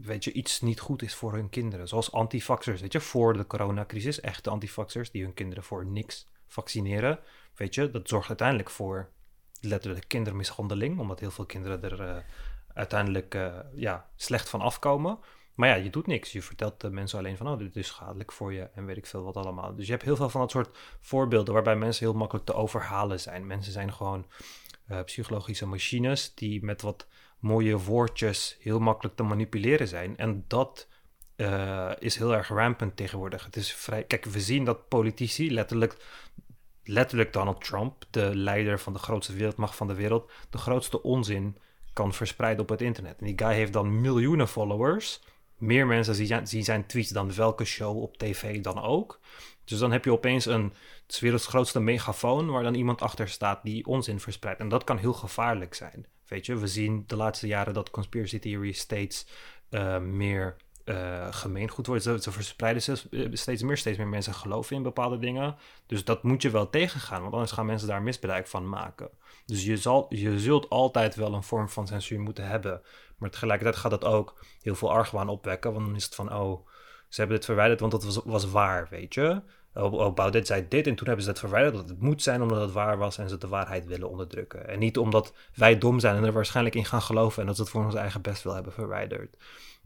[0.01, 1.89] weet je, iets niet goed is voor hun kinderen.
[1.89, 7.19] Zoals antivaxers, weet je, voor de coronacrisis, echte antivaxers die hun kinderen voor niks vaccineren.
[7.55, 9.11] Weet je, dat zorgt uiteindelijk voor
[9.61, 12.17] letterlijk kindermishandeling, omdat heel veel kinderen er uh,
[12.75, 15.19] uiteindelijk uh, ja, slecht van afkomen.
[15.61, 16.33] Maar ja, je doet niks.
[16.33, 19.07] Je vertelt de mensen alleen van, oh, dit is schadelijk voor je en weet ik
[19.07, 19.75] veel wat allemaal.
[19.75, 23.21] Dus je hebt heel veel van dat soort voorbeelden waarbij mensen heel makkelijk te overhalen
[23.21, 23.47] zijn.
[23.47, 24.27] Mensen zijn gewoon
[24.91, 27.07] uh, psychologische machines die met wat
[27.39, 30.17] mooie woordjes heel makkelijk te manipuleren zijn.
[30.17, 30.89] En dat
[31.37, 33.45] uh, is heel erg rampant tegenwoordig.
[33.45, 34.05] Het is vrij.
[34.05, 35.97] Kijk, we zien dat politici, letterlijk,
[36.85, 41.57] letterlijk Donald Trump, de leider van de grootste wereldmacht van de wereld, de grootste onzin
[41.93, 43.19] kan verspreiden op het internet.
[43.19, 45.21] En die guy heeft dan miljoenen followers.
[45.61, 49.21] Meer mensen zien, zijn tweets dan welke show op tv dan ook.
[49.65, 50.73] Dus dan heb je opeens een
[51.07, 54.61] het werelds grootste megafoon waar dan iemand achter staat die onzin verspreidt.
[54.61, 56.07] En dat kan heel gevaarlijk zijn.
[56.27, 59.27] Weet je, we zien de laatste jaren dat conspiracy theories steeds
[59.71, 62.23] uh, meer uh, gemeengoed worden.
[62.23, 65.57] Ze, verspreiden steeds, steeds meer, steeds meer mensen geloven in bepaalde dingen.
[65.87, 69.11] Dus dat moet je wel tegengaan, want anders gaan mensen daar misbruik van maken.
[69.47, 72.83] Dus je, zal, je zult altijd wel een vorm van censuur moeten hebben.
[73.21, 75.73] Maar tegelijkertijd gaat dat ook heel veel argwaan opwekken.
[75.73, 76.67] Want dan is het van, oh,
[77.09, 79.43] ze hebben dit verwijderd, want dat was, was waar, weet je.
[79.75, 82.61] Oh, Baudet zei dit en toen hebben ze het verwijderd dat het moet zijn omdat
[82.61, 84.69] het waar was en ze de waarheid willen onderdrukken.
[84.69, 87.63] En niet omdat wij dom zijn en er waarschijnlijk in gaan geloven en dat ze
[87.63, 89.37] het voor ons eigen best wel hebben verwijderd.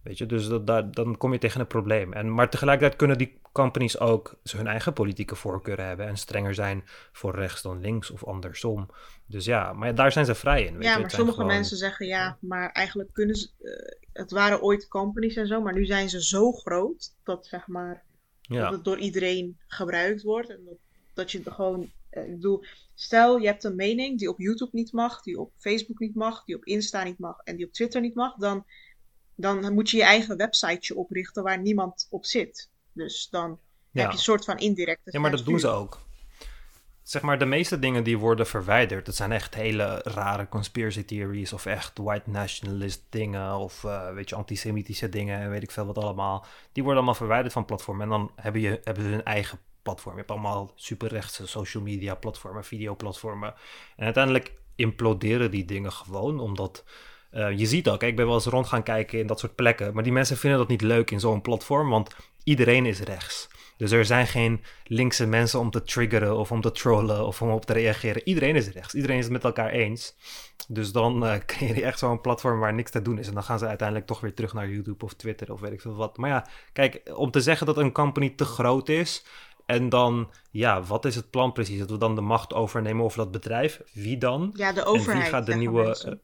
[0.04, 2.12] Weet je, dus dat, dan kom je tegen een probleem.
[2.12, 6.82] En, maar tegelijkertijd kunnen die companies ook hun eigen politieke voorkeuren hebben en strenger zijn
[7.12, 8.90] voor rechts dan links of andersom.
[9.26, 10.74] Dus ja, maar daar zijn ze vrij in.
[10.74, 13.48] Weet ja, maar sommige mensen zeggen ja, maar eigenlijk kunnen ze.
[13.60, 17.66] Uh, het waren ooit companies en zo, maar nu zijn ze zo groot dat zeg
[17.66, 18.02] maar.
[18.40, 18.62] Ja.
[18.62, 20.50] Dat het door iedereen gebruikt wordt.
[20.50, 20.78] En dat,
[21.14, 21.90] dat je gewoon.
[22.10, 25.52] Uh, ik bedoel, stel je hebt een mening die op YouTube niet mag, die op
[25.58, 28.34] Facebook niet mag, die op Insta niet mag en die op Twitter niet mag.
[28.34, 28.64] Dan
[29.34, 32.68] dan moet je je eigen websiteje oprichten waar niemand op zit.
[32.92, 33.58] Dus dan
[33.92, 35.10] heb je een soort van indirecte.
[35.12, 36.00] Ja, maar dat doen ze ook.
[37.02, 41.52] Zeg maar, de meeste dingen die worden verwijderd, dat zijn echt hele rare conspiracy theories
[41.52, 45.86] of echt white nationalist dingen of uh, weet je, antisemitische dingen en weet ik veel
[45.86, 46.46] wat allemaal.
[46.72, 50.12] Die worden allemaal verwijderd van platformen en dan hebben, je, hebben ze hun eigen platform.
[50.12, 53.54] Je hebt allemaal superrechtse social media platformen, videoplatformen.
[53.96, 56.84] En uiteindelijk imploderen die dingen gewoon omdat
[57.34, 59.94] uh, je ziet ook, ik ben wel eens rond gaan kijken in dat soort plekken,
[59.94, 62.10] maar die mensen vinden dat niet leuk in zo'n platform, want
[62.44, 63.48] iedereen is rechts.
[63.76, 67.50] Dus er zijn geen linkse mensen om te triggeren of om te trollen of om
[67.50, 68.22] op te reageren.
[68.24, 68.94] Iedereen is rechts.
[68.94, 70.16] Iedereen is het met elkaar eens.
[70.68, 73.28] Dus dan uh, creëer je echt zo'n platform waar niks te doen is.
[73.28, 75.80] En dan gaan ze uiteindelijk toch weer terug naar YouTube of Twitter of weet ik
[75.80, 76.16] veel wat.
[76.16, 79.24] Maar ja, kijk, om te zeggen dat een company te groot is.
[79.66, 81.78] En dan, ja, wat is het plan precies?
[81.78, 83.80] Dat we dan de macht overnemen over dat bedrijf?
[83.92, 84.52] Wie dan?
[84.56, 85.16] Ja, de overheid.
[85.16, 86.18] En wie gaat de nieuwe.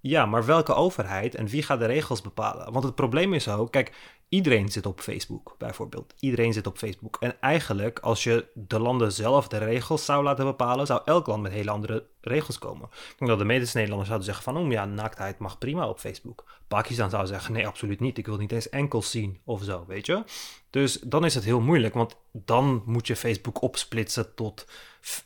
[0.00, 2.72] Ja, maar welke overheid en wie gaat de regels bepalen?
[2.72, 3.92] Want het probleem is ook, kijk,
[4.28, 6.14] iedereen zit op Facebook bijvoorbeeld.
[6.20, 7.16] Iedereen zit op Facebook.
[7.20, 11.42] En eigenlijk, als je de landen zelf de regels zou laten bepalen, zou elk land
[11.42, 12.88] met hele andere regels komen.
[12.92, 15.98] Ik denk dat de meeste Nederlanders zouden zeggen van, oh ja, naaktheid mag prima op
[15.98, 16.44] Facebook.
[16.68, 18.18] Pakistan zou zeggen, nee, absoluut niet.
[18.18, 20.24] Ik wil niet eens enkel zien of zo, weet je.
[20.70, 24.66] Dus dan is het heel moeilijk, want dan moet je Facebook opsplitsen tot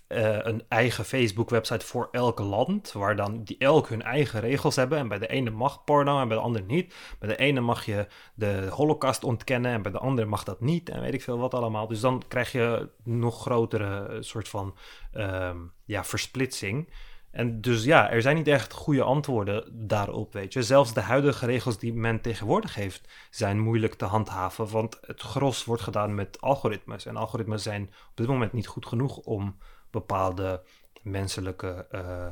[0.09, 4.99] uh, een eigen Facebook-website voor elk land, waar dan die elk hun eigen regels hebben.
[4.99, 6.95] En bij de ene mag porno en bij de andere niet.
[7.19, 10.89] Bij de ene mag je de holocaust ontkennen en bij de andere mag dat niet.
[10.89, 11.87] En weet ik veel wat allemaal.
[11.87, 14.77] Dus dan krijg je nog grotere eh, soort van
[15.15, 15.51] uh,
[15.85, 16.89] ja, versplitsing.
[17.33, 20.63] En dus ja, er zijn niet echt goede antwoorden daarop, weet je.
[20.63, 24.69] Zelfs de huidige regels die men tegenwoordig heeft, zijn moeilijk te handhaven.
[24.69, 27.07] Want het gros wordt gedaan met algoritmes.
[27.07, 29.57] En algoritmes zijn op dit moment niet goed genoeg om
[29.93, 30.63] bepaalde
[31.03, 32.27] menselijke uh,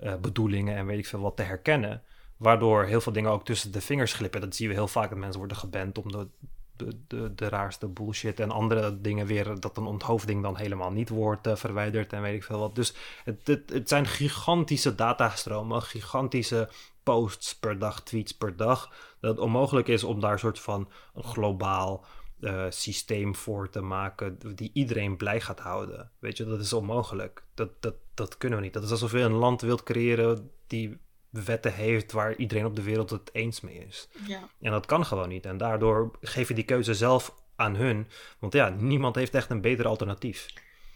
[0.00, 2.02] uh, bedoelingen en weet ik veel wat te herkennen.
[2.36, 4.40] Waardoor heel veel dingen ook tussen de vingers glippen.
[4.40, 6.28] Dat zien we heel vaak, dat mensen worden geband om de
[6.76, 8.40] de, de, raarste bullshit.
[8.40, 12.34] En andere dingen weer dat een onthoofding dan helemaal niet wordt uh, verwijderd en weet
[12.34, 12.74] ik veel wat.
[12.74, 12.94] Dus
[13.24, 16.68] het, het, het zijn gigantische datastromen, gigantische
[17.02, 18.92] posts per dag, tweets per dag.
[19.20, 22.04] Dat het onmogelijk is om daar een soort van een globaal
[22.40, 26.10] uh, systeem voor te maken die iedereen blij gaat houden.
[26.18, 27.42] Weet je, dat is onmogelijk.
[27.54, 28.74] Dat, dat, dat kunnen we niet.
[28.74, 30.98] Dat is alsof je een land wilt creëren die
[31.30, 34.08] wetten heeft waar iedereen op de wereld het eens mee is.
[34.26, 34.48] Ja.
[34.60, 35.46] En dat kan gewoon niet.
[35.46, 38.06] En daardoor geef je die keuze zelf aan hun.
[38.38, 40.46] Want ja, niemand heeft echt een beter alternatief.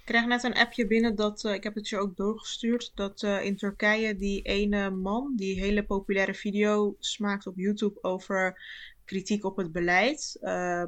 [0.01, 3.22] Ik krijg net een appje binnen dat, uh, ik heb het je ook doorgestuurd, dat
[3.22, 8.61] uh, in Turkije die ene man die hele populaire video's maakt op YouTube over
[9.05, 10.84] kritiek op het beleid, uh,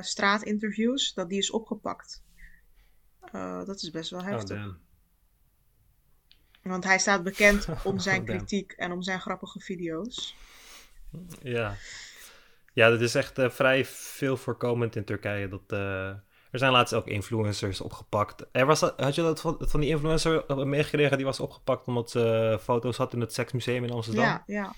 [0.00, 2.22] straatinterviews, dat die is opgepakt.
[3.66, 4.66] dat is best wel oh, heftig.
[4.66, 4.74] Oh,
[6.62, 10.36] want hij staat bekend om zijn kritiek en om zijn grappige video's.
[11.42, 11.74] Ja,
[12.72, 15.48] ja dat is echt uh, vrij veel voorkomend in Turkije.
[15.48, 15.72] Dat,
[16.52, 18.46] er zijn laatst ook influencers opgepakt.
[18.52, 21.16] Er was, had je dat van, van die influencer meegekregen?
[21.16, 24.24] Die was opgepakt omdat ze foto's had in het Seksmuseum in Amsterdam.
[24.24, 24.74] Ja, ja.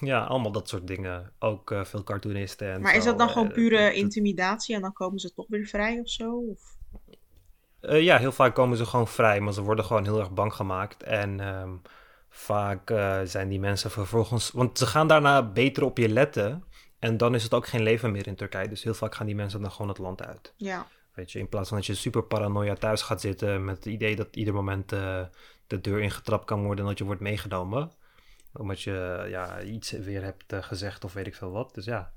[0.00, 1.32] Ja, allemaal dat soort dingen.
[1.38, 5.18] Ook uh, veel cartoonisten en Maar is dat dan gewoon pure intimidatie en dan komen
[5.18, 6.44] ze toch weer vrij of zo?
[6.50, 6.76] Of?
[7.80, 10.54] Uh, ja, heel vaak komen ze gewoon vrij, maar ze worden gewoon heel erg bang
[10.54, 11.02] gemaakt.
[11.02, 11.82] En um,
[12.28, 12.88] vaak
[13.24, 14.50] zijn die mensen vervolgens.
[14.50, 16.64] Want ze gaan daarna beter op je letten.
[16.98, 18.68] En dan is het ook geen leven meer in Turkije.
[18.68, 20.54] Dus heel vaak gaan die mensen dan gewoon het land uit.
[20.56, 20.86] Ja.
[21.14, 24.16] Weet je, in plaats van dat je super paranoia thuis gaat zitten met het idee
[24.16, 27.92] dat ieder moment de deur ingetrapt kan worden en dat je wordt meegenomen.
[28.56, 31.74] Omdat je ja, iets weer hebt gezegd of weet ik veel wat.
[31.74, 32.12] Dus ja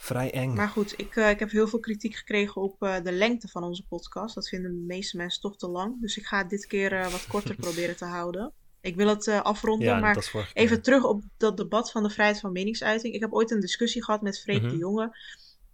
[0.00, 0.54] vrij eng.
[0.54, 3.64] Maar goed, ik, uh, ik heb heel veel kritiek gekregen op uh, de lengte van
[3.64, 4.34] onze podcast.
[4.34, 6.00] Dat vinden de meeste mensen toch te lang.
[6.00, 8.52] Dus ik ga het dit keer wat korter proberen te houden.
[8.80, 12.52] Ik wil het afronden, ja, maar even terug op dat debat van de vrijheid van
[12.52, 13.14] meningsuiting.
[13.14, 15.16] Ik heb ooit een discussie gehad met Freek mm de Jonge.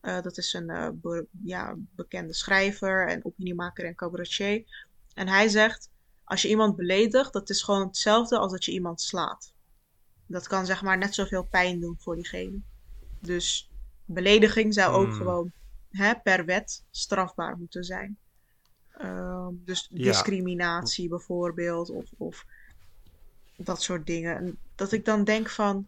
[0.00, 4.86] dat is een be ja, bekende schrijver en opiniemaker en cabaretier.
[5.14, 5.90] En hij zegt,
[6.26, 9.52] als je iemand beledigt, dat is gewoon hetzelfde als dat je iemand slaat.
[10.26, 12.60] Dat kan zeg maar net zoveel pijn doen voor diegene.
[13.20, 13.70] Dus
[14.06, 15.14] Belediging zou ook hmm.
[15.14, 15.52] gewoon
[15.90, 18.18] hè, per wet strafbaar moeten zijn.
[18.98, 22.46] Ehm, dus discriminatie bijvoorbeeld, of, of
[23.56, 24.36] dat soort dingen.
[24.36, 25.86] En dat ik dan denk van,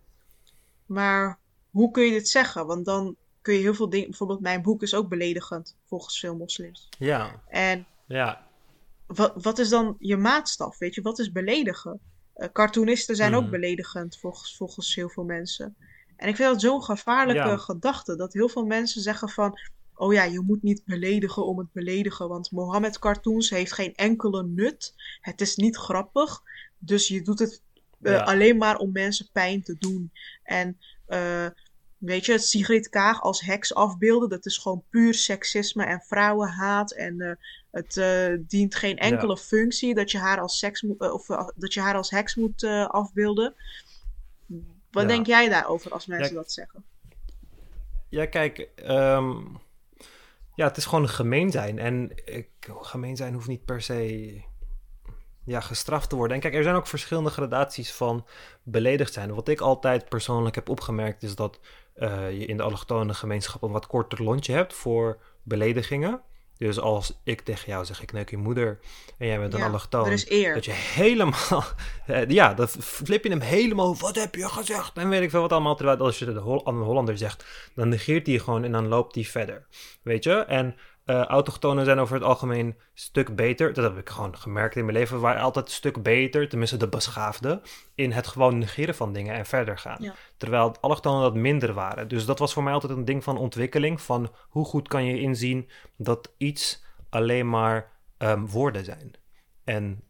[0.87, 1.39] maar
[1.71, 2.67] hoe kun je dit zeggen?
[2.67, 4.09] Want dan kun je heel veel dingen.
[4.09, 6.89] Bijvoorbeeld, mijn boek is ook beledigend volgens veel moslims.
[6.99, 7.43] Ja.
[7.49, 8.48] En ja.
[9.09, 10.79] Wat, wat is dan je maatstaf?
[10.79, 12.01] Weet je, wat is beledigen?
[12.37, 13.51] Uh, cartoonisten zijn ook mhm.
[13.51, 15.77] beledigend volgens, volgens heel veel mensen.
[16.17, 18.17] En ik vind dat zo'n gevaarlijke gedachte.
[18.17, 19.59] Dat heel veel mensen zeggen van.
[19.95, 22.29] Oh ja, je moet niet beledigen om het beledigen.
[22.29, 24.95] Want Mohammed cartoons heeft geen enkele nut.
[25.21, 26.43] Het is niet grappig.
[26.79, 27.63] Dus je doet het
[28.01, 30.13] uh, alleen maar om mensen pijn te doen.
[30.43, 30.79] En
[31.09, 31.47] uh,
[31.99, 36.93] weet je, Sigrid Kaag als heks afbeelden, dat is gewoon puur seksisme en vrouwenhaat.
[36.93, 37.33] En uh,
[37.71, 38.01] het
[38.49, 42.11] dient geen enkele functie dat je haar als, seks moet, of dat je haar als
[42.11, 43.55] heks moet afbeelden.
[44.91, 46.85] Wat denk jij daarover als mensen dat zeggen?
[48.09, 49.59] Ja, kijk, um,
[50.55, 51.79] ja, het is gewoon gemeen zijn.
[51.79, 52.49] En ik,
[52.81, 54.43] gemeen zijn hoeft niet per se
[55.49, 56.37] ja, gestraft te worden.
[56.37, 58.27] En kijk, er zijn ook verschillende gradaties van
[58.63, 59.35] beledigd zijn.
[59.35, 61.61] Wat ik altijd persoonlijk heb opgemerkt is dat
[61.97, 66.23] uh, je in de allochtone gemeenschap een wat korter lontje hebt voor beledigingen.
[66.57, 68.79] Dus als ik tegen jou zeg, ik neuk je moeder
[69.19, 70.11] en jij bent een ja, allochtoon,
[70.55, 71.65] dat je helemaal,
[72.07, 74.97] eh, ja, dan flip je hem helemaal, wat heb je gezegd?
[74.97, 77.45] En weet ik veel wat allemaal, terwijl als je de aan een Hollander zegt,
[77.75, 79.67] dan negeert hij gewoon en dan loopt hij verder,
[80.03, 80.35] weet je?
[80.35, 80.77] En
[81.11, 83.73] uh, autochtonen zijn over het algemeen een stuk beter.
[83.73, 85.15] Dat heb ik gewoon gemerkt in mijn leven.
[85.15, 87.61] We waren altijd een stuk beter, tenminste de beschaafde,
[87.95, 90.13] in het gewoon negeren van dingen en verder gaan.
[90.37, 92.09] Terwijl allochtonen dat minder waren.
[92.09, 94.01] Dus dat was voor mij altijd een ding van ontwikkeling.
[94.01, 99.13] Van hoe goed kan je inzien dat iets alleen maar um, woorden zijn.
[99.65, 100.03] En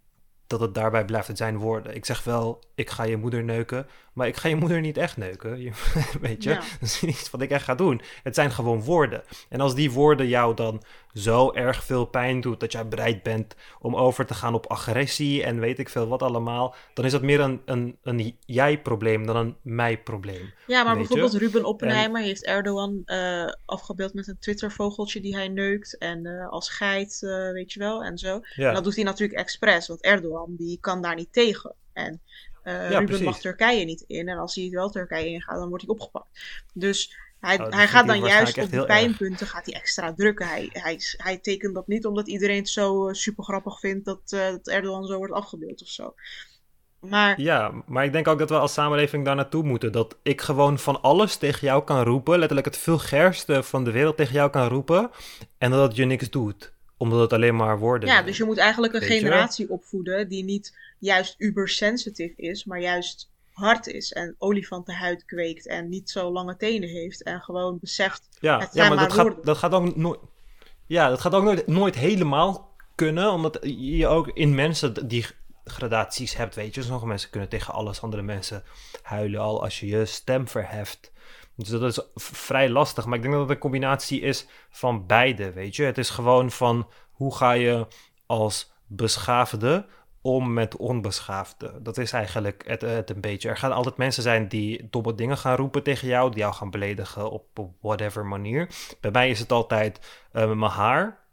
[0.46, 1.28] dat het daarbij blijft.
[1.28, 1.94] Het zijn woorden.
[1.94, 3.86] Ik zeg wel, ik ga je moeder neuken,
[4.18, 5.60] maar ik ga je moeder niet echt neuken.
[5.60, 5.70] Je,
[6.20, 8.00] weet je, dat is niet wat ik echt ga doen.
[8.22, 9.22] Het zijn gewoon woorden.
[9.48, 10.82] En als die woorden jou dan
[11.12, 15.42] zo erg veel pijn doet dat jij bereid bent om over te gaan op agressie
[15.42, 19.36] en weet ik veel wat allemaal, dan is dat meer een, een, een jij-probleem dan
[19.36, 20.52] een mij-probleem.
[20.66, 25.98] Ja, maar bijvoorbeeld Ruben Oppenheimer heeft Erdogan uh, afgebeeld met een Twitter-vogeltje die hij neukt
[25.98, 28.40] en uh, als geit, uh, weet je wel, en zo.
[28.54, 28.68] Ja.
[28.68, 31.74] En dat doet hij natuurlijk expres, want Erdogan die kan daar niet tegen.
[31.92, 32.20] En
[32.68, 34.28] uh, ja, Ruben mag Turkije niet in.
[34.28, 36.40] En als hij wel Turkije ingaat, dan wordt hij opgepakt.
[36.74, 40.48] Dus hij, oh, hij gaat dan juist op de pijnpunten gaat hij extra drukken.
[40.48, 44.20] Hij, hij, hij tekent dat niet omdat iedereen het zo uh, super grappig vindt dat,
[44.34, 46.14] uh, dat Erdogan zo wordt afgebeeld of zo.
[47.00, 47.40] Maar...
[47.40, 49.92] Ja, maar ik denk ook dat we als samenleving daar naartoe moeten.
[49.92, 52.38] Dat ik gewoon van alles tegen jou kan roepen.
[52.38, 55.10] Letterlijk het vulgairste van de wereld tegen jou kan roepen.
[55.58, 56.72] En dat het je niks doet.
[56.96, 60.78] Omdat het alleen maar woorden Ja, dus je moet eigenlijk een generatie opvoeden die niet
[60.98, 66.88] juist uber-sensitive is, maar juist hard is en olifantenhuid kweekt en niet zo lange tenen
[66.88, 68.28] heeft en gewoon beseft.
[68.40, 70.20] Ja, het ja maar, dat, gaat, dat gaat ook nooit.
[70.86, 75.26] Ja, dat gaat ook nooit, nooit helemaal kunnen, omdat je ook in mensen die
[75.64, 76.82] gradaties hebt, weet je.
[76.82, 78.62] Sommige mensen kunnen tegen alles, andere mensen
[79.02, 81.12] huilen al als je je stem verheft.
[81.56, 83.04] Dus dat is vrij lastig.
[83.06, 85.82] Maar ik denk dat het een combinatie is van beide, weet je.
[85.82, 87.86] Het is gewoon van hoe ga je
[88.26, 89.86] als beschaafde
[90.20, 91.72] om met onbeschaafde.
[91.82, 93.48] Dat is eigenlijk het, het, een beetje.
[93.48, 96.70] Er gaan altijd mensen zijn die domme dingen gaan roepen tegen jou, die jou gaan
[96.70, 97.44] beledigen op,
[97.80, 98.68] whatever manier.
[99.00, 100.00] Bij mij is het altijd
[100.32, 101.26] uh, mijn haar.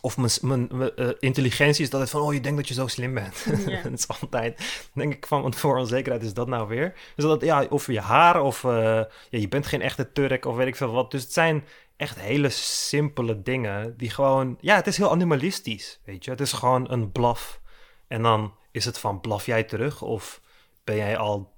[0.00, 3.14] Of mijn, mijn uh, intelligentie is altijd van, oh, je denkt dat je zo slim
[3.14, 3.46] bent.
[3.82, 6.94] Dat is altijd, denk ik van, voor onzekerheid is dat nou weer.
[7.16, 10.56] Dus dat, ja, of je haar, of uh, ja, je bent geen echte Turk, of
[10.56, 11.10] weet ik veel wat.
[11.10, 11.64] Dus het zijn
[11.96, 16.30] echt hele simpele dingen die gewoon, ja, het is heel animalistisch, weet je.
[16.30, 17.60] Het is gewoon een blaf
[18.08, 20.42] en dan is het van blaf jij terug of
[20.84, 21.56] ben jij al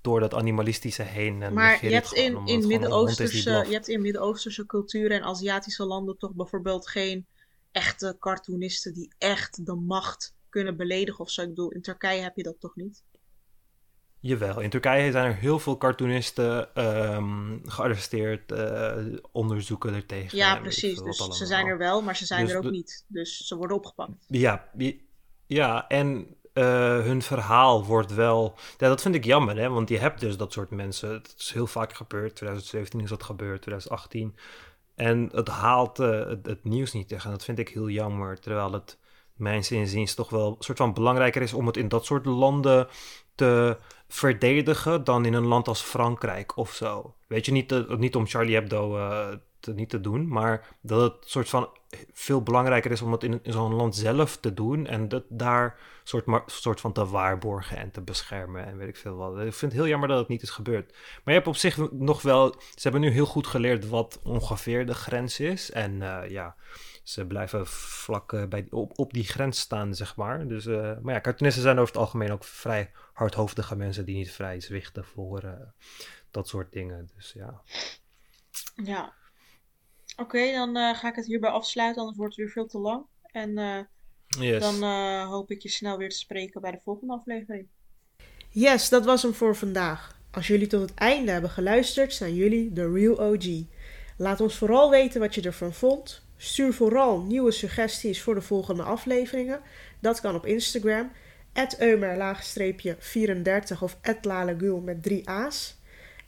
[0.00, 1.42] door dat animalistische heen.
[1.42, 6.18] En maar je hebt, in, in Midden-Oosterse, je hebt in Midden-Oosterse culturen en Aziatische landen
[6.18, 7.26] toch bijvoorbeeld geen
[7.72, 11.42] echte cartoonisten die echt de macht kunnen beledigen of zo.
[11.42, 13.02] Ik bedoel, in Turkije heb je dat toch niet?
[14.20, 16.82] Jawel, in Turkije zijn er heel veel cartoonisten
[17.14, 18.96] um, gearresteerd, uh,
[19.32, 20.38] onderzoeken er tegen.
[20.38, 21.00] Ja, precies.
[21.00, 23.04] Dus ze zijn er wel, maar ze zijn dus er ook niet.
[23.08, 24.24] Dus ze worden opgepakt.
[24.26, 24.70] Ja,
[25.48, 26.64] ja, en uh,
[27.00, 28.54] hun verhaal wordt wel.
[28.78, 29.68] Ja, dat vind ik jammer, hè?
[29.68, 31.12] Want je hebt dus dat soort mensen.
[31.12, 32.34] Het is heel vaak gebeurd.
[32.34, 34.36] 2017 is dat gebeurd, 2018.
[34.94, 37.24] En het haalt uh, het, nieuws niet tegen.
[37.24, 38.40] En dat vind ik heel jammer.
[38.40, 38.98] Terwijl het,
[39.34, 42.88] mijn inziens, toch wel een soort van belangrijker is om het in dat soort landen
[43.34, 43.76] te
[44.08, 47.14] verdedigen dan in een land als Frankrijk of zo.
[47.26, 48.96] Weet je, niet, uh, niet om Charlie Hebdo
[49.60, 51.68] te, niet te doen, maar dat het soort van
[52.12, 56.24] veel belangrijker is om dat in, zo'n land zelf te doen en dat daar soort,
[56.46, 59.32] soort van te waarborgen en te beschermen en weet ik veel wat.
[59.32, 60.92] Ik vind het heel jammer dat het niet is gebeurd.
[60.92, 64.86] Maar je hebt op zich nog wel, ze hebben nu heel goed geleerd wat ongeveer
[64.86, 66.56] de grens is en uh, ja,
[67.02, 70.48] ze blijven vlak uh, bij, op, op die grens staan, zeg maar.
[70.48, 74.32] Dus, uh, maar ja, cartoonisten zijn over het algemeen ook vrij hardhoofdige mensen die niet
[74.32, 75.58] vrij zwichten voor
[76.30, 77.10] dat soort dingen.
[77.14, 77.62] Dus ja.
[78.74, 79.16] Ja.
[80.20, 83.06] Oké, dan uh, ga ik het hierbij afsluiten, anders wordt het weer veel te lang.
[83.22, 83.78] En uh,
[84.28, 84.60] yes.
[84.60, 87.68] dan uh, hoop ik je snel weer te spreken bij de volgende aflevering.
[88.48, 90.20] Yes, dat was hem voor vandaag.
[90.30, 93.46] Als jullie tot het einde hebben geluisterd, zijn jullie de real OG.
[94.16, 96.22] Laat ons vooral weten wat je ervan vond.
[96.36, 99.60] Stuur vooral nieuwe suggesties voor de volgende afleveringen.
[100.00, 101.10] Dat kan op Instagram.
[101.78, 105.76] eumer-34 of @lalegul met drie a's.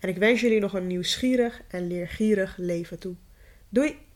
[0.00, 3.14] En ik wens jullie nog een nieuwsgierig en leergierig leven toe.
[3.72, 4.09] Doei!